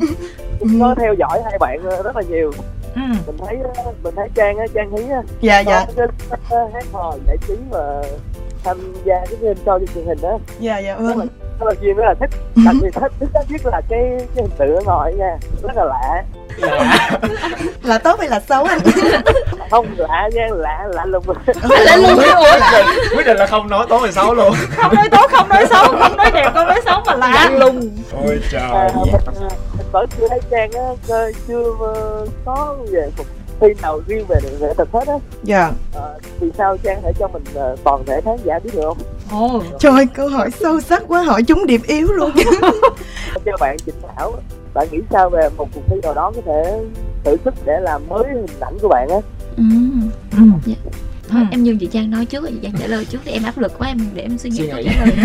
có 0.79 0.95
theo 0.97 1.13
dõi 1.13 1.41
hai 1.45 1.57
bạn 1.59 1.79
ờ, 1.83 2.03
rất 2.03 2.15
là 2.15 2.21
nhiều. 2.29 2.51
Ừ. 2.95 3.01
mình 3.27 3.37
thấy 3.47 3.57
ờ, 3.75 3.91
mình 4.03 4.15
thấy 4.15 4.29
trang 4.35 4.57
á 4.57 4.65
trang 4.73 4.91
hí 4.97 5.03
á 5.11 5.21
dạ 5.41 5.59
dạ. 5.59 5.85
hát 6.49 6.85
hò 6.91 7.15
giải 7.27 7.37
trí 7.47 7.53
và 7.69 8.03
tham 8.63 8.77
gia 9.05 9.15
cái 9.15 9.35
game 9.41 9.59
show 9.65 9.79
trên 9.79 9.87
truyền 9.95 10.05
hình 10.05 10.17
đó. 10.21 10.39
Dạ 10.59 10.77
dạ 10.77 10.95
vâng 10.95 11.27
rất 11.59 11.65
là 11.67 11.73
duyên 11.81 11.95
rất 11.95 12.03
là 12.05 12.13
thích. 12.19 12.29
Đặc 12.65 12.75
biệt 12.81 12.89
thích 12.93 13.11
thích 13.33 13.45
nhất 13.49 13.61
là 13.65 13.81
cái 13.89 14.17
cái 14.35 14.43
hình 14.43 14.49
tượng 14.57 14.75
ở 14.75 14.81
ngoài 14.85 15.13
nha. 15.13 15.37
Rất 15.63 15.71
là 15.75 15.83
lạ. 15.83 16.23
Lạ 16.57 17.09
là 17.83 17.97
tốt 17.97 18.19
hay 18.19 18.29
là 18.29 18.39
xấu 18.39 18.63
anh? 18.63 18.79
Không 19.71 19.87
lạ 19.97 20.29
nha 20.33 20.47
lạ 20.51 20.87
lạ 20.89 21.05
lùng. 21.05 21.23
Lạ 21.69 21.97
lùng 21.97 22.19
quyết 23.15 23.25
định 23.25 23.37
là 23.37 23.47
không 23.47 23.69
nói 23.69 23.85
tốt 23.89 23.97
hay 23.97 24.11
xấu 24.11 24.33
luôn. 24.33 24.53
Không 24.75 24.95
nói 24.95 25.09
tốt 25.11 25.31
không 25.31 25.49
nói 25.49 25.65
xấu 25.69 25.87
không 25.87 26.17
nói 26.17 26.31
đẹp 26.33 26.51
không 26.53 26.67
nói 26.67 26.81
xấu 26.85 27.01
mà 27.05 27.15
lạ. 27.15 27.49
Lùng. 27.51 27.97
Ôi 28.25 28.39
trời. 28.51 28.61
À, 28.61 28.89
vẫn 29.91 30.09
chưa 30.17 30.27
thấy 30.29 30.39
trang 30.51 30.71
á 30.71 31.15
chưa 31.47 31.63
có 32.45 32.75
về 32.91 33.09
phục 33.17 33.27
phim 33.59 33.77
nào 33.81 34.01
riêng 34.07 34.25
về 34.27 34.35
nghệ 34.59 34.73
thuật 34.73 34.89
hết 34.93 35.07
á 35.07 35.15
dạ 35.43 35.71
à, 35.95 36.01
vì 36.39 36.51
sao 36.57 36.77
trang 36.77 37.01
thể 37.01 37.11
cho 37.19 37.27
mình 37.27 37.43
uh, 37.73 37.79
toàn 37.83 38.03
thể 38.05 38.21
khán 38.21 38.37
giả 38.43 38.59
biết 38.59 38.69
được 38.73 38.81
không 38.83 38.97
ồ 39.31 39.61
trời 39.79 40.05
câu 40.13 40.29
hỏi 40.29 40.51
sâu 40.51 40.81
sắc 40.81 41.03
quá 41.07 41.23
hỏi 41.23 41.43
chúng 41.43 41.65
điểm 41.65 41.81
yếu 41.87 42.07
luôn 42.07 42.31
cho 43.45 43.51
bạn 43.59 43.77
Trịnh 43.85 43.95
Thảo 44.15 44.33
bạn 44.73 44.87
nghĩ 44.91 44.99
sao 45.11 45.29
về 45.29 45.49
một 45.57 45.67
cuộc 45.75 45.81
thi 45.89 45.95
nào 46.03 46.13
đó 46.13 46.31
có 46.35 46.41
thể 46.45 46.79
thử 47.23 47.35
sức 47.45 47.53
để 47.65 47.79
làm 47.79 48.01
mới 48.09 48.23
hình 48.33 48.59
ảnh 48.59 48.77
của 48.81 48.87
bạn 48.87 49.09
á 49.09 49.17
ừ. 49.57 49.63
ừ. 50.31 50.43
Yeah. 50.67 50.77
Thôi 51.35 51.45
ừ. 51.51 51.55
em 51.55 51.63
nhường 51.63 51.77
chị 51.77 51.87
trang 51.91 52.11
nói 52.11 52.25
trước 52.25 52.45
chị 52.49 52.55
trang 52.61 52.71
trả 52.79 52.87
lời 52.87 53.05
trước 53.05 53.19
thì 53.25 53.31
em 53.31 53.43
áp 53.43 53.57
lực 53.57 53.71
quá 53.77 53.87
em 53.87 53.97
để 54.13 54.21
em 54.21 54.37
suy 54.37 54.49
nghĩ 54.49 54.67
câu 54.71 54.81
trả 54.85 55.05
lời. 55.05 55.15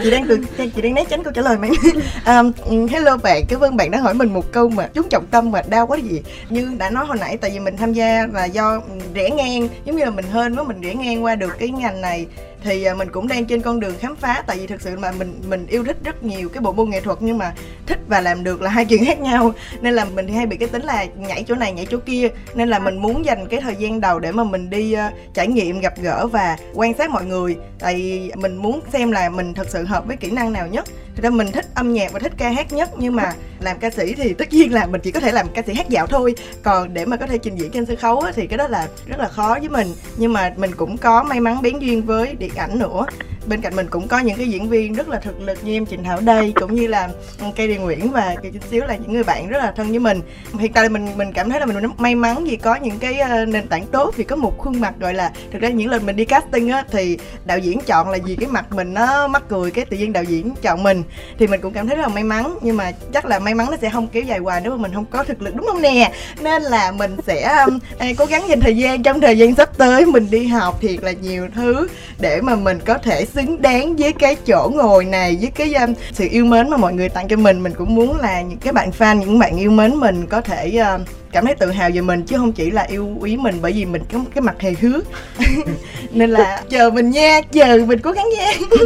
Chị 0.02 0.10
đang 0.10 0.26
từ 0.28 0.38
chị 0.76 0.82
đang 0.82 0.94
né 0.94 1.04
tránh 1.10 1.22
câu 1.22 1.32
trả 1.32 1.42
lời 1.42 1.56
mà. 1.58 1.68
Um, 2.26 2.52
hello 2.86 3.16
bạn 3.16 3.44
cảm 3.48 3.60
ơn 3.60 3.76
bạn 3.76 3.90
đã 3.90 3.98
hỏi 3.98 4.14
mình 4.14 4.34
một 4.34 4.52
câu 4.52 4.68
mà 4.68 4.86
trúng 4.86 5.08
trọng 5.08 5.26
tâm 5.26 5.50
mà 5.50 5.62
đau 5.68 5.86
quá 5.86 5.98
gì. 5.98 6.20
Như 6.50 6.70
đã 6.78 6.90
nói 6.90 7.06
hồi 7.06 7.16
nãy 7.20 7.36
tại 7.36 7.50
vì 7.50 7.58
mình 7.58 7.76
tham 7.76 7.92
gia 7.92 8.26
là 8.32 8.44
do 8.44 8.80
rẽ 9.14 9.30
ngang 9.30 9.68
giống 9.84 9.96
như 9.96 10.04
là 10.04 10.10
mình 10.10 10.24
hên 10.32 10.54
với 10.54 10.64
mình 10.64 10.80
rẽ 10.80 10.94
ngang 10.94 11.24
qua 11.24 11.34
được 11.34 11.52
cái 11.58 11.68
ngành 11.68 12.00
này 12.00 12.26
thì 12.64 12.84
à, 12.84 12.94
mình 12.94 13.08
cũng 13.12 13.28
đang 13.28 13.44
trên 13.44 13.62
con 13.62 13.80
đường 13.80 13.94
khám 13.98 14.16
phá 14.16 14.42
tại 14.46 14.58
vì 14.58 14.66
thực 14.66 14.80
sự 14.82 14.96
mà 14.98 15.12
mình 15.12 15.40
mình 15.48 15.66
yêu 15.66 15.84
thích 15.84 15.96
rất 16.04 16.24
nhiều 16.24 16.48
cái 16.48 16.60
bộ 16.60 16.72
môn 16.72 16.90
nghệ 16.90 17.00
thuật 17.00 17.18
nhưng 17.20 17.38
mà 17.38 17.52
thích 17.86 17.98
và 18.08 18.20
làm 18.20 18.44
được 18.44 18.62
là 18.62 18.70
hai 18.70 18.84
chuyện 18.84 19.04
khác 19.04 19.20
nhau. 19.20 19.52
Nên 19.80 19.94
là 19.94 20.04
mình 20.04 20.28
hay 20.28 20.46
bị 20.46 20.56
cái 20.56 20.68
tính 20.68 20.82
là 20.82 21.04
nhảy 21.16 21.44
chỗ 21.48 21.54
này 21.54 21.72
nhảy 21.72 21.86
chỗ 21.90 21.98
kia. 22.06 22.28
Nên 22.54 22.68
là 22.68 22.78
mình 22.78 22.96
muốn 22.98 23.24
dành 23.24 23.46
cái 23.46 23.60
thời 23.60 23.76
gian 23.76 24.00
đầu 24.00 24.18
để 24.18 24.32
mà 24.32 24.44
mình 24.44 24.70
đi 24.70 24.96
uh, 24.96 25.34
trải 25.34 25.46
nghiệm 25.46 25.80
gặp 25.80 25.94
gỡ 26.02 26.26
và 26.26 26.56
quan 26.74 26.94
sát 26.94 27.10
mọi 27.10 27.24
người. 27.24 27.56
Tại 27.78 27.94
vì 27.94 28.32
mình 28.36 28.56
muốn 28.56 28.80
xem 28.92 29.12
là 29.12 29.28
mình 29.28 29.54
thật 29.54 29.66
sự 29.70 29.84
hợp 29.84 30.06
với 30.06 30.16
kỹ 30.16 30.30
năng 30.30 30.52
nào 30.52 30.66
nhất. 30.66 30.84
Thực 31.16 31.22
ra 31.22 31.30
mình 31.30 31.52
thích 31.52 31.66
âm 31.74 31.92
nhạc 31.92 32.12
và 32.12 32.18
thích 32.18 32.32
ca 32.36 32.50
hát 32.50 32.72
nhất 32.72 32.90
nhưng 32.96 33.16
mà 33.16 33.32
làm 33.64 33.78
ca 33.78 33.90
sĩ 33.90 34.14
thì 34.14 34.34
tất 34.34 34.52
nhiên 34.52 34.72
là 34.72 34.86
mình 34.86 35.00
chỉ 35.00 35.10
có 35.10 35.20
thể 35.20 35.32
làm 35.32 35.46
ca 35.54 35.62
sĩ 35.66 35.74
hát 35.74 35.88
dạo 35.88 36.06
thôi. 36.06 36.34
Còn 36.62 36.94
để 36.94 37.04
mà 37.04 37.16
có 37.16 37.26
thể 37.26 37.38
trình 37.38 37.56
diễn 37.56 37.70
trên 37.70 37.86
sân 37.86 37.96
khấu 37.96 38.24
thì 38.34 38.46
cái 38.46 38.58
đó 38.58 38.68
là 38.68 38.88
rất 39.06 39.18
là 39.18 39.28
khó 39.28 39.56
với 39.60 39.68
mình. 39.68 39.88
Nhưng 40.16 40.32
mà 40.32 40.54
mình 40.56 40.70
cũng 40.76 40.98
có 40.98 41.22
may 41.22 41.40
mắn 41.40 41.62
bén 41.62 41.78
duyên 41.78 42.02
với 42.02 42.34
điện 42.34 42.52
ảnh 42.56 42.78
nữa 42.78 43.06
bên 43.46 43.60
cạnh 43.60 43.76
mình 43.76 43.86
cũng 43.90 44.08
có 44.08 44.18
những 44.18 44.36
cái 44.36 44.48
diễn 44.48 44.68
viên 44.68 44.94
rất 44.94 45.08
là 45.08 45.18
thực 45.18 45.40
lực 45.40 45.58
như 45.64 45.72
em 45.72 45.86
Trịnh 45.86 46.04
Thảo 46.04 46.20
đây 46.20 46.52
cũng 46.60 46.74
như 46.74 46.86
là 46.86 47.08
ừ, 47.40 47.46
cây 47.56 47.68
Điền 47.68 47.82
Nguyễn 47.82 48.10
và 48.10 48.34
cây 48.42 48.50
chút 48.54 48.60
xíu 48.70 48.84
là 48.84 48.96
những 48.96 49.12
người 49.12 49.24
bạn 49.24 49.48
rất 49.48 49.58
là 49.58 49.72
thân 49.76 49.90
với 49.90 49.98
mình. 49.98 50.20
Hiện 50.58 50.72
tại 50.72 50.88
mình 50.88 51.08
mình 51.16 51.32
cảm 51.32 51.50
thấy 51.50 51.60
là 51.60 51.66
mình 51.66 51.84
may 51.98 52.14
mắn 52.14 52.44
vì 52.44 52.56
có 52.56 52.74
những 52.74 52.98
cái 52.98 53.18
ờ, 53.18 53.44
nền 53.44 53.68
tảng 53.68 53.86
tốt 53.86 54.14
vì 54.16 54.24
có 54.24 54.36
một 54.36 54.58
khuôn 54.58 54.80
mặt 54.80 54.94
gọi 55.00 55.14
là 55.14 55.32
thực 55.52 55.62
ra 55.62 55.68
những 55.68 55.90
lần 55.90 56.06
mình 56.06 56.16
đi 56.16 56.24
casting 56.24 56.68
á 56.68 56.84
thì 56.90 57.18
đạo 57.44 57.58
diễn 57.58 57.80
chọn 57.80 58.10
là 58.10 58.18
vì 58.24 58.36
cái 58.36 58.48
mặt 58.48 58.72
mình 58.72 58.94
nó 58.94 59.28
mắc 59.28 59.42
cười 59.48 59.70
cái 59.70 59.84
tự 59.84 59.96
nhiên 59.96 60.12
đạo 60.12 60.24
diễn 60.24 60.54
chọn 60.62 60.82
mình. 60.82 61.02
Thì 61.38 61.46
mình 61.46 61.60
cũng 61.60 61.72
cảm 61.72 61.86
thấy 61.86 61.96
rất 61.96 62.02
là 62.02 62.08
may 62.08 62.24
mắn 62.24 62.58
nhưng 62.62 62.76
mà 62.76 62.92
chắc 63.12 63.26
là 63.26 63.38
may 63.38 63.54
mắn 63.54 63.70
nó 63.70 63.76
sẽ 63.80 63.90
không 63.90 64.08
kéo 64.08 64.22
dài 64.22 64.38
hoài 64.38 64.60
nếu 64.60 64.72
mà 64.72 64.76
mình 64.76 64.94
không 64.94 65.06
có 65.10 65.24
thực 65.24 65.42
lực 65.42 65.54
đúng 65.54 65.66
không 65.66 65.82
nè? 65.82 66.12
Nên 66.40 66.62
là 66.62 66.92
mình 66.92 67.16
sẽ 67.26 67.64
um, 67.66 67.78
cố 68.18 68.24
gắng 68.24 68.48
dành 68.48 68.60
thời 68.60 68.76
gian 68.76 69.02
trong 69.02 69.20
thời 69.20 69.38
gian 69.38 69.54
sắp 69.54 69.78
tới 69.78 70.06
mình 70.06 70.30
đi 70.30 70.46
học 70.46 70.80
thiệt 70.80 71.02
là 71.02 71.12
nhiều 71.12 71.48
thứ 71.54 71.88
để 72.18 72.40
mà 72.40 72.54
mình 72.54 72.78
có 72.84 72.98
thể 72.98 73.26
xứng 73.34 73.62
đáng 73.62 73.96
với 73.96 74.12
cái 74.12 74.36
chỗ 74.46 74.70
ngồi 74.74 75.04
này 75.04 75.38
với 75.40 75.50
cái 75.50 75.74
um, 75.74 75.94
sự 76.12 76.28
yêu 76.30 76.44
mến 76.44 76.70
mà 76.70 76.76
mọi 76.76 76.92
người 76.94 77.08
tặng 77.08 77.28
cho 77.28 77.36
mình. 77.36 77.62
Mình 77.62 77.72
cũng 77.74 77.94
muốn 77.94 78.16
là 78.20 78.42
những 78.42 78.58
cái 78.58 78.72
bạn 78.72 78.90
fan 78.98 79.18
những 79.18 79.38
bạn 79.38 79.56
yêu 79.56 79.70
mến 79.70 79.94
mình 79.94 80.26
có 80.26 80.40
thể 80.40 80.82
uh, 80.94 81.00
cảm 81.32 81.46
thấy 81.46 81.54
tự 81.54 81.70
hào 81.70 81.90
về 81.94 82.00
mình 82.00 82.22
chứ 82.22 82.36
không 82.36 82.52
chỉ 82.52 82.70
là 82.70 82.82
yêu 82.82 83.16
quý 83.20 83.36
mình 83.36 83.58
bởi 83.62 83.72
vì 83.72 83.84
mình 83.84 84.02
có 84.12 84.18
cái 84.34 84.42
mặt 84.42 84.60
hề 84.60 84.74
hước. 84.80 85.04
Nên 86.10 86.30
là 86.30 86.62
chờ 86.68 86.90
mình 86.90 87.10
nha 87.10 87.40
chờ 87.52 87.78
mình 87.86 87.98
cố 87.98 88.12
gắng 88.12 88.28
nha. 88.36 88.52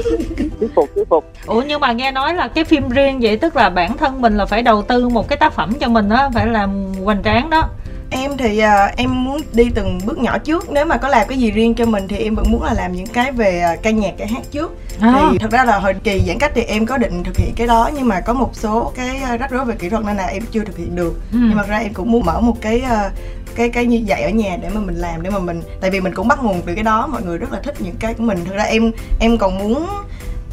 Thuyết 0.60 0.70
phục 0.74 0.90
thuyết 0.94 1.08
phục 1.08 1.32
ủa 1.46 1.62
nhưng 1.62 1.80
mà 1.80 1.92
nghe 1.92 2.12
nói 2.12 2.34
là 2.34 2.48
cái 2.48 2.64
phim 2.64 2.88
riêng 2.88 3.18
vậy 3.20 3.36
tức 3.36 3.56
là 3.56 3.70
bản 3.70 3.96
thân 3.96 4.20
mình 4.20 4.36
là 4.36 4.46
phải 4.46 4.62
đầu 4.62 4.82
tư 4.82 5.08
một 5.08 5.28
cái 5.28 5.36
tác 5.36 5.52
phẩm 5.52 5.72
cho 5.80 5.88
mình 5.88 6.08
á 6.08 6.28
phải 6.34 6.46
làm 6.46 6.92
hoành 7.04 7.22
tráng 7.22 7.50
đó 7.50 7.68
em 8.10 8.36
thì 8.36 8.62
uh, 8.64 8.96
em 8.96 9.24
muốn 9.24 9.40
đi 9.52 9.70
từng 9.74 9.98
bước 10.04 10.18
nhỏ 10.18 10.38
trước. 10.38 10.70
Nếu 10.70 10.84
mà 10.84 10.96
có 10.96 11.08
làm 11.08 11.28
cái 11.28 11.38
gì 11.38 11.50
riêng 11.50 11.74
cho 11.74 11.86
mình 11.86 12.08
thì 12.08 12.16
em 12.16 12.34
vẫn 12.34 12.50
muốn 12.50 12.62
là 12.62 12.74
làm 12.74 12.92
những 12.92 13.06
cái 13.06 13.32
về 13.32 13.64
uh, 13.74 13.82
ca 13.82 13.90
nhạc 13.90 14.14
ca 14.18 14.26
hát 14.26 14.42
trước. 14.50 14.76
À. 15.00 15.28
thì 15.32 15.38
thật 15.38 15.50
ra 15.50 15.64
là 15.64 15.78
hồi 15.78 15.94
kỳ 16.04 16.22
giãn 16.26 16.38
cách 16.38 16.52
thì 16.54 16.62
em 16.62 16.86
có 16.86 16.98
định 16.98 17.24
thực 17.24 17.36
hiện 17.36 17.52
cái 17.56 17.66
đó 17.66 17.90
nhưng 17.94 18.08
mà 18.08 18.20
có 18.20 18.32
một 18.32 18.50
số 18.52 18.92
cái 18.96 19.20
uh, 19.34 19.40
rắc 19.40 19.50
rối 19.50 19.64
về 19.64 19.74
kỹ 19.78 19.88
thuật 19.88 20.04
nên 20.04 20.16
là 20.16 20.26
em 20.26 20.42
chưa 20.50 20.64
thực 20.64 20.76
hiện 20.76 20.96
được. 20.96 21.14
Ừ. 21.32 21.38
nhưng 21.42 21.56
mà 21.56 21.62
ra 21.62 21.78
em 21.78 21.94
cũng 21.94 22.10
muốn 22.10 22.24
mở 22.26 22.40
một 22.40 22.56
cái 22.60 22.82
uh, 22.84 23.12
cái 23.54 23.68
cái 23.68 23.86
như 23.86 24.04
vậy 24.06 24.22
ở 24.22 24.30
nhà 24.30 24.56
để 24.62 24.68
mà 24.74 24.80
mình 24.80 24.96
làm 24.96 25.22
để 25.22 25.30
mà 25.30 25.38
mình 25.38 25.62
tại 25.80 25.90
vì 25.90 26.00
mình 26.00 26.14
cũng 26.14 26.28
bắt 26.28 26.42
nguồn 26.42 26.62
từ 26.66 26.74
cái 26.74 26.84
đó. 26.84 27.06
Mọi 27.06 27.22
người 27.22 27.38
rất 27.38 27.52
là 27.52 27.60
thích 27.60 27.74
những 27.78 27.96
cái 27.98 28.14
của 28.14 28.22
mình. 28.22 28.38
Thực 28.44 28.54
ra 28.54 28.64
em 28.64 28.92
em 29.20 29.38
còn 29.38 29.58
muốn 29.58 29.86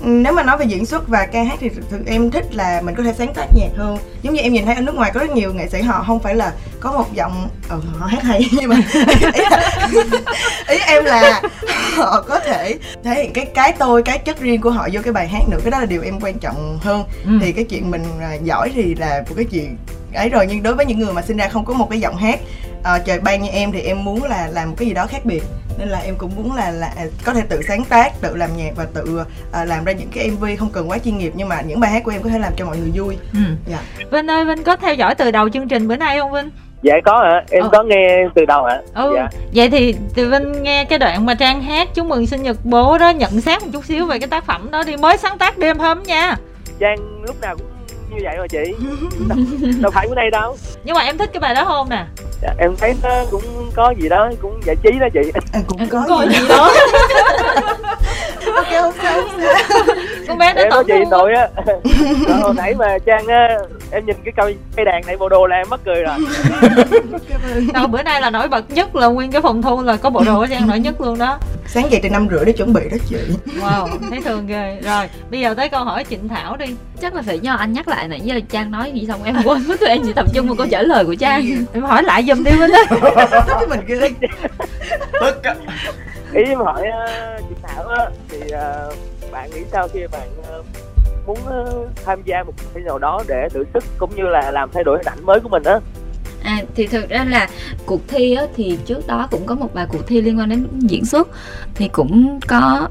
nếu 0.06 0.34
mà 0.34 0.44
nói 0.44 0.58
về 0.58 0.66
diễn 0.66 0.86
xuất 0.86 1.08
và 1.08 1.26
ca 1.26 1.44
hát 1.44 1.58
thì 1.60 1.70
thực 1.90 2.06
em 2.06 2.32
thích 2.32 2.56
là 2.56 2.82
mình 2.82 2.96
có 2.96 3.04
thể 3.04 3.14
sáng 3.18 3.34
tác 3.34 3.46
nhạc 3.56 3.70
hơn. 3.78 3.98
Giống 4.22 4.34
như 4.34 4.42
em 4.42 4.54
nhìn 4.54 4.66
thấy 4.66 4.76
ở 4.76 4.82
nước 4.82 4.96
ngoài 4.96 5.12
có 5.14 5.20
rất 5.20 5.30
nhiều 5.30 5.54
nghệ 5.54 5.68
sĩ 5.70 5.82
họ 5.82 6.04
không 6.08 6.20
phải 6.20 6.36
là 6.36 6.54
có 6.80 6.92
một 6.92 7.14
giọng 7.14 7.50
ừ, 7.70 7.82
họ 7.98 8.06
hát 8.06 8.24
hay 8.24 8.50
nhưng 8.52 8.70
mà 8.70 8.76
ý, 9.94 10.00
ý 10.68 10.78
em 10.88 11.06
là 11.06 11.42
họ 11.96 12.22
có 12.22 12.40
thể 12.40 12.78
thể 13.04 13.16
hiện 13.16 13.34
cái 13.34 13.46
cái 13.46 13.72
tôi 13.72 14.04
cái 14.04 14.20
chất 14.20 14.40
riêng 14.40 14.62
của 14.62 14.70
họ 14.70 14.88
vô 14.92 15.02
cái 15.04 15.14
bài 15.14 15.28
hát 15.28 15.50
nữa. 15.50 15.58
Cái 15.64 15.72
đó 15.72 15.80
là 15.80 15.86
điều 15.86 16.02
em 16.02 16.20
quan 16.22 16.40
trọng 16.40 16.80
hơn. 16.82 17.04
Ừ. 17.26 17.32
thì 17.42 17.52
cái 17.52 17.64
chuyện 17.64 17.92
mình 17.92 18.04
à, 18.22 18.34
giỏi 18.34 18.72
thì 18.76 18.96
là 18.96 19.24
một 19.30 19.36
cái 19.36 19.46
chuyện 19.46 19.78
ấy 20.14 20.30
rồi. 20.30 20.46
Nhưng 20.50 20.64
đối 20.64 20.76
với 20.76 20.86
những 20.86 21.00
người 21.00 21.14
mà 21.14 21.22
sinh 21.22 21.38
ra 21.38 21.48
không 21.48 21.66
có 21.66 21.74
một 21.74 21.88
cái 21.90 22.00
giọng 22.00 22.16
hát 22.18 22.40
uh, 22.80 23.06
trời 23.06 23.20
ban 23.20 23.42
như 23.42 23.50
em 23.50 23.72
thì 23.72 23.82
em 23.82 24.04
muốn 24.04 24.24
là 24.24 24.48
làm 24.48 24.70
một 24.70 24.76
cái 24.78 24.88
gì 24.88 24.94
đó 24.94 25.08
khác 25.08 25.26
biệt 25.26 25.44
nên 25.78 25.88
là 25.88 26.00
em 26.00 26.16
cũng 26.18 26.32
muốn 26.36 26.56
là 26.56 26.72
là 26.72 26.92
có 27.26 27.34
thể 27.34 27.42
tự 27.50 27.62
sáng 27.68 27.86
tác 27.90 28.22
tự 28.22 28.36
làm 28.36 28.50
nhạc 28.58 28.72
và 28.76 28.86
tự 28.94 29.22
uh, 29.22 29.28
làm 29.68 29.84
ra 29.84 29.92
những 29.92 30.10
cái 30.14 30.30
mv 30.30 30.46
không 30.60 30.70
cần 30.70 30.90
quá 30.90 30.98
chuyên 30.98 31.18
nghiệp 31.18 31.34
nhưng 31.36 31.50
mà 31.50 31.62
những 31.62 31.80
bài 31.80 31.92
hát 31.92 32.04
của 32.04 32.12
em 32.12 32.22
có 32.22 32.30
thể 32.30 32.40
làm 32.40 32.54
cho 32.58 32.66
mọi 32.66 32.78
người 32.78 32.92
vui 32.96 33.18
ừ. 33.34 33.40
dạ. 33.68 33.80
vinh 34.12 34.28
ơi 34.28 34.46
vinh 34.46 34.64
có 34.64 34.76
theo 34.76 34.94
dõi 34.94 35.16
từ 35.16 35.32
đầu 35.32 35.50
chương 35.50 35.68
trình 35.68 35.88
bữa 35.88 35.96
nay 35.96 36.20
không 36.20 36.32
vinh 36.32 36.50
dạ 36.82 36.94
có 37.06 37.12
ạ 37.12 37.44
em 37.52 37.64
ừ. 37.64 37.70
có 37.72 37.84
nghe 37.84 38.28
từ 38.36 38.46
đầu 38.46 38.64
ạ 38.64 38.82
ừ. 38.94 39.14
dạ. 39.16 39.28
vậy 39.56 39.70
thì 39.70 39.96
từ 40.16 40.30
vinh 40.30 40.64
nghe 40.64 40.86
cái 40.86 41.00
đoạn 41.00 41.26
mà 41.26 41.34
trang 41.34 41.62
hát 41.62 41.90
chúc 41.96 42.06
mừng 42.06 42.28
sinh 42.28 42.44
nhật 42.44 42.58
bố 42.64 42.98
đó 42.98 43.10
nhận 43.10 43.42
xét 43.42 43.62
một 43.62 43.70
chút 43.74 43.86
xíu 43.86 44.06
về 44.06 44.20
cái 44.20 44.28
tác 44.28 44.46
phẩm 44.46 44.72
đó 44.72 44.84
đi 44.84 44.98
mới 44.98 45.18
sáng 45.18 45.38
tác 45.38 45.58
đêm 45.58 45.80
hôm 45.80 46.04
nha 46.04 46.36
trang 46.80 46.98
lúc 47.28 47.42
nào 47.42 47.56
cũng 47.58 47.75
như 48.10 48.18
vậy 48.24 48.36
mà 48.40 48.48
chị. 48.48 48.76
Đâu 49.82 49.92
phải 49.92 50.08
bữa 50.08 50.16
nay 50.16 50.30
đâu. 50.32 50.58
Nhưng 50.84 50.96
mà 50.96 51.02
em 51.02 51.18
thích 51.18 51.30
cái 51.34 51.40
bài 51.40 51.56
đó 51.56 51.66
không 51.66 51.90
nè? 51.90 52.06
Dạ, 52.42 52.54
em 52.58 52.76
thấy 52.76 52.96
nó 53.04 53.10
cũng 53.32 53.72
có 53.76 53.94
gì 54.02 54.10
đó 54.10 54.30
cũng 54.42 54.60
giải 54.66 54.76
trí 54.84 54.92
đó 55.00 55.08
chị. 55.14 55.32
Em 55.54 55.64
cũng 55.68 55.80
em 55.80 55.90
có, 55.90 56.06
có 56.10 56.26
gì, 56.30 56.40
gì 56.40 56.48
đó. 56.50 56.72
ok 58.56 58.94
sao 59.02 59.22
con 60.28 60.38
bé 60.38 60.54
nó 60.54 60.66
nói 60.66 60.84
chị 60.88 60.94
tội 61.12 61.34
á. 61.34 61.50
Hồi 62.42 62.54
nãy 62.58 62.74
mà 62.76 62.98
trang 63.06 63.28
á 63.28 63.58
em 63.96 64.06
nhìn 64.06 64.16
cái 64.26 64.34
cây 64.38 64.56
cây 64.76 64.86
đàn 64.86 65.02
này 65.06 65.18
bộ 65.18 65.30
đồ 65.30 65.48
là 65.48 65.56
em 65.56 65.70
mất 65.70 65.82
cười 65.86 66.04
rồi. 66.04 66.18
Đâu 67.74 67.88
bữa 67.88 68.04
nay 68.04 68.22
là 68.22 68.30
nổi 68.30 68.48
bật 68.48 68.72
nhất 68.72 68.96
là 68.96 69.08
nguyên 69.08 69.32
cái 69.32 69.42
phòng 69.42 69.62
thu 69.62 69.82
là 69.82 69.98
có 69.98 70.10
bộ 70.10 70.24
đồ 70.26 70.40
của 70.40 70.48
trang 70.48 70.68
nổi 70.68 70.80
nhất 70.80 71.02
luôn 71.02 71.20
đó. 71.20 71.40
Sáng 71.68 71.92
dậy 71.92 72.00
từ 72.04 72.10
năm 72.10 72.28
rưỡi 72.32 72.46
để 72.46 72.52
chuẩn 72.52 72.74
bị 72.74 72.82
đó 72.92 72.98
chị. 73.10 73.18
Wow 73.60 73.88
thấy 74.10 74.22
thường 74.22 74.48
ghê. 74.48 74.80
Rồi 74.84 75.10
bây 75.32 75.40
giờ 75.40 75.54
tới 75.54 75.70
câu 75.70 75.84
hỏi 75.84 76.06
trịnh 76.10 76.28
thảo 76.28 76.58
đi. 76.58 76.66
Chắc 77.02 77.14
là 77.16 77.22
phải 77.22 77.40
do 77.40 77.54
anh 77.54 77.74
nhắc 77.74 77.88
lại 77.88 78.08
nãy 78.08 78.22
giờ 78.24 78.40
trang 78.50 78.72
nói 78.72 78.92
gì 78.92 79.06
xong 79.08 79.24
em 79.24 79.36
quên 79.44 79.68
mất 79.68 79.80
tụi 79.80 79.90
em 79.90 80.02
chỉ 80.06 80.14
tập 80.14 80.26
trung 80.34 80.48
vào 80.48 80.56
câu 80.56 80.68
trả 80.72 80.82
lời 80.82 81.06
của 81.06 81.16
trang. 81.16 81.66
Em 81.74 81.84
hỏi 81.84 82.04
lại 82.04 82.24
giùm 82.28 82.44
đi 82.44 82.52
bên 82.60 82.72
đó 82.72 83.62
mình 83.70 83.80
ghê. 83.88 84.10
Ý 86.34 86.44
em 86.44 86.60
hỏi 86.60 86.84
uh, 86.88 87.44
chị 87.50 87.56
thảo 87.64 87.88
á 87.88 88.06
thì 88.30 88.38
uh, 88.38 89.32
bạn 89.32 89.50
nghĩ 89.52 89.62
sao 89.72 89.88
khi 89.88 90.00
bạn 90.12 90.28
uh, 90.60 90.66
muốn 91.26 91.38
uh, 91.38 91.90
tham 92.06 92.22
gia 92.26 92.44
một 92.44 92.54
cái 92.74 92.84
nào 92.84 92.98
đó 92.98 93.24
để 93.28 93.50
thử 93.54 93.64
sức 93.74 93.84
cũng 93.98 94.16
như 94.16 94.24
là 94.24 94.52
làm 94.52 94.70
thay 94.74 94.84
đổi 94.84 94.98
hình 94.98 95.08
ảnh 95.08 95.26
mới 95.26 95.40
của 95.40 95.50
mình 95.50 95.64
á. 95.64 95.80
À, 96.44 96.62
thì 96.76 96.88
thực 96.88 97.10
ra 97.10 97.26
là 97.30 97.50
cuộc 97.86 98.02
thi 98.08 98.34
á, 98.34 98.46
thì 98.56 98.78
trước 98.86 99.08
đó 99.08 99.28
cũng 99.32 99.46
có 99.46 99.56
một 99.56 99.74
vài 99.74 99.86
cuộc 99.90 100.08
thi 100.08 100.22
liên 100.22 100.40
quan 100.40 100.50
đến 100.50 100.68
diễn 100.80 101.06
xuất 101.06 101.28
thì 101.76 101.88
cũng 101.88 102.40
có 102.48 102.88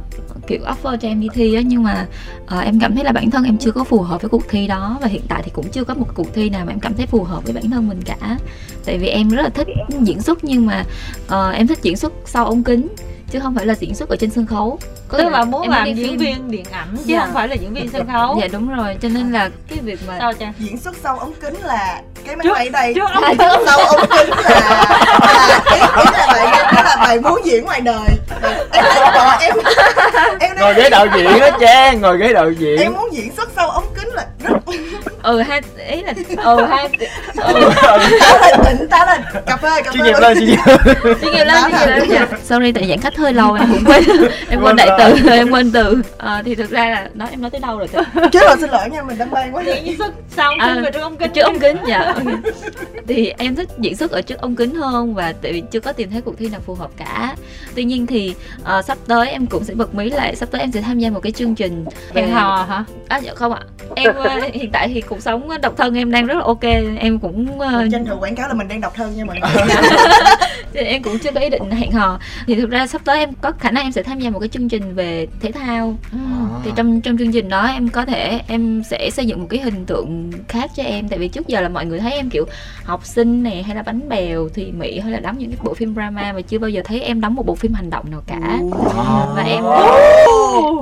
kiểu 0.47 0.61
offer 0.61 0.97
cho 0.97 1.09
em 1.09 1.21
đi 1.21 1.29
thi 1.35 1.55
á 1.55 1.61
nhưng 1.65 1.83
mà 1.83 2.07
uh, 2.43 2.65
em 2.65 2.81
cảm 2.81 2.95
thấy 2.95 3.05
là 3.05 3.13
bản 3.13 3.31
thân 3.31 3.45
em 3.45 3.59
chưa 3.59 3.73
có 3.73 3.85
phù 3.85 4.03
hợp 4.03 4.23
với 4.23 4.29
cuộc 4.29 4.43
thi 4.49 4.67
đó 4.67 4.99
và 5.01 5.07
hiện 5.07 5.23
tại 5.29 5.43
thì 5.45 5.51
cũng 5.55 5.69
chưa 5.69 5.85
có 5.85 5.95
một 5.95 6.07
cuộc 6.15 6.35
thi 6.35 6.51
nào 6.51 6.65
mà 6.67 6.73
em 6.73 6.81
cảm 6.81 6.95
thấy 6.95 7.07
phù 7.07 7.25
hợp 7.25 7.45
với 7.45 7.53
bản 7.53 7.71
thân 7.71 7.89
mình 7.89 8.03
cả. 8.03 8.39
Tại 8.85 8.99
vì 8.99 9.09
em 9.09 9.29
rất 9.29 9.43
là 9.43 9.49
thích 9.49 9.69
diễn 10.01 10.23
xuất 10.23 10.45
nhưng 10.45 10.67
mà 10.67 10.85
uh, 11.27 11.55
em 11.55 11.67
thích 11.67 11.79
diễn 11.83 11.97
xuất 11.97 12.13
sau 12.25 12.47
ống 12.47 12.63
kính 12.63 12.89
chứ 13.35 13.41
không 13.41 13.55
phải 13.55 13.67
là 13.67 13.75
diễn 13.75 13.95
xuất 13.95 14.09
ở 14.09 14.17
trên 14.17 14.31
sân 14.31 14.47
khấu. 14.47 14.79
Có 15.09 15.19
tức 15.19 15.29
là 15.29 15.45
muốn 15.45 15.69
làm 15.69 15.95
diễn 15.95 16.19
viên 16.19 16.51
điện 16.51 16.65
ảnh 16.71 16.97
chứ 16.97 17.03
dạ. 17.07 17.21
không 17.21 17.35
phải 17.35 17.49
là 17.49 17.55
diễn 17.55 17.75
viên 17.75 17.91
sân 17.93 18.07
khấu. 18.13 18.39
Dạ 18.41 18.49
đúng 18.53 18.75
rồi 18.75 18.97
cho 19.03 19.09
nên 19.09 19.33
là 19.33 19.51
cái 19.69 19.79
việc 19.83 19.99
mà 20.09 20.17
sao 20.19 20.33
cha? 20.33 20.53
Diễn 20.59 20.79
xuất 20.79 20.97
sau 21.03 21.19
ống 21.19 21.33
kính 21.41 21.55
là 21.63 22.03
cái 22.25 22.37
máy 22.37 22.47
bay 22.47 22.71
đây. 22.71 22.95
trước 22.95 23.11
ống 23.15 23.25
kính. 23.29 23.49
Sau 23.67 23.79
ống 23.79 24.07
kính 24.19 24.31
là 24.31 24.51
là 25.21 25.61
ý, 25.75 25.81
ý 25.81 26.05
là 26.13 26.27
vậy 26.33 26.47
đó 26.53 26.83
là 26.85 26.97
bài 27.01 27.21
muốn 27.21 27.41
diễn 27.45 27.65
ngoài 27.65 27.81
đời. 27.81 28.09
Em 28.73 28.85
em 29.41 29.55
em 30.41 30.57
ngồi 30.61 30.75
ghế 30.75 30.91
đạo 30.91 31.07
diễn 31.17 31.41
á 31.41 31.51
cha 31.61 31.93
ngồi 31.93 32.19
ghế 32.19 32.33
đạo 32.33 32.51
diễn. 32.51 32.81
Em 32.81 32.93
muốn 32.93 33.13
diễn 33.13 33.37
xuất 33.37 33.51
sau 33.57 33.71
ống 33.71 33.87
kính 33.95 34.09
là 34.09 34.27
rất 34.45 34.65
ừ 35.25 35.41
hai 35.41 35.61
ý 35.89 36.03
là 36.03 36.13
ừ 36.45 36.65
hai 36.65 36.89
ừ 37.37 37.71
tỉnh 38.65 38.89
ta 38.89 39.07
là 39.07 39.19
cà 39.47 39.57
phê 39.57 39.83
cà 39.83 39.91
phê 39.91 39.93
chuyên 39.93 40.05
nghiệp 40.05 40.15
lên 40.21 40.39
chuyên 40.39 40.47
nghiệp 40.47 40.59
chuyên 41.21 41.33
nghiệp 41.33 41.45
lên 41.45 41.73
chuyên 41.97 42.09
nghiệp 42.09 42.31
lên 42.31 42.41
sorry 42.45 42.73
tại 42.73 42.89
giãn 42.89 43.01
cách 43.01 43.13
hơi 43.25 43.33
lâu 43.33 43.55
em 43.55 43.69
cũng 43.73 43.85
quên 43.87 44.05
em 44.49 44.61
quên 44.63 44.77
đại 44.77 44.89
từ 44.99 45.29
em 45.31 45.51
quên 45.51 45.73
từ. 45.73 46.03
À, 46.19 46.43
thì 46.45 46.55
thực 46.55 46.71
ra 46.71 46.91
là 46.91 47.09
nói 47.15 47.29
em 47.31 47.43
nói 47.43 47.51
tới 47.51 47.61
đâu 47.61 47.79
rồi 47.79 47.89
chứ 48.33 48.41
rồi 48.41 48.57
xin 48.61 48.71
lỗi 48.71 48.91
nha 48.91 49.03
mình 49.03 49.19
đâm 49.19 49.31
bay 49.31 49.51
quá. 49.53 49.63
Diễn 49.85 49.99
xuất 49.99 50.15
sau 50.29 50.53
à, 50.59 50.83
trước 50.93 51.01
ống 51.01 51.17
kính 51.17 51.31
trước 51.33 51.43
ống 51.43 51.59
kính. 51.59 51.77
Dạ. 51.87 52.15
Thì 53.09 53.33
em 53.39 53.55
thích 53.55 53.69
diễn 53.79 53.97
xuất 53.97 54.11
ở 54.11 54.23
trước 54.23 54.39
ống 54.39 54.57
kính 54.57 54.75
hơn 54.75 55.15
và 55.15 55.35
tại 55.43 55.53
vì 55.53 55.63
chưa 55.71 55.81
có 55.81 55.93
tìm 55.93 56.11
thấy 56.11 56.21
cuộc 56.21 56.39
thi 56.39 56.49
nào 56.49 56.61
phù 56.61 56.75
hợp 56.75 56.91
cả. 56.97 57.35
Tuy 57.75 57.85
nhiên 57.85 58.07
thì 58.07 58.35
uh, 58.63 58.85
sắp 58.85 58.99
tới 59.07 59.31
em 59.31 59.47
cũng 59.47 59.65
sẽ 59.65 59.75
bật 59.75 59.95
mí 59.95 60.11
lại 60.11 60.37
sắp 60.37 60.49
tới 60.51 60.61
em 60.61 60.73
sẽ 60.73 60.81
tham 60.81 60.99
gia 60.99 61.11
một 61.11 61.21
cái 61.21 61.33
chương 61.33 61.55
trình 61.55 61.85
hẹn 62.15 62.31
hò 62.31 62.63
hả? 62.63 62.85
À 63.09 63.19
dạ 63.19 63.35
không 63.35 63.53
ạ. 63.53 63.61
Em 63.97 64.15
ờ, 64.15 64.41
hiện 64.53 64.71
tại 64.73 64.89
thì 64.89 65.01
cuộc 65.01 65.23
sống 65.23 65.49
độc 65.63 65.77
thân 65.77 65.95
em 65.95 66.11
đang 66.11 66.27
rất 66.27 66.35
là 66.35 66.45
ok 66.45 66.65
em 66.99 67.19
cũng 67.19 67.59
uh... 67.59 67.93
tranh 67.93 68.07
thủ 68.07 68.17
quảng 68.21 68.37
cáo 68.37 68.49
là 68.49 68.55
mình 68.55 68.69
đang 68.69 68.81
độc 68.81 68.95
thân 68.95 69.17
nha 69.17 69.25
mọi 69.25 69.41
người. 69.41 70.85
Em 70.85 71.03
cũng 71.03 71.19
chưa 71.19 71.31
có 71.35 71.41
ý 71.41 71.51
định 71.51 71.71
hẹn 71.71 71.93
hò. 71.93 72.19
Thì 72.47 72.55
thực 72.55 72.71
ra 72.71 72.87
sắp 72.87 73.01
tới 73.05 73.14
em 73.15 73.33
có 73.41 73.53
khả 73.59 73.71
năng 73.71 73.85
em 73.85 73.93
sẽ 73.93 74.03
tham 74.03 74.21
gia 74.21 74.31
một 74.31 74.39
cái 74.39 74.49
chương 74.49 74.69
trình 74.69 74.95
về 74.95 75.27
thể 75.41 75.53
thao. 75.53 75.97
À. 76.13 76.19
thì 76.65 76.71
trong 76.77 77.01
trong 77.01 77.19
chương 77.19 77.33
trình 77.33 77.49
đó 77.49 77.67
em 77.67 77.89
có 77.89 78.05
thể 78.05 78.41
em 78.49 78.83
sẽ 78.91 79.11
xây 79.11 79.27
dựng 79.27 79.41
một 79.41 79.47
cái 79.51 79.61
hình 79.61 79.85
tượng 79.87 80.31
khác 80.49 80.71
cho 80.77 80.83
em. 80.83 81.09
Tại 81.09 81.19
vì 81.19 81.29
trước 81.29 81.47
giờ 81.47 81.61
là 81.61 81.69
mọi 81.69 81.87
người 81.87 81.99
thấy 81.99 82.13
em 82.13 82.31
kiểu 82.31 82.45
học 82.85 83.07
sinh 83.07 83.43
này 83.43 83.63
hay 83.63 83.77
là 83.77 83.83
bánh 83.83 84.09
bèo 84.09 84.49
thì 84.55 84.73
mỹ 84.73 84.99
hay 84.99 85.13
là 85.13 85.19
đóng 85.19 85.39
những 85.39 85.51
cái 85.51 85.59
bộ 85.65 85.75
phim 85.75 85.95
drama 85.95 86.33
mà 86.33 86.41
chưa 86.41 86.59
bao 86.59 86.71
giờ 86.71 86.83
thấy 86.85 87.01
em 87.01 87.21
đóng 87.21 87.35
một 87.35 87.47
bộ 87.47 87.55
phim 87.55 87.73
hành 87.73 87.91
động 87.91 88.11
nào 88.11 88.23
cả. 88.27 88.59
Và 89.37 89.43
em 89.47 89.63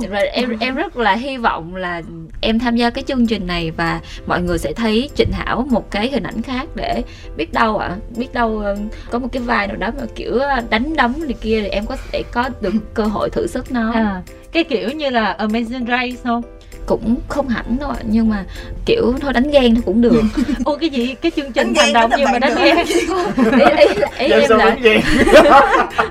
và 0.09 0.19
em 0.19 0.57
em 0.59 0.75
rất 0.75 0.97
là 0.97 1.13
hy 1.13 1.37
vọng 1.37 1.75
là 1.75 2.01
em 2.41 2.59
tham 2.59 2.75
gia 2.75 2.89
cái 2.89 3.03
chương 3.03 3.27
trình 3.27 3.47
này 3.47 3.71
và 3.71 3.99
mọi 4.27 4.41
người 4.41 4.57
sẽ 4.57 4.73
thấy 4.73 5.09
Trịnh 5.15 5.31
Thảo 5.31 5.67
một 5.69 5.91
cái 5.91 6.09
hình 6.11 6.23
ảnh 6.23 6.41
khác 6.41 6.67
để 6.75 7.03
biết 7.37 7.53
đâu 7.53 7.77
ạ. 7.77 7.87
À, 7.87 7.97
biết 8.17 8.33
đâu 8.33 8.59
ờ, 8.59 8.77
có 9.11 9.19
một 9.19 9.27
cái 9.31 9.41
vai 9.41 9.67
nào 9.67 9.75
đó 9.75 9.89
mà 9.99 10.05
kiểu 10.15 10.39
đánh 10.69 10.95
đấm 10.95 11.13
này 11.19 11.35
kia 11.41 11.61
thì 11.61 11.67
em 11.67 11.85
có 11.85 11.97
thể 12.11 12.22
có 12.31 12.49
được 12.61 12.73
cơ 12.93 13.03
hội 13.03 13.29
thử 13.29 13.47
sức 13.47 13.71
nó. 13.71 13.91
À, 13.91 14.21
cái 14.51 14.63
kiểu 14.63 14.89
như 14.89 15.09
là 15.09 15.35
Amazing 15.39 15.87
Race 15.87 16.21
không? 16.23 16.41
Cũng 16.85 17.15
không 17.27 17.47
hẳn 17.47 17.77
đâu 17.79 17.93
nhưng 18.09 18.29
mà 18.29 18.43
kiểu 18.85 19.13
thôi 19.21 19.33
đánh 19.33 19.51
ghen 19.51 19.75
thì 19.75 19.81
cũng 19.85 20.01
được. 20.01 20.21
Ô 20.65 20.77
cái 20.77 20.89
gì? 20.89 21.15
Cái 21.21 21.31
chương 21.35 21.51
trình 21.51 21.73
hành 21.75 21.93
động 21.93 22.11
nhưng 22.17 22.31
mà 22.31 22.39
đánh 22.39 22.55
ghen. 22.55 22.77
Ý, 22.77 22.93
ý, 23.77 23.87
ý 24.17 24.27
em 24.31 24.49
là 24.49 24.75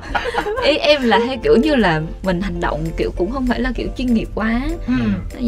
ý 0.62 0.76
em 0.76 1.02
là 1.02 1.18
hay 1.18 1.38
kiểu 1.42 1.56
như 1.56 1.74
là 1.74 2.00
mình 2.22 2.40
hành 2.40 2.60
động 2.60 2.84
kiểu 2.96 3.10
cũng 3.16 3.30
không 3.30 3.46
phải 3.46 3.60
là 3.60 3.72
kiểu 3.74 3.88
chuyên 3.96 4.14
nghiệp 4.14 4.28
quá. 4.34 4.60
Ừ. 4.86 4.92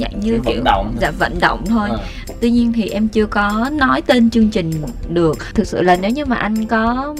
dạng 0.00 0.20
như 0.20 0.31
kiểu, 0.31 0.55
vận 0.55 0.64
động. 0.64 0.94
dạ 1.00 1.11
vận 1.11 1.40
động 1.40 1.66
thôi. 1.66 1.88
À. 1.90 1.98
tuy 2.40 2.50
nhiên 2.50 2.72
thì 2.72 2.88
em 2.88 3.09
chưa 3.09 3.27
có 3.27 3.70
nói 3.72 4.03
tên 4.03 4.31
chương 4.31 4.50
trình 4.50 4.72
được. 5.09 5.55
Thực 5.55 5.66
sự 5.66 5.83
là 5.83 5.96
nếu 5.96 6.11
như 6.11 6.24
mà 6.24 6.37
anh 6.37 6.66
có 6.66 7.14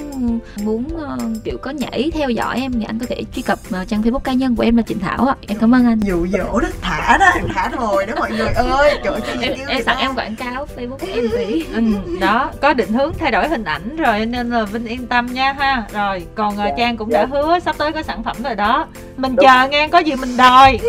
muốn 0.63 0.85
uh, 0.97 1.45
kiểu 1.45 1.59
có 1.59 1.71
nhảy 1.71 2.11
theo 2.15 2.31
dõi 2.31 2.61
em 2.61 2.73
thì 2.73 2.85
anh 2.85 2.99
có 2.99 3.07
thể 3.09 3.23
truy 3.35 3.43
cập 3.43 3.59
uh, 3.83 3.89
trang 3.89 4.03
facebook 4.03 4.19
cá 4.19 4.33
nhân 4.33 4.57
của 4.57 4.63
em 4.63 4.77
là 4.77 4.83
trịnh 4.83 4.99
thảo 4.99 5.27
ạ. 5.27 5.35
Em 5.47 5.59
cảm 5.59 5.75
ơn 5.75 5.87
anh. 5.87 6.01
Dụ 6.01 6.27
dỗ 6.27 6.61
đó 6.61 6.69
thả 6.81 7.19
đó 7.19 7.27
thả 7.55 7.69
rồi 7.69 8.07
đó 8.07 8.15
mọi 8.19 8.31
người 8.31 8.49
ơi. 8.49 8.99
Trời 9.05 9.21
em, 9.41 9.59
em 9.69 9.83
sẵn 9.83 9.97
em 9.99 10.15
quảng 10.15 10.37
cáo 10.37 10.67
facebook 10.77 11.15
em 11.15 11.25
tí 11.37 11.65
ừ, 11.75 11.83
đó 12.21 12.51
có 12.61 12.75
định 12.75 12.93
hướng 12.93 13.13
thay 13.19 13.31
đổi 13.31 13.49
hình 13.49 13.65
ảnh 13.65 13.97
rồi 13.97 14.27
nên 14.27 14.51
là 14.51 14.65
vinh 14.65 14.87
yên 14.87 15.07
tâm 15.07 15.27
nha 15.27 15.53
ha. 15.53 15.83
Rồi 15.93 16.27
còn 16.35 16.57
dạ, 16.57 16.71
trang 16.79 16.97
cũng 16.97 17.11
dạ. 17.11 17.19
đã 17.19 17.27
hứa 17.27 17.59
sắp 17.59 17.77
tới 17.79 17.84
có 17.93 18.03
sản 18.03 18.23
phẩm 18.23 18.37
rồi 18.45 18.55
đó. 18.55 18.87
Mình 19.17 19.37
đúng. 19.37 19.47
chờ 19.47 19.69
nghe 19.69 19.89
có 19.89 19.99
gì 19.99 20.15
mình 20.21 20.37
đòi. 20.37 20.79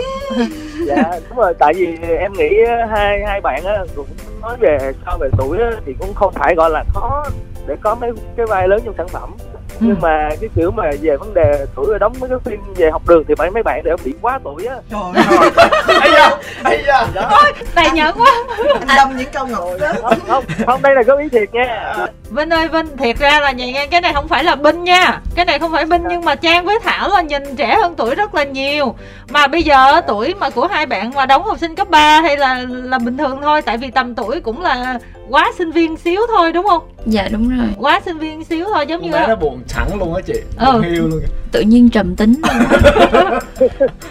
Dạ 0.87 1.19
đúng 1.29 1.37
rồi 1.37 1.53
tại 1.59 1.73
vì 1.73 1.97
em 2.19 2.33
nghĩ 2.33 2.49
hai 2.89 3.19
hai 3.27 3.41
bạn 3.41 3.65
á 3.65 3.73
cũng 3.95 4.07
nói 4.41 4.57
về 4.59 4.77
so 5.05 5.17
về 5.17 5.29
tuổi 5.37 5.57
á, 5.61 5.71
thì 5.85 5.93
cũng 5.99 6.13
không 6.13 6.33
phải 6.33 6.55
gọi 6.55 6.69
là 6.69 6.83
khó 6.93 7.25
để 7.67 7.75
có 7.81 7.95
mấy 7.95 8.11
cái 8.37 8.45
vai 8.45 8.67
lớn 8.67 8.81
trong 8.85 8.95
sản 8.97 9.07
phẩm 9.07 9.33
Ừ. 9.79 9.85
nhưng 9.87 10.01
mà 10.01 10.29
cái 10.41 10.49
kiểu 10.55 10.71
mà 10.71 10.83
về 11.01 11.17
vấn 11.17 11.33
đề 11.33 11.65
tuổi 11.75 11.85
rồi 11.89 11.99
đóng 11.99 12.13
mấy 12.19 12.29
cái 12.29 12.39
phim 12.45 12.59
về 12.75 12.89
học 12.91 13.01
đường 13.07 13.23
thì 13.27 13.35
mấy 13.37 13.51
mấy 13.51 13.63
bạn 13.63 13.83
đều 13.83 13.97
bị 14.03 14.13
quá 14.21 14.39
tuổi 14.43 14.65
á. 14.65 14.75
Trời 14.91 15.23
ơi. 15.25 15.51
Bây 15.99 16.11
giờ 16.11 16.29
bây 16.63 16.83
giờ 16.87 17.05
thôi 17.29 17.53
tài 17.75 17.89
nhẫn 17.91 18.15
quá. 18.17 18.31
Anh 18.79 18.97
đâm 18.97 19.17
những 19.17 19.29
câu 19.33 19.47
ngọc. 19.47 19.63
Không, 20.01 20.19
không 20.27 20.43
không 20.65 20.81
đây 20.81 20.95
là 20.95 21.03
có 21.03 21.15
ý 21.15 21.29
thiệt 21.29 21.53
nha. 21.53 21.95
Vinh 22.29 22.49
ơi 22.49 22.67
Vinh 22.67 22.97
thiệt 22.97 23.17
ra 23.19 23.39
là 23.39 23.53
vậy 23.57 23.71
nha 23.71 23.85
cái 23.91 24.01
này 24.01 24.13
không 24.13 24.27
phải 24.27 24.43
là 24.43 24.55
binh 24.55 24.83
nha. 24.83 25.19
Cái 25.35 25.45
này 25.45 25.59
không 25.59 25.71
phải 25.71 25.85
binh 25.85 26.03
nhưng 26.09 26.25
mà 26.25 26.35
Trang 26.35 26.65
với 26.65 26.79
Thảo 26.83 27.09
là 27.09 27.21
nhìn 27.21 27.55
trẻ 27.55 27.75
hơn 27.81 27.95
tuổi 27.97 28.15
rất 28.15 28.35
là 28.35 28.43
nhiều. 28.43 28.95
Mà 29.29 29.47
bây 29.47 29.63
giờ 29.63 30.01
tuổi 30.07 30.33
mà 30.39 30.49
của 30.49 30.67
hai 30.67 30.85
bạn 30.85 31.11
mà 31.15 31.25
đóng 31.25 31.43
học 31.43 31.59
sinh 31.59 31.75
cấp 31.75 31.89
3 31.89 32.21
hay 32.21 32.37
là 32.37 32.61
là 32.67 32.99
bình 32.99 33.17
thường 33.17 33.39
thôi 33.41 33.61
tại 33.61 33.77
vì 33.77 33.91
tầm 33.91 34.15
tuổi 34.15 34.41
cũng 34.41 34.61
là 34.61 34.99
quá 35.29 35.51
sinh 35.57 35.71
viên 35.71 35.97
xíu 35.97 36.21
thôi 36.35 36.51
đúng 36.51 36.67
không? 36.67 36.83
Dạ 37.05 37.27
đúng 37.31 37.57
rồi. 37.57 37.67
Quá 37.77 38.01
sinh 38.05 38.17
viên 38.17 38.43
xíu 38.43 38.65
thôi 38.73 38.85
giống 38.87 39.01
Con 39.01 39.11
như 39.11 39.17
nó 39.27 39.35
buồn 39.35 39.61
thẳng 39.69 39.99
luôn 39.99 40.13
á 40.13 40.21
chị. 40.25 40.33
Ừ. 40.57 40.81
hiu 40.81 41.07
luôn 41.07 41.21
tự 41.55 41.61
nhiên 41.61 41.89
trầm 41.89 42.15
tính 42.15 42.41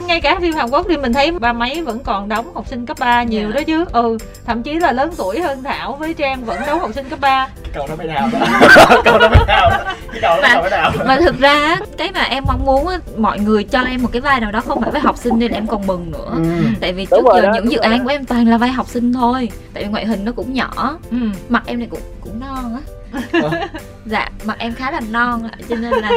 ngay 0.06 0.20
cả 0.20 0.38
phim 0.40 0.54
Hàn 0.54 0.70
Quốc 0.70 0.86
thì 0.88 0.96
mình 0.96 1.12
thấy 1.12 1.30
ba 1.32 1.52
mấy 1.52 1.82
vẫn 1.82 1.98
còn 1.98 2.28
đóng 2.28 2.54
học 2.54 2.66
sinh 2.68 2.86
cấp 2.86 2.96
3 3.00 3.22
nhiều 3.22 3.48
dạ. 3.48 3.54
đó 3.54 3.62
chứ. 3.66 3.84
Ừ 3.92 4.18
thậm 4.46 4.62
chí 4.62 4.74
là 4.74 4.92
lớn 4.92 5.10
tuổi 5.16 5.40
hơn 5.40 5.62
Thảo 5.62 5.96
với 5.96 6.14
Trang 6.14 6.44
vẫn 6.44 6.60
đóng 6.66 6.80
học 6.80 6.90
sinh 6.94 7.08
cấp 7.08 7.18
3 7.20 7.48
câu 7.74 7.86
đó 7.86 7.96
mới 7.96 8.06
nào 8.06 8.28
đó. 8.32 8.46
Câu 9.04 9.18
đó 9.18 9.28
mới 9.28 9.46
nào 9.46 9.70
cái 10.12 10.20
câu 10.22 10.40
đó 10.42 10.60
mới 10.60 10.70
nào 10.70 10.92
mà 11.06 11.18
thực 11.24 11.38
ra 11.38 11.76
cái 11.96 12.12
mà 12.14 12.22
em 12.22 12.44
mong 12.46 12.64
muốn 12.64 12.86
mọi 13.16 13.38
người 13.38 13.64
cho 13.64 13.80
em 13.80 14.02
một 14.02 14.08
cái 14.12 14.20
vai 14.20 14.40
nào 14.40 14.52
đó 14.52 14.60
không 14.60 14.80
phải 14.80 14.90
vai 14.90 15.00
học 15.00 15.16
sinh 15.16 15.38
nên 15.38 15.52
em 15.52 15.66
còn 15.66 15.86
mừng 15.86 16.10
nữa. 16.12 16.30
Ừ. 16.36 16.42
tại 16.80 16.92
vì 16.92 17.06
trước 17.06 17.24
giờ 17.34 17.40
đó, 17.40 17.52
những 17.54 17.72
dự 17.72 17.78
án 17.78 18.04
của 18.04 18.10
em 18.10 18.24
toàn 18.24 18.48
là 18.48 18.58
vai 18.58 18.70
học 18.70 18.88
sinh 18.88 19.12
thôi. 19.12 19.48
Tại 19.74 19.82
vì 19.82 19.88
ngoại 19.88 20.06
hình 20.06 20.24
nó 20.24 20.32
cũng 20.32 20.54
nhỏ 20.54 20.98
ừ. 21.10 21.16
mặt 21.48 21.62
em 21.66 21.78
này 21.78 21.88
cũng 21.90 22.00
cũng 22.20 22.40
non 22.40 22.74
á 22.74 22.80
dạ 24.06 24.28
mặt 24.44 24.58
em 24.58 24.74
khá 24.74 24.90
là 24.90 25.00
non 25.10 25.48
cho 25.68 25.76
nên 25.76 25.92
là 25.92 26.10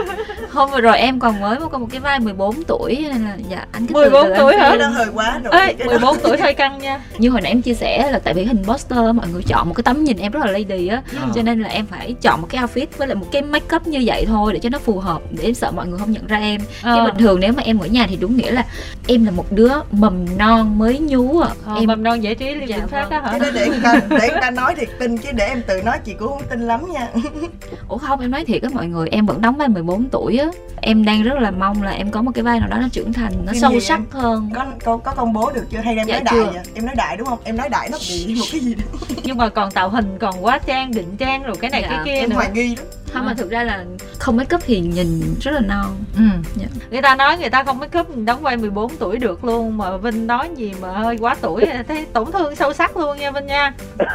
hôm 0.52 0.72
vừa 0.72 0.82
rồi 0.82 0.98
em 0.98 1.20
còn 1.20 1.40
mới 1.42 1.58
có 1.72 1.78
một 1.78 1.88
cái 1.92 2.00
vai 2.00 2.20
14 2.20 2.64
tuổi 2.64 3.06
nên 3.12 3.24
là 3.24 3.38
dạ 3.50 3.66
anh 3.72 3.88
cứ 3.88 3.94
14 3.94 4.28
tuổi 4.38 4.56
hả? 4.56 4.76
nó 4.80 4.88
hơi 4.88 5.08
quá 5.14 5.40
rồi 5.44 5.62
Ê, 5.62 5.86
14 5.86 6.18
tuổi 6.24 6.38
hơi 6.42 6.54
căng 6.54 6.78
nha. 6.80 7.00
Như 7.18 7.30
hồi 7.30 7.42
nãy 7.42 7.52
em 7.52 7.62
chia 7.62 7.74
sẻ 7.74 8.12
là 8.12 8.20
tại 8.20 8.34
vì 8.34 8.44
hình 8.44 8.64
poster 8.64 9.00
mọi 9.16 9.28
người 9.28 9.44
chọn 9.44 9.68
một 9.68 9.74
cái 9.74 9.84
tấm 9.84 10.04
nhìn 10.04 10.18
em 10.18 10.32
rất 10.32 10.46
là 10.46 10.52
lady 10.52 10.88
á 10.88 11.02
à. 11.16 11.28
cho 11.36 11.42
nên 11.42 11.62
là 11.62 11.70
em 11.70 11.86
phải 11.86 12.16
chọn 12.22 12.42
một 12.42 12.48
cái 12.50 12.64
outfit 12.64 12.88
với 12.98 13.08
lại 13.08 13.16
một 13.16 13.28
cái 13.32 13.42
make 13.42 13.76
up 13.76 13.88
như 13.88 14.04
vậy 14.06 14.26
thôi 14.26 14.54
để 14.54 14.60
cho 14.60 14.70
nó 14.70 14.80
phù 14.80 15.00
hợp 15.00 15.22
để 15.32 15.44
em 15.44 15.54
sợ 15.54 15.72
mọi 15.72 15.88
người 15.88 16.00
không 16.00 16.12
nhận 16.12 16.28
ra 16.28 16.38
em. 16.38 16.62
À. 16.84 16.96
chứ 16.96 17.04
bình 17.06 17.16
thường 17.20 17.40
nếu 17.40 17.54
mà 17.54 17.64
em 17.64 17.78
ở 17.80 17.88
nhà 17.88 18.08
thì 18.10 18.16
đúng 18.16 18.38
nghĩa 18.38 18.52
là 18.52 18.66
em 19.08 19.26
là 19.26 19.32
một 19.32 19.52
đứa 19.52 19.72
mầm 19.92 20.38
non 20.38 20.80
mới 20.80 21.00
nhú 21.00 21.40
à, 21.40 21.50
à 21.68 21.74
em 21.76 21.86
mầm 21.88 22.04
non 22.04 22.24
giải 22.24 22.36
trí 22.36 22.56
liêm 22.56 22.68
dạ, 22.68 22.88
phát 22.92 23.10
đó 23.10 23.20
hả? 23.20 23.38
Để 23.42 23.52
để 23.54 23.70
ta 23.84 23.94
để 24.10 24.30
người 24.32 24.42
ta 24.42 24.52
nói 24.52 24.76
thiệt 24.76 24.90
tin 25.00 25.18
chứ 25.18 25.30
để 25.36 25.46
em 25.48 25.62
tự 25.68 25.82
nói 25.82 25.98
chị 26.06 26.14
cũng 26.20 26.28
không 26.28 26.44
tin 26.50 26.68
lắm 26.68 26.87
nha. 26.94 27.10
Ủa 27.88 27.98
không 27.98 28.20
em 28.20 28.32
nói 28.32 28.46
thiệt 28.46 28.62
á 28.62 28.70
mọi 28.74 28.88
người 28.88 29.10
em 29.10 29.26
vẫn 29.26 29.42
đóng 29.42 29.58
vai 29.58 29.68
14 29.68 30.10
tuổi 30.10 30.38
á. 30.38 30.48
Em 30.82 31.06
đang 31.06 31.24
rất 31.24 31.40
là 31.40 31.52
mong 31.52 31.84
là 31.84 31.92
em 31.92 32.12
có 32.12 32.22
một 32.22 32.32
cái 32.36 32.44
vai 32.44 32.60
nào 32.60 32.70
đó 32.70 32.78
nó 32.78 32.88
trưởng 32.92 33.14
thành 33.14 33.34
nó 33.46 33.52
Phim 33.52 33.62
sâu 33.62 33.80
sắc 33.80 34.00
em? 34.00 34.06
hơn. 34.12 34.50
có, 34.56 34.66
có 34.84 34.98
có 34.98 35.14
công 35.14 35.34
bố 35.34 35.52
được 35.52 35.66
chưa? 35.72 35.80
Hay 35.80 35.96
em 35.96 36.08
dạ, 36.08 36.14
nói 36.14 36.24
đại 36.24 36.54
vậy? 36.54 36.64
em 36.74 36.86
nói 36.86 36.96
đại 36.96 37.18
đúng 37.18 37.28
không? 37.28 37.40
Em 37.44 37.58
nói 37.58 37.70
đại 37.70 37.90
nó 37.92 37.98
bị 38.10 38.36
một 38.40 38.46
cái 38.52 38.62
gì 38.62 38.76
đó. 38.76 38.84
Nhưng 39.24 39.38
mà 39.38 39.50
còn 39.50 39.72
tạo 39.72 39.90
hình 39.90 40.18
còn 40.20 40.46
quá 40.46 40.60
trang 40.66 40.92
định 40.92 41.18
trang 41.18 41.44
rồi 41.44 41.56
cái 41.62 41.70
này 41.70 41.82
dạ. 41.82 41.90
cái 41.90 42.00
kia 42.06 42.12
em 42.12 42.30
nữa. 42.30 42.36
hoài 42.36 42.52
nghi 42.52 42.76
đó 42.76 42.84
không 43.14 43.26
mà 43.26 43.34
thực 43.34 43.50
ra 43.50 43.64
là 43.64 43.86
không 44.20 44.38
make 44.38 44.56
up 44.56 44.62
thì 44.66 44.80
nhìn 44.80 45.36
rất 45.42 45.52
là 45.52 45.60
non. 45.60 45.96
Ừ. 46.16 46.22
yeah. 46.24 46.46
Dạ. 46.56 46.66
người 46.92 47.02
ta 47.02 47.16
nói 47.16 47.38
người 47.38 47.50
ta 47.50 47.64
không 47.64 47.80
make 47.80 48.00
up 48.00 48.08
đóng 48.26 48.42
vai 48.42 48.58
14 48.58 48.96
tuổi 48.96 49.18
được 49.18 49.44
luôn 49.44 49.78
mà 49.78 49.98
vinh 49.98 50.28
nói 50.28 50.50
gì 50.56 50.74
mà 50.82 50.92
hơi 50.92 51.18
quá 51.20 51.36
tuổi 51.42 51.66
thấy 51.88 52.06
tổn 52.14 52.32
thương 52.32 52.56
sâu 52.56 52.74
sắc 52.74 52.98
luôn 52.98 53.18
nha 53.18 53.32
vinh 53.32 53.46
nha. 53.46 53.74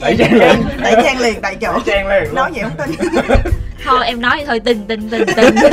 Đẩy 0.00 0.16
trang 0.18 0.34
liền 0.34 0.62
đẩy 0.82 0.94
trang 1.02 1.20
liền 1.20 1.40
tại 1.42 1.56
chỗ. 1.60 1.78
Trang 1.86 2.08
liền 2.08 2.34
nói 2.34 2.52
gì 2.54 2.60
không 2.62 2.86
tin. 2.86 3.10
Thôi 3.84 4.06
em 4.06 4.20
nói 4.20 4.44
thôi 4.46 4.60
tình 4.60 4.84
tình 4.88 5.08
tình 5.10 5.24
tình. 5.36 5.54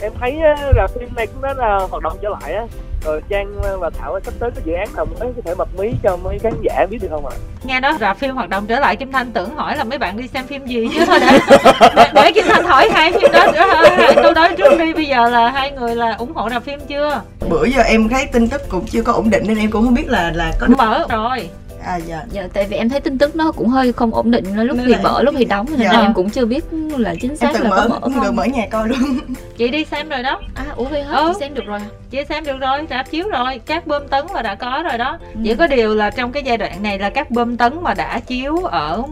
Em 0.00 0.12
thấy 0.20 0.36
là 0.74 0.86
phim 0.94 1.08
này 1.16 1.26
cũng 1.26 1.42
đã 1.42 1.54
là 1.56 1.78
hoạt 1.90 2.02
động 2.02 2.18
trở 2.22 2.28
lại 2.28 2.54
á 2.54 2.62
rồi 3.04 3.20
trang 3.28 3.54
và 3.80 3.90
thảo 3.90 4.20
sắp 4.24 4.34
tới 4.38 4.50
có 4.54 4.60
dự 4.64 4.72
án 4.72 4.88
nào 4.96 5.06
mới 5.20 5.32
có 5.36 5.42
thể 5.44 5.54
bật 5.54 5.68
mí 5.78 5.92
cho 6.02 6.16
mấy 6.16 6.38
khán 6.38 6.52
giả 6.62 6.86
biết 6.90 6.98
được 7.02 7.08
không 7.10 7.26
ạ? 7.26 7.32
À? 7.34 7.38
nghe 7.64 7.80
đó 7.80 7.96
rạp 8.00 8.18
phim 8.18 8.34
hoạt 8.34 8.48
động 8.48 8.66
trở 8.66 8.80
lại 8.80 8.96
kim 8.96 9.12
thanh 9.12 9.32
tưởng 9.32 9.56
hỏi 9.56 9.76
là 9.76 9.84
mấy 9.84 9.98
bạn 9.98 10.16
đi 10.16 10.28
xem 10.28 10.46
phim 10.46 10.66
gì 10.66 10.88
chứ 10.94 11.04
thôi 11.06 11.18
để 11.20 11.38
để, 11.96 12.10
để 12.14 12.32
kim 12.32 12.44
thanh 12.48 12.64
hỏi 12.64 12.88
hai 12.92 13.12
phim 13.12 13.32
đó 13.32 13.46
nữa. 13.52 13.64
Hai 13.96 14.14
câu 14.14 14.32
đó 14.32 14.48
trước 14.58 14.78
đi 14.78 14.94
bây 14.94 15.04
giờ 15.04 15.28
là 15.28 15.50
hai 15.50 15.70
người 15.70 15.96
là 15.96 16.14
ủng 16.14 16.32
hộ 16.34 16.50
rạp 16.50 16.64
phim 16.64 16.80
chưa? 16.88 17.22
Bữa 17.48 17.64
giờ 17.64 17.82
em 17.82 18.08
thấy 18.08 18.26
tin 18.26 18.48
tức 18.48 18.62
cũng 18.68 18.86
chưa 18.86 19.02
có 19.02 19.12
ổn 19.12 19.30
định 19.30 19.44
nên 19.46 19.58
em 19.58 19.70
cũng 19.70 19.84
không 19.84 19.94
biết 19.94 20.08
là 20.08 20.32
là 20.34 20.52
có 20.60 20.66
mở 20.78 21.06
rồi 21.10 21.48
à 21.84 21.96
dạ. 21.96 22.24
Dạ 22.30 22.48
tại 22.52 22.66
vì 22.66 22.76
em 22.76 22.88
thấy 22.88 23.00
tin 23.00 23.18
tức 23.18 23.36
nó 23.36 23.52
cũng 23.52 23.68
hơi 23.68 23.92
không 23.92 24.14
ổn 24.14 24.30
định 24.30 24.44
lúc 24.56 24.76
Nên 24.76 24.86
thì 24.86 24.92
là... 24.92 24.98
mở 25.02 25.22
lúc 25.22 25.34
thì 25.38 25.44
đóng 25.44 25.66
nên 25.70 25.88
dạ. 25.92 26.00
em 26.00 26.14
cũng 26.14 26.30
chưa 26.30 26.44
biết 26.44 26.64
là 26.98 27.14
chính 27.20 27.36
xác 27.36 27.54
em 27.54 27.62
là 27.62 27.70
mở, 27.70 27.88
có 28.02 28.08
mở 28.08 28.24
không. 28.26 28.36
mở 28.36 28.44
nhà 28.44 28.66
coi 28.70 28.88
luôn. 28.88 29.18
Chị 29.56 29.68
đi 29.68 29.84
xem 29.84 30.08
rồi 30.08 30.22
đó. 30.22 30.40
À 30.54 30.64
ủa 30.76 30.84
vậy 30.84 31.02
hết 31.02 31.16
ừ. 31.16 31.32
chị 31.32 31.40
xem 31.40 31.54
được 31.54 31.66
rồi 31.66 31.80
chị 32.10 32.18
xem 32.28 32.44
được 32.44 32.56
rồi 32.60 32.86
rạp 32.90 33.10
chiếu 33.10 33.28
rồi 33.28 33.60
các 33.66 33.86
bơm 33.86 34.08
tấn 34.08 34.24
là 34.34 34.42
đã 34.42 34.54
có 34.54 34.82
rồi 34.88 34.98
đó. 34.98 35.18
Ừ. 35.34 35.40
chỉ 35.44 35.54
có 35.54 35.66
điều 35.66 35.94
là 35.94 36.10
trong 36.10 36.32
cái 36.32 36.42
giai 36.42 36.56
đoạn 36.56 36.82
này 36.82 36.98
là 36.98 37.10
các 37.10 37.30
bơm 37.30 37.56
tấn 37.56 37.72
mà 37.82 37.94
đã 37.94 38.20
chiếu 38.20 38.56
ở 38.58 39.02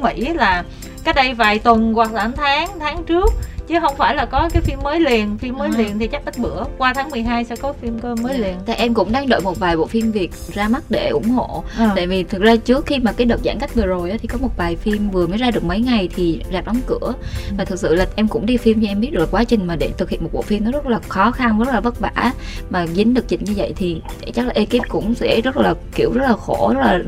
mỹ 0.00 0.28
là 0.34 0.64
cách 1.04 1.16
đây 1.16 1.34
vài 1.34 1.58
tuần 1.58 1.94
hoặc 1.94 2.12
là 2.12 2.30
tháng 2.36 2.68
tháng 2.80 3.04
trước 3.04 3.30
chứ 3.70 3.80
không 3.80 3.96
phải 3.96 4.14
là 4.14 4.24
có 4.24 4.48
cái 4.52 4.62
phim 4.62 4.78
mới 4.82 5.00
liền 5.00 5.38
phim 5.38 5.56
mới 5.56 5.68
à. 5.68 5.78
liền 5.78 5.98
thì 5.98 6.06
chắc 6.06 6.24
ít 6.24 6.38
bữa 6.38 6.64
qua 6.78 6.94
tháng 6.94 7.10
12 7.10 7.44
sẽ 7.44 7.56
có 7.56 7.72
phim 7.72 7.98
cơ 7.98 8.14
mới 8.14 8.38
liền 8.38 8.56
thì 8.66 8.74
em 8.74 8.94
cũng 8.94 9.12
đang 9.12 9.28
đợi 9.28 9.40
một 9.40 9.58
vài 9.58 9.76
bộ 9.76 9.86
phim 9.86 10.12
việt 10.12 10.30
ra 10.52 10.68
mắt 10.68 10.82
để 10.88 11.08
ủng 11.08 11.28
hộ 11.30 11.64
à. 11.78 11.92
tại 11.96 12.06
vì 12.06 12.24
thực 12.24 12.42
ra 12.42 12.56
trước 12.56 12.86
khi 12.86 12.98
mà 12.98 13.12
cái 13.12 13.26
đợt 13.26 13.40
giãn 13.44 13.58
cách 13.58 13.74
vừa 13.74 13.86
rồi 13.86 14.10
á, 14.10 14.16
thì 14.20 14.28
có 14.28 14.38
một 14.38 14.56
vài 14.56 14.76
phim 14.76 15.10
vừa 15.10 15.26
mới 15.26 15.38
ra 15.38 15.50
được 15.50 15.64
mấy 15.64 15.80
ngày 15.80 16.08
thì 16.14 16.40
rạp 16.52 16.66
đóng 16.66 16.80
cửa 16.86 17.12
ừ. 17.48 17.54
và 17.58 17.64
thực 17.64 17.78
sự 17.78 17.94
là 17.94 18.06
em 18.16 18.28
cũng 18.28 18.46
đi 18.46 18.56
phim 18.56 18.80
cho 18.80 18.88
em 18.88 19.00
biết 19.00 19.10
được 19.12 19.30
quá 19.30 19.44
trình 19.44 19.66
mà 19.66 19.76
để 19.76 19.90
thực 19.98 20.10
hiện 20.10 20.22
một 20.22 20.30
bộ 20.32 20.42
phim 20.42 20.64
nó 20.64 20.70
rất 20.70 20.86
là 20.86 20.98
khó 21.08 21.30
khăn 21.30 21.58
rất 21.58 21.72
là 21.72 21.80
vất 21.80 22.00
vả 22.00 22.32
mà 22.70 22.86
dính 22.86 23.14
được 23.14 23.28
dịch 23.28 23.42
như 23.42 23.52
vậy 23.56 23.72
thì 23.76 24.02
chắc 24.34 24.46
là 24.46 24.52
ekip 24.54 24.88
cũng 24.88 25.14
sẽ 25.14 25.40
rất 25.40 25.56
là 25.56 25.74
kiểu 25.94 26.12
rất 26.14 26.22
là 26.22 26.36
khổ 26.36 26.72
rất 26.74 26.80
là 26.80 27.00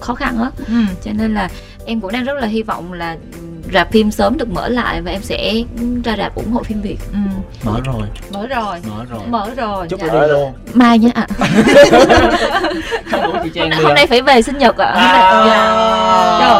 khó 0.00 0.14
khăn 0.14 0.38
á 0.38 0.50
ừ. 0.66 0.74
cho 1.04 1.10
nên 1.12 1.34
là 1.34 1.48
em 1.86 2.00
cũng 2.00 2.12
đang 2.12 2.24
rất 2.24 2.34
là 2.34 2.46
hy 2.46 2.62
vọng 2.62 2.92
là 2.92 3.16
rạp 3.72 3.92
phim 3.92 4.10
sớm 4.10 4.38
được 4.38 4.48
mở 4.48 4.68
lại 4.68 5.00
và 5.02 5.10
em 5.10 5.22
sẽ 5.22 5.54
ra 6.04 6.16
rạp 6.16 6.34
ủng 6.34 6.52
hộ 6.52 6.62
phim 6.62 6.82
việt 6.82 6.98
ừ. 7.12 7.18
mở 7.64 7.80
rồi 7.84 8.02
mở 8.32 8.46
rồi 8.46 8.78
mở 8.88 9.04
rồi 9.10 9.20
mở 9.28 9.50
rồi 9.56 9.88
chúc 9.88 10.00
dạ. 10.00 10.06
đi 10.06 10.28
luôn 10.28 10.52
mai 10.74 10.98
nha 10.98 11.10
ạ 11.14 11.26
hôm 13.52 13.90
à? 13.90 13.94
nay 13.94 14.06
phải 14.06 14.22
về 14.22 14.42
sinh 14.42 14.58
nhật 14.58 14.76
ạ 14.76 14.86
À. 14.86 15.44
Dạ. 15.46 16.40
Trời 16.40 16.50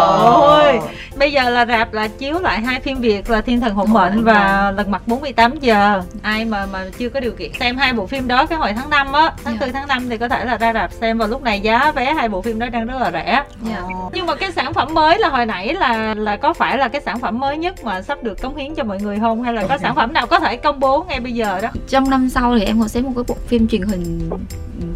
ơi 0.64 0.78
Bây 1.20 1.32
giờ 1.32 1.50
là 1.50 1.66
rạp 1.66 1.92
là 1.92 2.08
chiếu 2.08 2.38
lại 2.38 2.60
hai 2.60 2.80
phim 2.80 3.00
Việt 3.00 3.30
là 3.30 3.40
Thiên 3.40 3.60
thần 3.60 3.74
hộ 3.74 3.84
mệnh 3.84 4.24
và 4.24 4.72
Lật 4.76 4.88
mặt 4.88 5.02
48 5.06 5.54
giờ. 5.60 6.02
Ai 6.22 6.44
mà 6.44 6.66
mà 6.66 6.84
chưa 6.98 7.08
có 7.08 7.20
điều 7.20 7.32
kiện 7.32 7.50
xem 7.60 7.76
hai 7.76 7.92
bộ 7.92 8.06
phim 8.06 8.28
đó 8.28 8.46
cái 8.46 8.58
hồi 8.58 8.72
tháng 8.72 8.90
5 8.90 9.12
á, 9.12 9.32
tháng 9.44 9.54
Dạ. 9.60 9.66
4 9.66 9.72
tháng 9.72 9.88
5 9.88 10.08
thì 10.10 10.18
có 10.18 10.28
thể 10.28 10.44
là 10.44 10.56
ra 10.56 10.72
rạp 10.72 10.92
xem 10.92 11.18
vào 11.18 11.28
lúc 11.28 11.42
này 11.42 11.60
giá 11.60 11.92
vé 11.92 12.12
hai 12.14 12.28
bộ 12.28 12.42
phim 12.42 12.58
đó 12.58 12.68
đang 12.68 12.86
rất 12.86 12.98
là 13.00 13.10
rẻ. 13.12 13.42
Dạ. 13.70 13.82
Nhưng 14.12 14.26
mà 14.26 14.34
cái 14.34 14.52
sản 14.52 14.74
phẩm 14.74 14.94
mới 14.94 15.18
là 15.18 15.28
hồi 15.28 15.46
nãy 15.46 15.74
là 15.74 16.14
là 16.14 16.36
có 16.36 16.52
phải 16.52 16.78
là 16.78 16.88
cái 16.88 17.00
sản 17.00 17.20
phẩm 17.20 17.38
mới 17.40 17.58
nhất 17.58 17.84
mà 17.84 18.02
sắp 18.02 18.22
được 18.22 18.42
cống 18.42 18.56
hiến 18.56 18.74
cho 18.74 18.84
mọi 18.84 18.98
người 19.00 19.18
không 19.20 19.42
hay 19.42 19.54
là 19.54 19.66
có 19.68 19.78
sản 19.78 19.94
phẩm 19.94 20.12
nào 20.12 20.26
có 20.26 20.38
thể 20.40 20.56
công 20.56 20.80
bố 20.80 21.02
ngay 21.08 21.20
bây 21.20 21.32
giờ 21.32 21.60
đó? 21.62 21.68
trong 21.88 22.10
năm 22.10 22.28
sau 22.28 22.58
thì 22.58 22.64
em 22.64 22.78
còn 22.80 22.88
xem 22.88 23.04
một 23.04 23.12
cái 23.16 23.24
bộ 23.28 23.36
phim 23.46 23.68
truyền 23.68 23.82
hình 23.82 24.30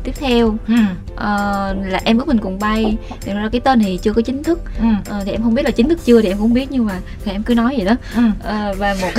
tiếp 0.05 0.13
theo 0.21 0.55
Ừ. 0.69 0.75
Ờ, 1.17 1.75
là 1.85 2.01
em 2.05 2.19
ước 2.19 2.29
mình 2.29 2.39
cùng 2.39 2.59
bay 2.59 2.97
thì 3.21 3.33
ra 3.33 3.49
cái 3.53 3.61
tên 3.61 3.81
thì 3.81 3.99
chưa 4.03 4.13
có 4.13 4.23
chính 4.23 4.43
thức 4.43 4.61
Ừ. 4.81 4.87
Ờ, 5.09 5.23
thì 5.25 5.33
em 5.33 5.43
không 5.43 5.55
biết 5.55 5.65
là 5.65 5.71
chính 5.71 5.89
thức 5.89 5.99
chưa 6.05 6.14
thì 6.23 6.29
em 6.29 6.39
cũng 6.39 6.53
biết 6.55 6.67
nhưng 6.71 6.87
mà 6.87 7.01
thì 7.25 7.33
em 7.33 7.43
cứ 7.43 7.55
nói 7.55 7.75
vậy 7.77 7.87
đó 7.87 7.97
Ừ. 8.17 8.23
Ờ, 8.43 8.75
và 8.79 8.97
một 9.01 9.11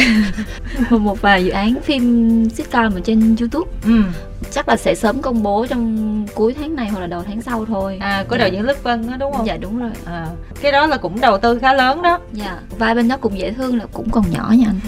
một, 0.90 0.98
một 1.02 1.22
vài 1.22 1.46
dự 1.46 1.52
án 1.52 1.76
phim 1.84 2.50
sitcom 2.50 2.94
ở 2.94 3.00
trên 3.04 3.36
youtube 3.40 3.72
Ừ. 3.86 4.02
chắc 4.52 4.70
là 4.70 4.76
sẽ 4.76 4.96
sớm 4.96 5.22
công 5.22 5.44
bố 5.44 5.66
trong 5.70 6.26
cuối 6.36 6.56
tháng 6.60 6.76
này 6.76 6.88
hoặc 6.90 7.00
là 7.00 7.08
đầu 7.08 7.24
tháng 7.28 7.42
sau 7.42 7.66
thôi. 7.66 7.98
À 8.02 8.24
của 8.30 8.38
đạo 8.38 8.48
diễn 8.48 8.62
Lức 8.62 8.84
Vân 8.84 9.12
đó 9.12 9.18
đúng 9.20 9.34
không? 9.34 9.46
dạ 9.48 9.58
đúng 9.60 9.80
rồi. 9.80 9.90
À, 10.06 10.26
cái 10.62 10.72
đó 10.72 10.86
là 10.88 10.98
cũng 10.98 11.22
đầu 11.22 11.38
tư 11.38 11.60
khá 11.62 11.74
lớn 11.74 12.02
đó. 12.02 12.20
dạ 12.32 12.56
vai 12.78 12.96
bên 12.96 13.08
đó 13.08 13.18
cũng 13.22 13.40
dễ 13.40 13.52
thương 13.52 13.78
là 13.78 13.86
cũng 13.94 14.10
còn 14.12 14.24
nhỏ 14.32 14.52
nha 14.52 14.66
anh. 14.68 14.80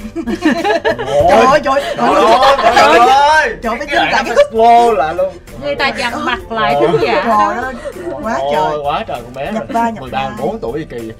Trời 1.29 1.45
ơi 1.45 1.59
trời 1.63 1.81
ơi, 1.81 1.95
trời 1.97 2.07
ơi. 2.07 2.25
Trời 2.63 2.99
ơi. 2.99 3.57
trời 3.63 3.77
ơi 3.77 3.87
phải 3.87 3.87
Cái 4.11 4.23
cái 4.25 4.35
flow 4.51 4.91
lại 4.93 5.15
luôn. 5.15 5.33
Người 5.63 5.75
ta 5.75 5.87
dằn 5.87 6.25
mặt 6.25 6.51
lại 6.51 6.75
thính 6.81 6.99
giả 7.01 7.23
đó. 7.27 7.63
quá 8.21 8.39
trời 8.53 8.77
quá 8.83 9.03
trời 9.07 9.19
con 9.23 9.33
bé 9.33 9.51
Nhập 9.51 9.63
vai, 9.69 9.91
nhập 9.91 10.01
13, 10.01 10.19
vai. 10.21 10.29
14 10.37 10.59
tuổi 10.59 10.79
gì 10.79 10.85
kỳ 10.89 11.11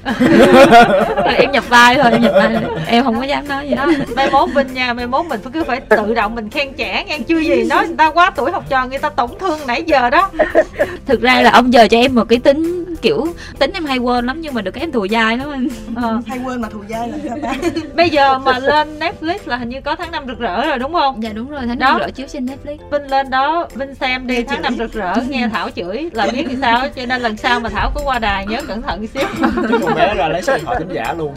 em 1.38 1.52
nhập 1.52 1.64
vai 1.70 1.96
thôi 1.96 2.12
em 2.12 2.22
nhập 2.22 2.32
vai 2.36 2.58
em 2.88 3.04
không 3.04 3.20
có 3.20 3.24
dám 3.24 3.48
nói 3.48 3.70
gì 3.70 3.76
đó 3.76 3.86
mai 4.16 4.30
mốt 4.32 4.50
Vinh 4.56 4.74
nha 4.74 4.94
mai 4.94 5.08
mốt 5.08 5.26
mình 5.26 5.40
cứ 5.54 5.64
phải 5.64 5.80
tự 5.80 6.14
động 6.14 6.36
mình 6.36 6.50
khen 6.50 6.74
trẻ 6.74 7.06
nghe 7.08 7.20
chưa 7.20 7.40
gì 7.40 7.64
nói 7.64 7.88
người 7.88 7.96
ta 7.98 8.10
quá 8.12 8.27
tuổi 8.36 8.52
học 8.52 8.64
trò, 8.70 8.86
người 8.86 9.00
ta 9.00 9.10
tổn 9.10 9.30
thương 9.40 9.60
nãy 9.68 9.84
giờ 9.88 10.10
đó. 10.10 10.32
Thực 11.06 11.22
ra 11.22 11.42
là 11.42 11.52
ông 11.52 11.74
giờ 11.74 11.88
cho 11.88 11.98
em 11.98 12.16
một 12.16 12.30
cái 12.30 12.40
tính 12.40 12.87
kiểu 13.02 13.28
tính 13.60 13.72
em 13.74 13.86
hay 13.86 13.98
quên 13.98 14.26
lắm 14.26 14.42
nhưng 14.42 14.54
mà 14.54 14.62
được 14.62 14.72
cái 14.72 14.82
em 14.84 14.92
thù 14.92 15.08
dai 15.08 15.38
lắm 15.38 15.52
anh. 15.52 15.68
Ờ. 15.96 16.22
hay 16.28 16.40
quên 16.46 16.62
mà 16.62 16.70
thù 16.70 16.80
dai 16.90 17.08
là 17.10 17.18
sao 17.28 17.38
ta? 17.44 17.54
Bây 17.96 18.10
giờ 18.10 18.40
mà 18.40 18.60
lên 18.60 19.00
Netflix 19.00 19.38
là 19.46 19.58
hình 19.58 19.70
như 19.70 19.82
có 19.82 19.96
tháng 19.96 20.12
năm 20.12 20.24
rực 20.28 20.40
rỡ 20.40 20.68
rồi 20.68 20.80
đúng 20.80 20.94
không? 20.94 21.24
Dạ 21.24 21.30
đúng 21.34 21.50
rồi 21.50 21.62
tháng 21.68 21.80
Đó. 21.80 21.88
năm 21.92 22.00
rỡ 22.00 22.10
chiếu 22.12 22.28
trên 22.28 22.46
Netflix. 22.46 22.78
Vinh 22.92 23.12
lên 23.12 23.30
đó 23.30 23.68
Vinh 23.74 23.96
xem 23.96 24.28
đi 24.28 24.36
Nghe 24.36 24.42
tháng 24.48 24.56
chửi. 24.58 24.64
năm 24.64 24.76
rực 24.78 24.94
rỡ 24.94 25.14
nghe 25.30 25.48
Thảo 25.54 25.70
chửi 25.76 26.10
là 26.14 26.28
biết 26.34 26.46
thì 26.50 26.56
sao 26.62 26.88
cho 26.96 27.06
nên 27.06 27.22
lần 27.22 27.38
sau 27.38 27.60
mà 27.60 27.70
Thảo 27.70 27.92
có 27.96 28.02
qua 28.06 28.20
đài 28.20 28.46
nhớ 28.46 28.62
cẩn 28.68 28.82
thận 28.82 29.08
xíu. 29.08 29.24
Chứ 29.70 29.78
con 29.82 29.96
bé 29.96 30.14
ra 30.18 30.28
lấy 30.28 30.42
số 30.42 30.56
điện 30.56 30.66
thoại 30.66 30.78
tính 30.80 30.90
giả 30.94 31.14
luôn. 31.18 31.34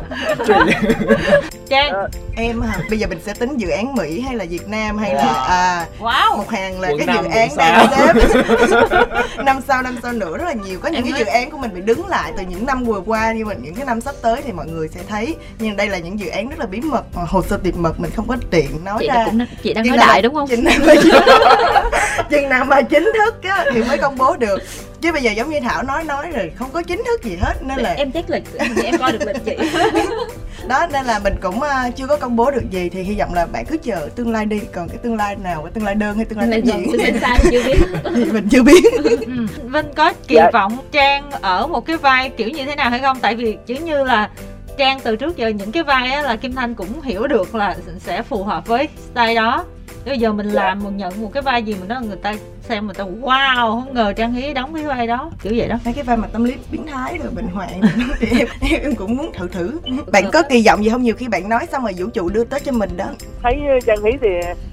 Trang. 1.68 1.92
Em 2.36 2.60
hả? 2.62 2.78
Bây 2.90 2.98
giờ 2.98 3.06
mình 3.06 3.18
sẽ 3.26 3.34
tính 3.34 3.56
dự 3.56 3.68
án 3.70 3.94
mỹ 3.94 4.20
hay 4.20 4.34
là 4.36 4.44
việt 4.50 4.68
nam 4.68 4.98
hay 4.98 5.14
là 5.14 5.22
à 5.48 5.86
wow. 6.00 6.36
một 6.36 6.50
hàng 6.50 6.80
là 6.80 6.88
Quận 6.88 6.98
cái 6.98 7.06
năm, 7.06 7.16
dự 7.16 7.22
quận 7.22 7.30
án 7.32 7.48
đang 7.56 7.86
xếp 7.90 8.14
năm 9.44 9.60
sau 9.68 9.82
năm 9.82 9.96
sau 10.02 10.12
nữa 10.12 10.36
rất 10.38 10.44
là 10.44 10.52
nhiều. 10.52 10.78
Có 10.82 10.88
những 10.88 10.96
Em 10.96 11.02
cái 11.04 11.12
nói- 11.12 11.20
dự 11.20 11.26
án 11.26 11.50
của 11.50 11.58
mình 11.60 11.74
bị 11.74 11.80
đứng 11.80 12.06
lại 12.06 12.32
từ 12.36 12.42
những 12.42 12.66
năm 12.66 12.84
vừa 12.84 13.00
qua 13.00 13.32
nhưng 13.36 13.48
mà 13.48 13.54
những 13.54 13.74
cái 13.74 13.84
năm 13.84 14.00
sắp 14.00 14.14
tới 14.22 14.42
thì 14.44 14.52
mọi 14.52 14.66
người 14.66 14.88
sẽ 14.88 15.00
thấy. 15.08 15.36
Nhưng 15.58 15.76
đây 15.76 15.88
là 15.88 15.98
những 15.98 16.20
dự 16.20 16.28
án 16.28 16.48
rất 16.48 16.58
là 16.58 16.66
bí 16.66 16.80
mật 16.80 17.04
hồ 17.14 17.42
sơ 17.42 17.58
tuyệt 17.64 17.76
mật 17.76 18.00
mình 18.00 18.10
không 18.16 18.28
có 18.28 18.36
tiện 18.50 18.84
nói 18.84 18.98
chị 19.00 19.08
ra. 19.08 19.24
Cũng 19.24 19.38
chị 19.62 19.74
đang 19.74 19.86
nói 19.86 19.96
đại 19.96 20.22
đúng 20.22 20.34
không? 20.34 20.48
Chừng 20.48 20.64
nào 20.64 20.78
mà 20.86 20.94
chừng 22.30 22.48
nào 22.48 22.64
mà 22.64 22.82
chính 22.82 23.12
thức 23.18 23.42
á 23.42 23.64
thì 23.74 23.82
mới 23.82 23.98
công 23.98 24.18
bố 24.18 24.36
được. 24.36 24.62
Chứ 25.00 25.12
bây 25.12 25.22
giờ 25.22 25.30
giống 25.30 25.50
như 25.50 25.60
thảo 25.60 25.82
nói 25.82 26.04
nói 26.04 26.30
rồi 26.30 26.52
không 26.56 26.70
có 26.72 26.82
chính 26.82 27.02
thức 27.06 27.24
gì 27.24 27.36
hết 27.40 27.54
nên 27.62 27.78
là 27.78 27.92
em 27.92 28.12
check 28.12 28.30
lịch 28.30 28.44
em 28.82 28.98
coi 28.98 29.12
được 29.12 29.26
lịch 29.26 29.44
chị 29.44 29.56
đó 30.68 30.86
nên 30.92 31.04
là 31.06 31.18
mình 31.18 31.34
cũng 31.42 31.60
ờ, 31.60 31.90
chưa 31.96 32.06
có 32.06 32.16
công 32.16 32.36
bố 32.36 32.50
được 32.50 32.70
gì 32.70 32.88
thì 32.88 33.02
hy 33.02 33.14
vọng 33.18 33.34
là 33.34 33.46
bạn 33.46 33.64
cứ 33.68 33.76
chờ 33.82 34.08
tương 34.16 34.32
lai 34.32 34.46
đi. 34.46 34.60
Còn 34.72 34.88
cái 34.88 34.98
tương 34.98 35.16
lai 35.16 35.36
nào 35.36 35.62
cái 35.62 35.70
tương 35.74 35.84
lai 35.84 35.94
đơn 35.94 36.16
hay 36.16 36.24
tương 36.24 36.38
lai 36.38 36.48
tiếp 36.52 36.60
gần 36.64 36.84
diễn 36.86 36.92
tôi 37.02 37.20
sai 37.20 37.38
chưa 37.50 37.62
biết? 37.64 37.78
Thì 38.16 38.24
mình 38.24 38.48
chưa 38.50 38.62
biết. 38.62 38.84
Ừ. 39.26 39.46
Vinh 39.64 39.94
có 39.96 40.12
kỳ 40.28 40.34
Dạ. 40.34 40.50
vọng 40.52 40.78
Trang 40.92 41.30
ở 41.30 41.66
một 41.66 41.86
cái 41.86 41.96
vai 41.96 42.28
kiểu 42.30 42.48
như 42.48 42.64
thế 42.66 42.76
nào 42.76 42.90
hay 42.90 42.98
không? 42.98 43.16
Tại 43.20 43.34
vì 43.36 43.56
kiểu 43.66 43.76
như 43.84 44.04
là 44.04 44.30
Trang 44.78 45.00
từ 45.00 45.16
trước 45.16 45.36
giờ 45.36 45.48
những 45.48 45.72
cái 45.72 45.82
vai 45.82 46.12
á 46.12 46.22
là 46.22 46.36
Kim 46.36 46.54
Thanh 46.54 46.74
cũng 46.74 47.02
hiểu 47.02 47.26
được 47.26 47.54
là 47.54 47.76
sẽ 47.98 48.22
phù 48.22 48.44
hợp 48.44 48.66
với 48.66 48.88
style 49.12 49.34
đó 49.34 49.64
bây 50.04 50.18
giờ 50.18 50.32
mình 50.32 50.48
làm 50.48 50.78
một 50.82 50.90
nhận 50.90 51.22
một 51.22 51.32
cái 51.32 51.42
vai 51.42 51.62
gì 51.62 51.76
mà 51.80 51.86
nó 51.88 52.00
người 52.00 52.16
ta 52.16 52.34
xem 52.60 52.86
người 52.86 52.94
ta 52.94 53.04
wow 53.04 53.80
không 53.84 53.94
ngờ 53.94 54.12
Trang 54.16 54.32
Hí 54.32 54.54
đóng 54.54 54.74
cái 54.74 54.84
vai 54.84 55.06
đó. 55.06 55.30
Kiểu 55.42 55.52
vậy 55.56 55.68
đó. 55.68 55.78
Mấy 55.84 55.94
cái 55.94 56.04
vai 56.04 56.16
mà 56.16 56.28
tâm 56.32 56.44
lý 56.44 56.54
biến 56.70 56.86
thái 56.86 57.18
rồi 57.18 57.32
bệnh 57.32 57.46
hoạn 57.46 57.80
thì 58.18 58.38
em, 58.38 58.48
em 58.82 58.94
cũng 58.94 59.16
muốn 59.16 59.32
thử 59.32 59.48
thử. 59.48 59.80
Bạn 60.12 60.24
có 60.32 60.42
kỳ 60.42 60.62
vọng 60.66 60.84
gì 60.84 60.90
không? 60.90 61.02
Nhiều 61.02 61.14
khi 61.14 61.28
bạn 61.28 61.48
nói 61.48 61.66
xong 61.72 61.82
rồi 61.82 61.92
vũ 61.96 62.06
trụ 62.06 62.28
đưa 62.28 62.44
tới 62.44 62.60
cho 62.60 62.72
mình 62.72 62.96
đó. 62.96 63.06
Thấy 63.42 63.56
trang 63.86 63.98
thí 64.04 64.10
thì 64.20 64.28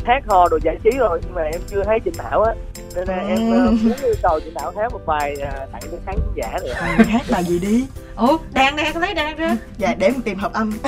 hát 0.06 0.24
hò 0.28 0.48
đồ 0.50 0.60
giải 0.64 0.78
trí 0.84 0.90
rồi 0.98 1.20
nhưng 1.24 1.36
mà 1.36 1.42
em 1.42 1.62
chưa 1.68 1.84
thấy 1.84 2.00
trịnh 2.06 2.14
thảo 2.18 2.44
á 2.44 2.54
nên 2.98 3.08
là 3.08 3.24
em 3.28 3.68
uh, 3.68 3.84
muốn 3.84 3.94
yêu 4.04 4.16
cầu 4.24 4.40
trịnh 4.40 4.54
thảo 4.56 4.74
hát 4.78 4.92
một 4.92 5.06
bài 5.06 5.36
uh, 5.38 5.72
tặng 5.72 5.82
cho 5.92 5.98
khán 6.06 6.16
giả 6.36 6.58
rồi 6.62 6.70
ừ, 6.98 7.04
hát 7.04 7.22
bài 7.32 7.44
gì 7.44 7.60
đi? 7.60 7.86
Ủa 8.16 8.38
đang 8.54 8.76
đang 8.76 8.98
lấy 8.98 9.14
đang 9.14 9.38
ra? 9.38 9.58
Dạ 9.78 9.96
để 9.98 10.10
mình 10.10 10.22
tìm 10.22 10.38
hợp 10.38 10.54
âm. 10.54 10.72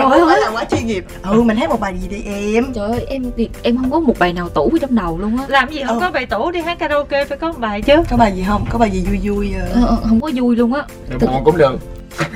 Không 0.00 0.10
phải 0.10 0.40
là 0.40 0.50
quá 0.52 0.64
chuyên 0.64 0.86
nghiệp. 0.86 1.04
Ừ 1.22 1.42
mình 1.42 1.56
hát 1.56 1.70
một 1.70 1.80
bài 1.80 1.94
gì 2.00 2.08
đi 2.08 2.22
em? 2.54 2.72
Trời 2.74 2.90
ơi 2.90 3.06
em 3.08 3.30
thì 3.36 3.48
em 3.62 3.76
không 3.76 3.90
có 3.90 4.00
một 4.00 4.18
bài 4.18 4.32
nào 4.32 4.48
tủ 4.48 4.78
trong 4.80 4.94
đầu 4.94 5.18
luôn 5.18 5.38
á. 5.38 5.44
Làm 5.48 5.70
gì 5.70 5.82
không 5.86 5.98
Ừ. 5.98 6.00
có 6.00 6.10
bài 6.10 6.26
tủ 6.26 6.50
đi 6.50 6.60
hát 6.60 6.78
karaoke 6.78 7.24
phải 7.24 7.38
có 7.38 7.52
một 7.52 7.58
bài 7.58 7.82
chứ. 7.82 7.94
Có 8.10 8.16
bài 8.16 8.32
gì 8.32 8.44
không? 8.48 8.66
Có 8.70 8.78
bài 8.78 8.90
gì 8.90 9.06
vui 9.06 9.18
vui 9.22 9.52
ờ. 9.60 9.68
Ờ, 9.74 9.86
ờ, 9.88 9.96
không 10.08 10.20
có 10.20 10.30
vui 10.34 10.56
luôn 10.56 10.74
á. 10.74 10.82
Được 11.08 11.26
buồn 11.26 11.44
cũng 11.44 11.56
được. 11.56 11.78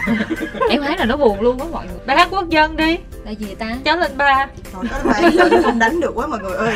Em 0.71 0.83
hát 0.83 0.99
là 0.99 1.05
nó 1.05 1.17
buồn 1.17 1.41
luôn 1.41 1.61
á 1.61 1.67
mọi 1.73 1.87
người. 1.87 1.97
Bài 2.07 2.17
hát 2.17 2.29
quốc 2.31 2.49
dân 2.49 2.77
đi 2.77 2.99
là 3.25 3.31
gì 3.31 3.55
ta? 3.59 3.67
Cháu 3.85 3.97
lên 3.97 4.11
ba. 4.17 4.47
Rồi 4.75 4.85
có 4.91 5.11
bài 5.11 5.23
sợ 5.39 5.49
nó 5.51 5.57
không 5.65 5.79
đánh 5.79 6.01
được 6.01 6.13
quá 6.15 6.27
mọi 6.27 6.39
người 6.39 6.57
ơi. 6.57 6.75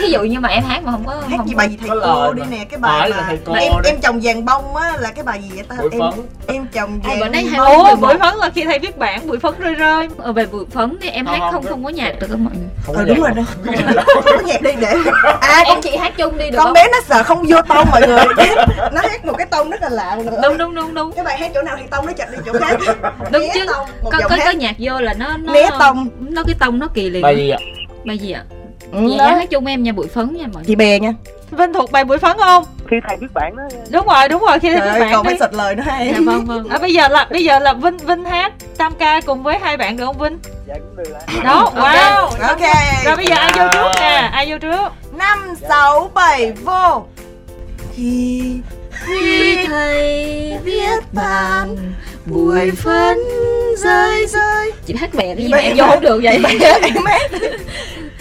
Ví 0.00 0.10
dụ 0.10 0.20
như 0.22 0.40
mà 0.40 0.48
em 0.48 0.64
hát 0.64 0.84
mà 0.84 0.92
không 0.92 1.04
có 1.06 1.14
hát 1.28 1.36
không 1.36 1.48
gì 1.48 1.54
bài 1.54 1.68
gì 1.68 1.76
thầy 1.80 1.88
Có 1.88 1.96
cô 2.26 2.32
đi 2.32 2.42
mà. 2.42 2.46
nè 2.50 2.64
cái 2.70 2.78
bài 2.78 3.10
mà 3.10 3.24
thầy 3.26 3.38
cô 3.44 3.52
em 3.52 3.72
em 3.84 4.00
chồng 4.00 4.20
vàng 4.22 4.44
bông 4.44 4.76
á 4.76 4.92
là 5.00 5.10
cái 5.10 5.24
bài 5.24 5.40
gì 5.42 5.50
vậy 5.54 5.64
ta? 5.68 5.76
Bụi 5.80 5.90
em 5.92 6.00
phấn. 6.00 6.20
em 6.46 6.66
chồng 6.72 7.00
vàng 7.04 7.20
bữa 7.20 7.28
nay 7.28 7.44
hai 7.44 7.60
bông. 7.60 8.00
bụi 8.00 8.14
phấn 8.20 8.34
là 8.36 8.50
khi 8.54 8.64
thầy 8.64 8.78
viết 8.78 8.98
bản 8.98 9.26
bụi 9.26 9.38
phấn 9.38 9.54
rơi 9.58 9.74
rơi. 9.74 10.08
Ờ, 10.18 10.32
về 10.32 10.46
bụi 10.46 10.64
phấn 10.70 10.98
thì 11.02 11.08
em 11.08 11.26
Không, 11.26 11.34
hát 11.34 11.40
không, 11.40 11.52
không 11.52 11.66
không 11.72 11.84
có 11.84 11.90
nhạc 11.90 12.12
được 12.20 12.30
á 12.30 12.36
mọi 12.38 12.52
người. 12.56 12.68
Không 12.86 12.96
ờ 12.96 13.04
có 13.08 13.14
đúng 13.14 13.20
nhạc. 13.22 13.34
rồi 13.34 13.44
đó. 13.84 14.02
Có 14.24 14.38
nhạc. 14.44 14.62
Đi 14.62 14.70
để 14.80 14.94
à 15.40 15.62
con 15.66 15.74
em 15.74 15.80
chỉ 15.82 15.96
hát 15.96 16.12
chung 16.16 16.38
đi 16.38 16.50
được 16.50 16.56
con 16.56 16.64
không? 16.64 16.72
bé 16.74 16.86
nó 16.92 16.98
sợ 17.08 17.22
không 17.22 17.44
vô 17.48 17.56
tông 17.68 17.88
mọi 17.90 18.00
người. 18.08 18.24
Nó 18.92 19.00
hát 19.02 19.24
một 19.24 19.34
cái 19.38 19.46
tông 19.46 19.70
rất 19.70 19.82
là 19.82 19.88
lạ 19.88 20.18
đúng 20.42 20.58
đúng 20.58 20.74
đúng 20.74 20.94
đúng. 20.94 21.12
Cái 21.12 21.24
bài 21.24 21.38
hát 21.38 21.50
chỗ 21.54 21.62
nào 21.62 21.76
thì 21.80 21.82
tông 21.90 22.06
nó 22.06 22.12
chặt 22.12 22.30
đi 22.32 22.38
chỗ 22.46 22.52
khác. 22.60 22.76
Đúng 23.32 23.42
chứ. 23.54 23.66
có 24.10 24.20
có, 24.44 24.50
nhạc 24.50 24.74
vô 24.78 25.00
là 25.00 25.14
nó 25.14 25.36
nó 25.42 25.52
né 25.52 25.70
tông. 25.78 26.08
nó 26.20 26.42
cái 26.42 26.54
tông 26.58 26.78
nó 26.78 26.88
kỳ 26.94 27.10
liền. 27.10 27.22
Bài 27.22 27.36
gì 27.36 27.50
ạ? 27.50 27.58
bài 28.04 28.18
gì 28.18 28.32
ạ? 28.32 28.44
Ừ, 28.92 29.18
đó. 29.18 29.26
hát 29.26 29.50
chung 29.50 29.66
em 29.66 29.82
nha 29.82 29.92
bụi 29.92 30.06
phấn 30.06 30.36
nha 30.36 30.44
mọi 30.44 30.54
người. 30.54 30.64
Chị 30.66 30.74
bè 30.74 30.98
nha. 31.00 31.12
Vinh 31.50 31.72
thuộc 31.72 31.92
bài 31.92 32.04
bụi 32.04 32.18
phấn 32.18 32.36
không? 32.38 32.64
Khi 32.90 32.96
thầy 33.08 33.16
viết 33.20 33.26
bản 33.34 33.56
đó. 33.56 33.62
Đúng 33.90 34.06
rồi 34.06 34.28
đúng 34.28 34.44
rồi 34.48 34.58
khi 34.58 34.68
thầy 34.74 34.80
viết 34.80 35.00
bản 35.00 35.12
còn 35.12 35.24
phải 35.24 35.36
xịt 35.40 35.54
lời 35.54 35.76
nữa 35.76 35.82
hay. 35.86 36.12
Dạ 36.14 36.20
vâng 36.26 36.44
vâng. 36.44 36.68
À, 36.68 36.78
bây 36.78 36.92
giờ 36.92 37.08
là 37.08 37.26
bây 37.30 37.44
giờ 37.44 37.58
là 37.58 37.72
Vinh 37.72 37.96
Vinh 37.96 38.24
hát 38.24 38.52
tam 38.76 38.92
ca 38.98 39.20
cùng 39.20 39.42
với 39.42 39.58
hai 39.58 39.76
bạn 39.76 39.96
được 39.96 40.04
không 40.04 40.18
Vinh? 40.18 40.38
Dạ 40.68 40.74
cũng 40.74 40.96
được 40.96 41.12
ạ. 41.14 41.20
Đó 41.44 41.72
wow. 41.76 42.48
Ok. 42.48 42.74
Rồi 43.04 43.16
bây 43.16 43.26
giờ 43.26 43.34
ai 43.34 43.52
vô 43.56 43.64
trước 43.72 43.90
nè? 44.00 44.30
Ai 44.32 44.50
vô 44.50 44.58
trước? 44.58 44.92
Năm 45.12 45.54
sáu 45.68 46.10
bảy 46.14 46.52
vô. 46.52 47.04
Khi 47.94 48.54
khi 48.90 49.66
thầy 49.66 50.58
viết 50.64 51.12
bàn 51.12 51.76
bụi 52.26 52.70
phấn 52.70 53.18
rơi 53.78 54.26
rơi. 54.26 54.72
Chị 54.86 54.94
hát 54.94 55.14
bè 55.14 55.34
cái 55.34 55.44
gì 55.44 55.48
mà 55.52 55.58
em 55.58 55.76
vô 55.76 55.84
không 55.86 56.00
được 56.00 56.20
vậy? 56.22 56.34
em 56.34 57.04
hát 57.04 57.30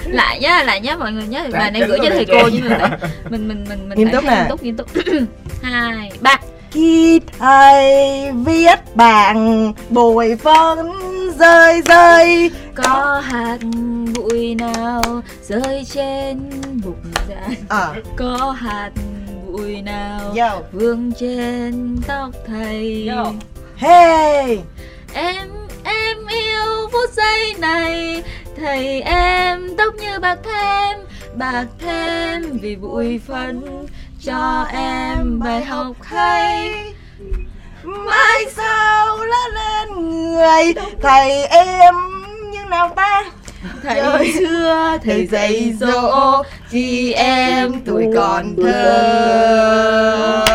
lại 0.05 0.39
nhá 0.39 0.63
lại 0.63 0.81
nhá 0.81 0.95
mọi 0.95 1.11
người 1.11 1.23
nhớ 1.27 1.41
Dạ, 1.51 1.59
bài 1.59 1.71
này 1.71 1.81
gửi 1.87 1.99
cho 2.03 2.09
thầy 2.09 2.25
cô 2.25 2.49
nhưng 2.53 2.69
mà 2.69 2.97
mình 3.29 3.47
mình 3.47 3.65
mình 3.69 3.89
mình 3.89 3.97
Nghiêm 3.97 4.09
túc 4.11 4.23
nè. 4.23 4.37
nghiêm 4.39 4.49
túc 4.49 4.63
nghiêm 4.63 4.75
túc. 4.77 4.87
Hai 5.61 6.11
ba. 6.21 6.37
Khi 6.71 7.19
thầy 7.39 7.85
viết 8.45 8.95
bàn 8.95 9.73
bụi 9.89 10.35
phấn 10.35 10.77
rơi 11.39 11.81
rơi. 11.81 12.51
Có 12.75 13.21
hạt 13.25 13.57
bụi 14.15 14.55
nào 14.55 15.21
rơi 15.47 15.85
trên 15.93 16.49
bục 16.85 16.97
giảng 17.29 17.53
ờ. 17.69 17.93
Có 18.17 18.55
hạt 18.59 18.89
bụi 19.47 19.81
nào 19.81 20.19
yo 20.37 20.59
vương 20.71 21.11
trên 21.19 21.97
tóc 22.07 22.29
thầy? 22.47 23.07
Yo. 23.07 23.31
Hey! 23.81 24.61
Em 25.13 25.49
em 25.83 26.17
yêu 26.27 26.89
phút 26.91 27.09
giây 27.13 27.53
này. 27.57 28.23
Thầy 28.57 29.01
em 29.01 29.75
tóc 29.77 29.93
như 29.95 30.19
bạc 30.19 30.37
thêm 30.43 30.99
bạc 31.35 31.65
thêm 31.79 32.59
vì 32.61 32.75
bụi 32.75 33.21
phấn. 33.27 33.85
Cho 34.25 34.65
em 34.73 35.39
bài 35.39 35.65
học 35.65 35.95
hay. 36.01 36.73
Mai 37.83 38.45
sau 38.55 39.17
lớn 39.17 39.51
lên 39.53 40.09
người 40.09 40.73
thầy 41.01 41.45
em 41.45 41.95
như 42.51 42.59
nào 42.69 42.89
ta 42.95 43.23
thầy 43.83 44.31
xưa 44.39 44.97
thầy 45.05 45.27
dạy 45.27 45.73
dỗ 45.79 46.43
chị 46.71 47.13
em 47.13 47.71
tuổi 47.85 48.07
còn 48.15 48.55
thơ. 48.63 50.45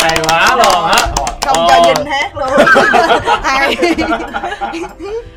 Hay 0.00 0.18
quá 0.24 0.56
luôn 0.56 0.84
á. 0.84 1.06
Không 1.46 1.66
cho 1.68 1.82
nhìn 1.86 2.06
hát 2.06 2.36
luôn. 2.36 2.48
Hay. 3.42 3.76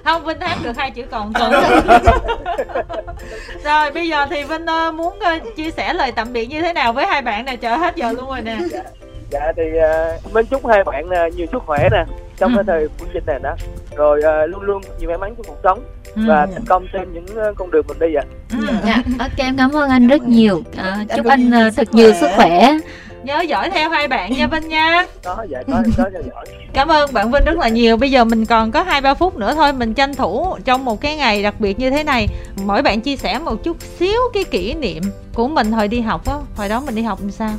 Không 0.05 0.25
vinh 0.25 0.39
hát 0.41 0.57
được 0.63 0.77
hai 0.77 0.91
chữ 0.91 1.03
còn 1.11 1.33
thơ. 1.33 1.51
Rồi 3.63 3.91
bây 3.91 4.07
giờ 4.09 4.25
thì 4.29 4.43
vinh 4.43 4.65
ờ, 4.65 4.91
muốn 4.91 5.19
ờ, 5.19 5.39
chia 5.55 5.71
sẻ 5.71 5.93
lời 5.93 6.11
tạm 6.11 6.33
biệt 6.33 6.45
như 6.45 6.61
thế 6.61 6.73
nào 6.73 6.93
với 6.93 7.05
hai 7.07 7.21
bạn 7.21 7.45
này 7.45 7.57
chờ 7.57 7.75
hết 7.75 7.95
giờ 7.95 8.11
luôn 8.11 8.27
rồi 8.29 8.41
nè. 8.41 8.57
Dạ 9.31 9.51
thì 9.57 9.63
uh, 9.63 10.33
mến 10.33 10.45
chúc 10.45 10.67
hai 10.67 10.83
bạn 10.83 11.05
uh, 11.05 11.35
nhiều 11.35 11.47
sức 11.51 11.63
khỏe 11.65 11.89
nè 11.91 12.05
trong 12.37 12.51
Ừ. 12.51 12.55
cái 12.55 12.63
thời 12.67 12.87
quân 12.99 13.09
dịch 13.13 13.23
này 13.27 13.39
đó. 13.43 13.55
Rồi 13.95 14.19
uh, 14.19 14.49
luôn 14.49 14.61
luôn 14.61 14.81
nhiều 14.99 15.09
may 15.09 15.17
mắn 15.17 15.35
trong 15.37 15.45
cuộc 15.47 15.57
sống. 15.63 15.79
Và 16.15 16.47
thành 16.53 16.65
công 16.65 16.87
trên 16.93 17.13
những 17.13 17.25
uh, 17.25 17.57
con 17.57 17.71
đường 17.71 17.85
mình 17.87 17.99
đi 17.99 18.15
ạ. 18.15 18.23
Ừ. 18.51 18.67
dạ 18.85 19.03
ok 19.19 19.37
em 19.37 19.57
cảm 19.57 19.71
ơn 19.71 19.89
anh 19.89 20.07
rất 20.07 20.23
nhiều. 20.23 20.63
À, 20.77 21.05
chúc 21.15 21.25
anh 21.25 21.51
ờ, 21.51 21.69
sức 21.69 21.75
thật 21.77 21.93
nhiều 21.93 22.11
khỏe. 22.11 22.21
sức 22.21 22.27
khỏe. 22.35 22.77
Nhớ 23.23 23.41
dõi 23.41 23.69
theo 23.69 23.89
hai 23.89 24.07
bạn 24.07 24.33
nha 24.33 24.47
vinh 24.47 24.67
nha. 24.67 25.05
Có 25.23 25.45
dạ 25.49 25.63
có 25.67 25.83
có 25.97 26.09
theo 26.13 26.21
dõi. 26.21 26.45
Cảm 26.73 26.87
ơn 26.87 27.13
bạn 27.13 27.31
vinh 27.31 27.43
rất 27.45 27.57
là 27.57 27.69
nhiều. 27.69 27.97
Bây 27.97 28.11
giờ 28.11 28.23
mình 28.23 28.45
còn 28.45 28.71
có 28.71 28.83
hai 28.83 29.01
ba 29.01 29.13
phút 29.13 29.37
nữa 29.37 29.53
thôi. 29.55 29.73
Mình 29.73 29.93
tranh 29.93 30.15
thủ 30.15 30.55
trong 30.65 30.85
một 30.85 31.01
cái 31.01 31.15
ngày 31.15 31.43
đặc 31.43 31.55
biệt 31.59 31.79
như 31.79 31.89
thế 31.89 32.03
này 32.03 32.27
mỗi 32.65 32.81
bạn 32.81 33.01
chia 33.01 33.15
sẻ 33.15 33.39
một 33.39 33.63
chút 33.63 33.77
xíu 33.99 34.19
cái 34.33 34.43
kỷ 34.43 34.73
niệm 34.73 35.03
của 35.33 35.47
mình 35.47 35.71
hồi 35.71 35.87
đi 35.87 36.01
học 36.01 36.25
á. 36.25 36.35
Hồi 36.55 36.69
đó 36.69 36.83
mình 36.85 36.95
đi 36.95 37.01
học 37.01 37.19
làm 37.21 37.31
sao 37.31 37.51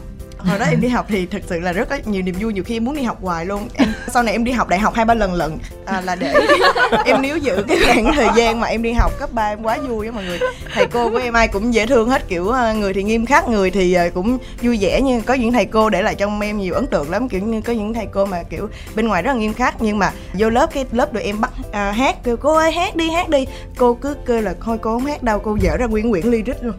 hồi 0.46 0.58
đó 0.58 0.66
em 0.70 0.80
đi 0.80 0.88
học 0.88 1.06
thì 1.08 1.26
thật 1.26 1.42
sự 1.46 1.60
là 1.60 1.72
rất 1.72 1.88
có 1.88 1.98
nhiều 2.04 2.22
niềm 2.22 2.34
vui 2.40 2.52
nhiều 2.52 2.64
khi 2.64 2.76
em 2.76 2.84
muốn 2.84 2.96
đi 2.96 3.02
học 3.02 3.18
hoài 3.22 3.46
luôn. 3.46 3.68
Em 3.74 3.88
sau 4.14 4.22
này 4.22 4.32
em 4.32 4.44
đi 4.44 4.52
học 4.52 4.68
đại 4.68 4.80
học 4.80 4.94
hai 4.94 5.04
ba 5.04 5.14
lần 5.14 5.34
lận. 5.34 5.58
À, 5.86 6.00
là 6.00 6.14
để 6.14 6.34
em 7.04 7.22
níu 7.22 7.36
giữ 7.36 7.64
cái 7.68 7.78
khoảng 7.86 8.12
thời 8.14 8.28
gian 8.36 8.60
mà 8.60 8.66
em 8.66 8.82
đi 8.82 8.92
học 8.92 9.12
cấp 9.18 9.32
3 9.32 9.48
em 9.48 9.62
quá 9.62 9.78
vui 9.88 10.06
á 10.06 10.12
mọi 10.12 10.24
người. 10.24 10.38
Thầy 10.74 10.86
cô 10.86 11.10
của 11.10 11.16
em 11.16 11.34
ai 11.34 11.48
cũng 11.48 11.74
dễ 11.74 11.86
thương 11.86 12.08
hết 12.08 12.28
kiểu 12.28 12.48
ờ, 12.48 12.74
người 12.74 12.94
thì 12.94 13.02
nghiêm 13.02 13.26
khắc 13.26 13.48
người 13.48 13.70
thì 13.70 13.92
ờ, 13.92 14.10
cũng 14.14 14.38
vui 14.62 14.78
vẻ 14.80 15.00
nhưng 15.04 15.22
có 15.22 15.34
những 15.34 15.52
thầy 15.52 15.64
cô 15.64 15.90
để 15.90 16.02
lại 16.02 16.14
trong 16.14 16.40
em 16.40 16.58
nhiều 16.58 16.74
ấn 16.74 16.86
tượng 16.86 17.10
lắm 17.10 17.28
kiểu 17.28 17.40
như 17.40 17.60
có 17.60 17.72
những 17.72 17.94
thầy 17.94 18.06
cô 18.06 18.24
mà 18.24 18.42
kiểu 18.42 18.68
bên 18.94 19.08
ngoài 19.08 19.22
rất 19.22 19.32
là 19.32 19.38
nghiêm 19.38 19.54
khắc 19.54 19.82
nhưng 19.82 19.98
mà 19.98 20.12
vô 20.34 20.50
lớp 20.50 20.70
cái 20.74 20.84
lớp 20.92 21.12
tụi 21.12 21.22
em 21.22 21.40
bắt 21.40 21.50
à, 21.72 21.92
hát 21.92 22.24
kêu 22.24 22.36
cô 22.36 22.54
ơi 22.54 22.72
hát 22.72 22.96
đi 22.96 23.10
hát 23.10 23.28
đi. 23.28 23.46
Cô 23.76 23.94
cứ 23.94 24.16
kêu 24.26 24.40
là 24.40 24.54
thôi 24.64 24.78
cô 24.82 24.90
không 24.90 25.06
hát 25.06 25.22
đâu 25.22 25.38
cô 25.38 25.56
dở 25.60 25.76
ra 25.76 25.86
nguyên 25.86 26.10
quyển 26.10 26.26
ly 26.26 26.42
rít 26.42 26.56
luôn. 26.62 26.74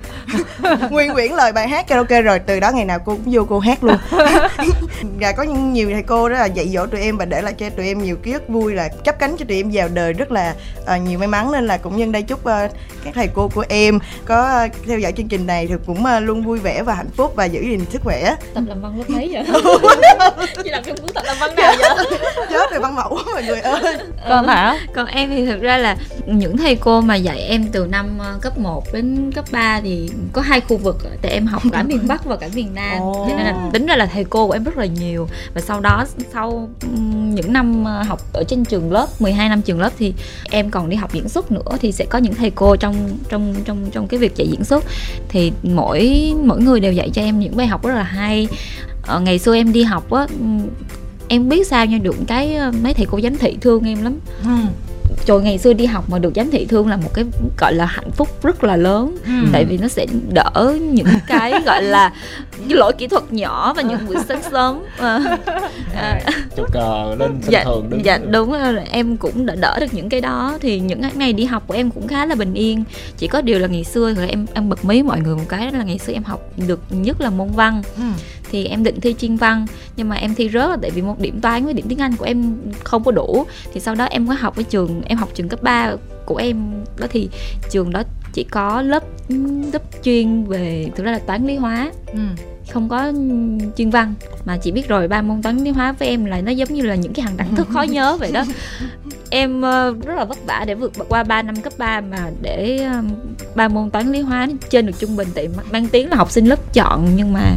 Nguyên 0.89 1.13
quyển 1.13 1.31
lời 1.31 1.51
bài 1.51 1.67
hát 1.67 1.87
karaoke 1.87 2.21
rồi 2.21 2.39
từ 2.39 2.59
đó 2.59 2.71
ngày 2.71 2.85
nào 2.85 2.99
cô 2.99 3.15
cũng 3.15 3.33
vô 3.33 3.45
cô 3.49 3.56
hát 3.59 3.83
luôn. 3.83 3.97
Và 5.19 5.31
có 5.37 5.43
những 5.43 5.73
nhiều 5.73 5.89
thầy 5.93 6.03
cô 6.03 6.29
đó 6.29 6.35
là 6.35 6.45
dạy 6.45 6.69
dỗ 6.69 6.85
tụi 6.85 7.01
em 7.01 7.17
và 7.17 7.25
để 7.25 7.41
lại 7.41 7.53
cho 7.53 7.69
tụi 7.69 7.87
em 7.87 8.03
nhiều 8.03 8.15
ký 8.15 8.31
ức 8.31 8.49
vui 8.49 8.73
là 8.73 8.89
chấp 8.89 9.19
cánh 9.19 9.35
cho 9.37 9.45
tụi 9.45 9.57
em 9.57 9.69
vào 9.73 9.87
đời 9.93 10.13
rất 10.13 10.31
là 10.31 10.55
à, 10.85 10.97
nhiều 10.97 11.19
may 11.19 11.27
mắn. 11.27 11.51
Nên 11.51 11.67
là 11.67 11.77
cũng 11.77 11.97
nhân 11.97 12.11
đây 12.11 12.21
chúc 12.21 12.45
à, 12.45 12.69
các 13.03 13.13
thầy 13.13 13.27
cô 13.33 13.47
của 13.47 13.63
em 13.69 13.99
có 14.25 14.41
à, 14.41 14.67
theo 14.87 14.99
dõi 14.99 15.11
chương 15.17 15.27
trình 15.27 15.47
này 15.47 15.67
thì 15.67 15.75
cũng 15.85 16.05
à, 16.05 16.19
luôn 16.19 16.43
vui 16.43 16.59
vẻ 16.59 16.83
và 16.83 16.93
hạnh 16.93 17.09
phúc 17.15 17.33
và 17.35 17.45
giữ 17.45 17.61
gìn 17.61 17.85
sức 17.89 18.01
khỏe. 18.03 18.35
Tập 18.53 18.63
làm 18.67 18.81
văn 18.81 18.97
lớp 18.97 19.03
mấy 19.07 19.29
vậy? 19.31 19.43
Chị 20.63 20.69
làm 20.69 20.83
cái 20.83 20.95
cuốn 20.95 21.13
tập 21.13 21.23
làm 21.25 21.37
văn 21.39 21.55
nào 21.55 21.73
vậy? 21.79 22.19
Chết 22.49 22.71
về 22.71 22.79
văn 22.79 22.95
mẫu 22.95 23.09
quá 23.09 23.23
mọi 23.33 23.43
người 23.43 23.61
ơi. 23.61 23.97
Còn 24.29 24.47
thảo 24.47 24.75
còn 24.95 25.05
em 25.05 25.29
thì 25.29 25.45
thực 25.45 25.61
ra 25.61 25.77
là 25.77 25.97
những 26.25 26.57
thầy 26.57 26.75
cô 26.75 27.01
mà 27.01 27.15
dạy 27.15 27.39
em 27.39 27.65
từ 27.71 27.87
năm 27.87 28.19
cấp 28.41 28.57
1 28.57 28.93
đến 28.93 29.31
cấp 29.35 29.45
3 29.51 29.81
thì 29.81 30.09
có 30.33 30.41
hai 30.41 30.61
khu 30.61 30.77
vực 30.77 30.97
tại 31.21 31.31
em 31.31 31.45
học 31.45 31.61
cả 31.71 31.83
miền 31.83 32.07
Bắc 32.07 32.25
và 32.25 32.35
cả 32.35 32.49
miền 32.55 32.73
Nam. 32.75 32.99
Ồ. 32.99 33.29
nên 33.37 33.45
là 33.45 33.69
tính 33.73 33.85
ra 33.85 33.95
là 33.95 34.05
thầy 34.05 34.23
cô 34.23 34.47
của 34.47 34.53
em 34.53 34.63
rất 34.63 34.77
là 34.77 34.85
nhiều. 34.85 35.27
Và 35.53 35.61
sau 35.61 35.79
đó 35.79 36.05
sau 36.33 36.69
những 37.33 37.53
năm 37.53 37.83
ờ, 37.85 38.03
học 38.03 38.19
ở 38.33 38.43
trên 38.47 38.65
trường 38.65 38.91
lớp 38.91 39.07
12 39.19 39.49
năm 39.49 39.61
trường 39.61 39.79
lớp 39.79 39.93
thì 39.97 40.13
em 40.51 40.69
còn 40.71 40.89
đi 40.89 40.95
học 40.95 41.13
diễn 41.13 41.29
xuất 41.29 41.51
nữa. 41.51 41.77
Thì 41.81 41.91
sẽ 41.91 42.05
có 42.05 42.17
những 42.17 42.35
thầy 42.35 42.51
cô 42.51 42.75
trong 42.75 43.17
trong 43.29 43.55
trong 43.65 43.89
trong 43.91 44.07
cái 44.07 44.19
việc 44.19 44.35
dạy 44.35 44.47
diễn 44.47 44.63
xuất. 44.63 44.83
Thì 45.29 45.51
mỗi 45.63 46.33
mỗi 46.43 46.61
người 46.61 46.79
đều 46.79 46.93
dạy 46.93 47.09
cho 47.09 47.21
em 47.21 47.39
những 47.39 47.57
bài 47.57 47.67
học 47.67 47.85
rất 47.85 47.95
là 47.95 48.03
hay. 48.03 48.47
Ờ, 49.01 49.19
ngày 49.19 49.39
xưa 49.39 49.55
em 49.55 49.73
đi 49.73 49.83
học 49.83 50.11
á 50.11 50.27
em 51.27 51.49
biết 51.49 51.67
sao 51.67 51.85
nha 51.85 51.97
được 51.97 52.15
cái 52.27 52.55
ờ, 52.55 52.71
mấy 52.83 52.93
thầy 52.93 53.05
cô 53.05 53.19
giám 53.21 53.37
thị 53.37 53.57
thương 53.61 53.83
em 53.83 54.03
lắm. 54.03 54.19
Ừ. 54.43 54.49
trời 55.25 55.39
ngày 55.39 55.57
xưa 55.57 55.73
đi 55.73 55.85
học 55.85 56.09
mà 56.09 56.19
được 56.19 56.33
giám 56.35 56.51
thị 56.51 56.65
thương 56.65 56.87
là 56.87 56.97
một 56.97 57.13
cái 57.13 57.25
gọi 57.57 57.73
là 57.73 57.85
hạnh 57.85 58.11
phúc 58.11 58.43
rất 58.43 58.63
là 58.63 58.75
lớn. 58.75 59.17
Ừ. 59.25 59.31
tại 59.51 59.65
vì 59.65 59.77
nó 59.77 59.87
sẽ 59.87 60.05
đỡ 60.33 60.77
những 60.81 61.07
cái 61.27 61.53
gọi 61.65 61.83
là 61.83 62.13
cái 62.67 62.77
lỗi 62.77 62.93
kỹ 62.97 63.07
thuật 63.07 63.33
nhỏ 63.33 63.73
và 63.73 63.81
những 63.81 63.99
buổi 64.07 64.15
sáng 64.27 64.41
sớm. 64.51 64.83
Ờ, 64.97 65.19
à, 65.95 66.19
chúc 66.55 66.73
cờ 66.73 67.15
lên 67.19 67.31
sân 67.41 67.51
dạ, 67.51 67.63
thường 67.63 67.89
đứng 67.89 68.05
dạ 68.05 68.17
đúng 68.17 68.51
rồi. 68.51 68.75
Em 68.91 69.17
cũng 69.17 69.45
đã 69.45 69.55
đỡ 69.55 69.77
được 69.79 69.93
những 69.93 70.09
cái 70.09 70.21
đó. 70.21 70.57
Thì 70.61 70.79
những 70.79 71.01
ngày 71.15 71.33
đi 71.33 71.45
học 71.45 71.63
của 71.67 71.73
em 71.73 71.91
cũng 71.91 72.07
khá 72.07 72.25
là 72.25 72.35
bình 72.35 72.53
yên. 72.53 72.83
Chỉ 73.17 73.27
có 73.27 73.41
điều 73.41 73.59
là 73.59 73.67
ngày 73.67 73.83
xưa 73.83 74.13
rồi 74.13 74.27
em 74.29 74.45
em 74.53 74.69
bật 74.69 74.85
mí 74.85 75.03
mọi 75.03 75.19
người 75.19 75.35
một 75.35 75.43
cái 75.49 75.71
đó 75.71 75.77
là 75.77 75.83
ngày 75.83 75.97
xưa 75.97 76.13
em 76.13 76.23
học 76.23 76.41
được 76.67 76.79
nhất 76.89 77.21
là 77.21 77.29
môn 77.29 77.47
văn. 77.55 77.81
Ừ. 77.97 78.03
thì 78.51 78.65
em 78.65 78.83
định 78.83 79.01
thi 79.01 79.15
chuyên 79.19 79.35
văn 79.35 79.65
nhưng 79.97 80.09
mà 80.09 80.15
em 80.15 80.35
thi 80.35 80.49
rớt 80.53 80.79
tại 80.81 80.91
vì 80.91 81.01
một 81.01 81.19
điểm 81.19 81.41
toán 81.41 81.65
với 81.65 81.73
điểm 81.73 81.85
tiếng 81.89 82.01
Anh 82.01 82.15
của 82.15 82.25
em 82.25 82.57
không 82.83 83.03
có 83.03 83.11
đủ. 83.11 83.45
Thì 83.73 83.79
sau 83.79 83.95
đó 83.95 84.05
em 84.05 84.27
có 84.27 84.33
học 84.39 84.57
ở 84.57 84.63
trường 84.63 85.01
em 85.05 85.17
học 85.17 85.29
trường 85.33 85.49
cấp 85.49 85.63
3 85.63 85.91
của 86.25 86.35
em 86.35 86.71
đó 86.97 87.07
thì 87.09 87.29
trường 87.69 87.91
đó 87.91 88.03
chỉ 88.33 88.43
có 88.43 88.81
lớp 88.81 89.03
lớp 89.73 89.81
chuyên 90.03 90.43
về 90.43 90.89
thực 90.95 91.03
ra 91.05 91.11
là 91.11 91.19
toán 91.19 91.47
lý 91.47 91.55
hóa 91.55 91.91
Ừ. 92.13 92.19
không 92.71 92.89
có 92.89 93.11
chuyên 93.77 93.89
văn. 93.89 94.13
Mà 94.45 94.57
chị 94.57 94.71
biết 94.71 94.87
rồi 94.87 95.07
ba 95.07 95.21
môn 95.21 95.41
toán 95.41 95.57
lý 95.57 95.69
hóa 95.71 95.91
với 95.91 96.07
em 96.07 96.25
là 96.25 96.41
nó 96.41 96.51
giống 96.51 96.73
như 96.73 96.81
là 96.81 96.95
những 96.95 97.13
cái 97.13 97.25
hàng 97.25 97.37
đẳng 97.37 97.55
thức 97.55 97.67
khó 97.73 97.81
nhớ 97.81 98.17
vậy 98.19 98.31
đó. 98.31 98.43
Em 99.29 99.61
ờ, 99.61 99.93
rất 100.05 100.13
là 100.15 100.25
vất 100.25 100.37
vả 100.45 100.63
để 100.67 100.75
vượt 100.75 100.91
qua 101.09 101.23
3 101.23 101.41
năm 101.41 101.55
cấp 101.55 101.73
3 101.77 102.01
mà 102.01 102.29
để 102.41 102.87
ba 103.55 103.67
môn 103.67 103.89
toán 103.89 104.11
lý 104.11 104.21
hóa 104.21 104.47
trên 104.69 104.85
được 104.85 104.99
trung 104.99 105.15
bình. 105.15 105.27
Tại 105.35 105.49
mang 105.71 105.87
tiếng 105.87 106.09
là 106.09 106.15
học 106.15 106.31
sinh 106.31 106.45
lớp 106.45 106.73
chọn 106.73 107.07
nhưng 107.15 107.33
mà 107.33 107.55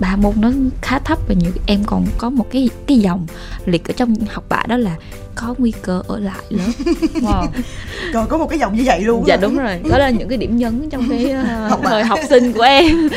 ba 0.00 0.16
môn 0.16 0.32
nó 0.36 0.50
khá 0.82 0.98
thấp 0.98 1.18
và 1.28 1.34
nhiều 1.34 1.52
em 1.66 1.84
còn 1.86 2.06
có 2.18 2.30
một 2.30 2.46
cái 2.50 2.70
cái 2.86 2.98
dòng 2.98 3.26
liệt 3.64 3.88
ở 3.88 3.92
trong 3.96 4.14
học 4.28 4.44
bạ 4.48 4.62
đó 4.68 4.76
là 4.76 4.96
có 5.40 5.54
nguy 5.58 5.72
cơ 5.82 6.02
ở 6.08 6.18
lại 6.18 6.38
lớp 6.50 6.64
Wow. 7.14 7.46
còn 8.14 8.28
có 8.28 8.38
một 8.38 8.46
cái 8.50 8.58
dòng 8.58 8.76
như 8.76 8.82
vậy 8.86 9.00
luôn 9.00 9.24
dạ 9.26 9.34
hả? 9.36 9.40
đúng 9.42 9.58
rồi 9.58 9.80
đó 9.90 9.98
là 9.98 10.10
những 10.10 10.28
cái 10.28 10.38
điểm 10.38 10.56
nhấn 10.56 10.90
trong 10.90 11.08
cái 11.10 11.30
ờ, 11.48 11.68
Học 11.68 11.80
thời 11.84 12.04
học 12.04 12.18
sinh 12.28 12.52
của 12.52 12.62
em 12.62 13.08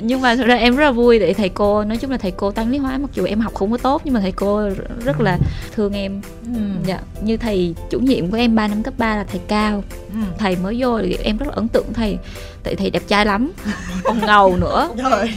nhưng 0.00 0.20
mà 0.20 0.36
thực 0.36 0.46
ra 0.46 0.54
em 0.54 0.76
rất 0.76 0.84
là 0.84 0.90
vui 0.90 1.18
tại 1.18 1.34
thầy 1.34 1.48
cô 1.48 1.84
nói 1.84 1.96
chung 1.96 2.10
là 2.10 2.16
thầy 2.16 2.30
cô 2.30 2.50
toán 2.50 2.70
lý 2.70 2.78
hóa 2.78 2.98
mặc 2.98 3.10
dù 3.14 3.24
em 3.24 3.40
học 3.40 3.54
không 3.54 3.70
có 3.70 3.76
tốt 3.78 4.02
nhưng 4.04 4.14
mà 4.14 4.20
thầy 4.20 4.32
cô 4.32 4.68
rất 5.04 5.20
là 5.20 5.38
thương 5.76 5.92
em 5.92 6.20
Ừ. 6.54 6.60
dạ 6.86 6.98
như 7.22 7.36
thầy 7.36 7.74
chủ 7.90 7.98
nhiệm 8.00 8.30
của 8.30 8.36
em 8.36 8.54
3 8.56 8.68
năm 8.68 8.82
cấp 8.82 8.94
3 8.98 9.16
là 9.16 9.24
thầy 9.30 9.40
cao 9.48 9.84
Ừ. 10.12 10.18
thầy 10.38 10.56
mới 10.62 10.76
vô 10.80 10.98
thì 11.02 11.16
em 11.22 11.36
rất 11.38 11.46
là 11.48 11.52
ấn 11.54 11.68
tượng 11.68 11.92
thầy 11.92 12.18
tại 12.62 12.74
thầy 12.74 12.90
đẹp 12.90 13.02
trai 13.08 13.26
lắm 13.26 13.52
ông 14.04 14.18
ngầu 14.26 14.56
nữa 14.56 14.88
Trời. 14.98 15.30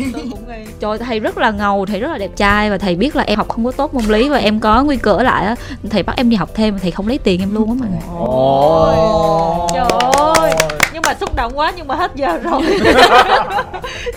trời 0.80 0.98
thầy 0.98 1.20
rất 1.20 1.38
là 1.38 1.52
ngầu 1.52 1.86
thầy 1.86 2.00
rất 2.00 2.08
là 2.12 2.18
đẹp 2.18 2.32
trai 2.36 2.70
và 2.70 2.78
thầy 2.78 2.96
biết 2.96 3.16
là 3.16 3.24
em 3.24 3.38
học 3.38 3.50
không 3.50 3.66
có 3.66 3.72
tốt 3.72 3.94
môn 3.94 4.04
lý 4.06 4.30
và 4.30 4.38
em 4.38 4.60
có 4.60 4.84
nguy 4.84 4.98
cơ 4.98 5.12
ở 5.12 5.24
lại 5.24 5.46
á 5.46 5.56
thầy 5.90 6.04
bắt 6.04 6.14
em 6.18 6.30
đi 6.30 6.35
học 6.36 6.50
thêm 6.54 6.80
thầy 6.80 6.92
không 6.92 7.08
lấy 7.08 7.18
tiền 7.18 7.40
em 7.40 7.54
luôn 7.54 7.70
á 7.70 7.76
mọi 7.80 7.90
người 7.90 8.02
Ôi. 8.28 8.96
Trời 9.74 10.00
ơi. 10.36 10.52
nhưng 10.94 11.02
mà 11.06 11.14
xúc 11.20 11.36
động 11.36 11.52
quá 11.56 11.74
nhưng 11.76 11.88
mà 11.88 11.96
hết 11.96 12.12
giờ 12.16 12.38
rồi 12.44 12.62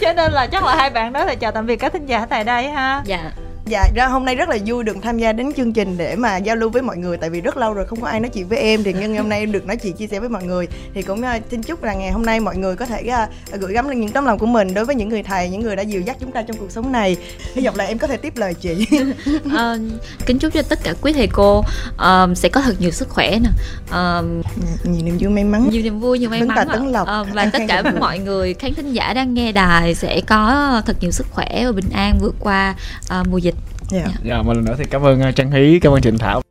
cho 0.00 0.12
nên 0.12 0.32
là 0.32 0.46
chắc 0.46 0.64
là 0.64 0.74
hai 0.76 0.90
bạn 0.90 1.12
đó 1.12 1.24
là 1.24 1.34
chào 1.34 1.52
tạm 1.52 1.66
biệt 1.66 1.76
các 1.76 1.92
thính 1.92 2.06
giả 2.06 2.26
tại 2.26 2.44
đây 2.44 2.68
ha 2.68 3.02
dạ 3.04 3.30
Dạ, 3.68 3.88
ra 3.94 4.06
hôm 4.06 4.24
nay 4.24 4.34
rất 4.34 4.48
là 4.48 4.58
vui 4.66 4.84
được 4.84 4.96
tham 5.02 5.18
gia 5.18 5.32
đến 5.32 5.52
chương 5.56 5.72
trình 5.72 5.98
để 5.98 6.16
mà 6.16 6.36
giao 6.36 6.56
lưu 6.56 6.70
với 6.70 6.82
mọi 6.82 6.96
người 6.96 7.16
Tại 7.16 7.30
vì 7.30 7.40
rất 7.40 7.56
lâu 7.56 7.74
rồi 7.74 7.86
không 7.86 8.00
có 8.00 8.08
ai 8.08 8.20
nói 8.20 8.28
chuyện 8.28 8.48
với 8.48 8.58
em 8.58 8.84
Thì 8.84 8.92
nhân 8.92 9.12
ngày 9.12 9.18
hôm 9.20 9.28
nay 9.28 9.40
em 9.40 9.52
được 9.52 9.66
nói 9.66 9.76
chuyện 9.76 9.92
chia 9.92 10.06
sẻ 10.06 10.20
với 10.20 10.28
mọi 10.28 10.44
người. 10.44 10.68
Thì 10.94 11.02
cũng 11.02 11.20
uh, 11.20 11.42
xin 11.50 11.62
chúc 11.62 11.82
là 11.82 11.94
ngày 11.94 12.10
hôm 12.10 12.26
nay 12.26 12.40
mọi 12.40 12.56
người 12.56 12.76
có 12.76 12.86
thể 12.86 13.02
uh, 13.54 13.60
gửi 13.60 13.72
gắm 13.72 13.88
lên 13.88 14.00
những 14.00 14.10
tấm 14.10 14.24
lòng 14.24 14.38
của 14.38 14.46
mình 14.46 14.74
Đối 14.74 14.84
với 14.84 14.94
những 14.94 15.08
người 15.08 15.22
thầy, 15.22 15.48
những 15.48 15.60
người 15.60 15.76
đã 15.76 15.82
dìu 15.82 16.00
dắt 16.00 16.16
chúng 16.20 16.32
ta 16.32 16.42
trong 16.42 16.56
cuộc 16.56 16.70
sống 16.70 16.92
này. 16.92 17.16
Hy 17.54 17.64
vọng 17.64 17.76
là 17.76 17.84
em 17.84 17.98
có 17.98 18.06
thể 18.06 18.16
tiếp 18.16 18.36
lời 18.36 18.54
chị. 18.54 18.86
Ờ, 19.56 19.78
kính 20.26 20.38
chúc 20.38 20.52
cho 20.54 20.62
tất 20.62 20.78
cả 20.82 20.94
quý 21.00 21.12
thầy 21.12 21.26
cô 21.26 21.64
ờ, 21.96 22.28
sẽ 22.36 22.48
có 22.48 22.60
thật 22.60 22.74
nhiều 22.78 22.90
sức 22.90 23.08
khỏe 23.08 23.38
nè. 23.42 23.48
Ờ, 23.90 24.24
Nhiều 24.84 25.04
niềm 25.04 25.16
vui 25.20 25.30
may 25.30 25.44
mắn. 25.44 25.68
nhiều 25.70 25.82
niềm 25.82 26.00
vui 26.00 26.18
nhiều 26.18 26.30
may 26.30 26.42
mắn 26.42 26.68
tấn 26.72 26.86
lộc. 26.86 27.06
Ờ, 27.06 27.24
và 27.32 27.50
tất 27.52 27.62
cả 27.68 27.82
mọi 28.00 28.18
người 28.18 28.54
khán 28.54 28.74
thính 28.74 28.92
giả 28.92 29.12
đang 29.14 29.34
nghe 29.34 29.52
đài 29.52 29.94
sẽ 29.94 30.20
có 30.26 30.82
thật 30.86 30.96
nhiều 31.00 31.10
sức 31.10 31.26
khỏe 31.30 31.62
và 31.64 31.72
bình 31.72 31.90
an 31.92 32.18
vượt 32.20 32.34
qua 32.40 32.74
ờ, 33.08 33.24
mùa 33.30 33.38
dịch 33.38 33.54
Dạ. 33.90 34.06
Dạ 34.24 34.42
một 34.42 34.52
lần 34.52 34.64
nữa 34.64 34.74
thì 34.78 34.84
cảm 34.90 35.02
ơn 35.02 35.20
ờ, 35.20 35.32
Trang 35.32 35.50
Hí, 35.50 35.80
cảm 35.80 35.92
ơn 35.92 36.02
Trịnh 36.02 36.18
Thảo. 36.18 36.42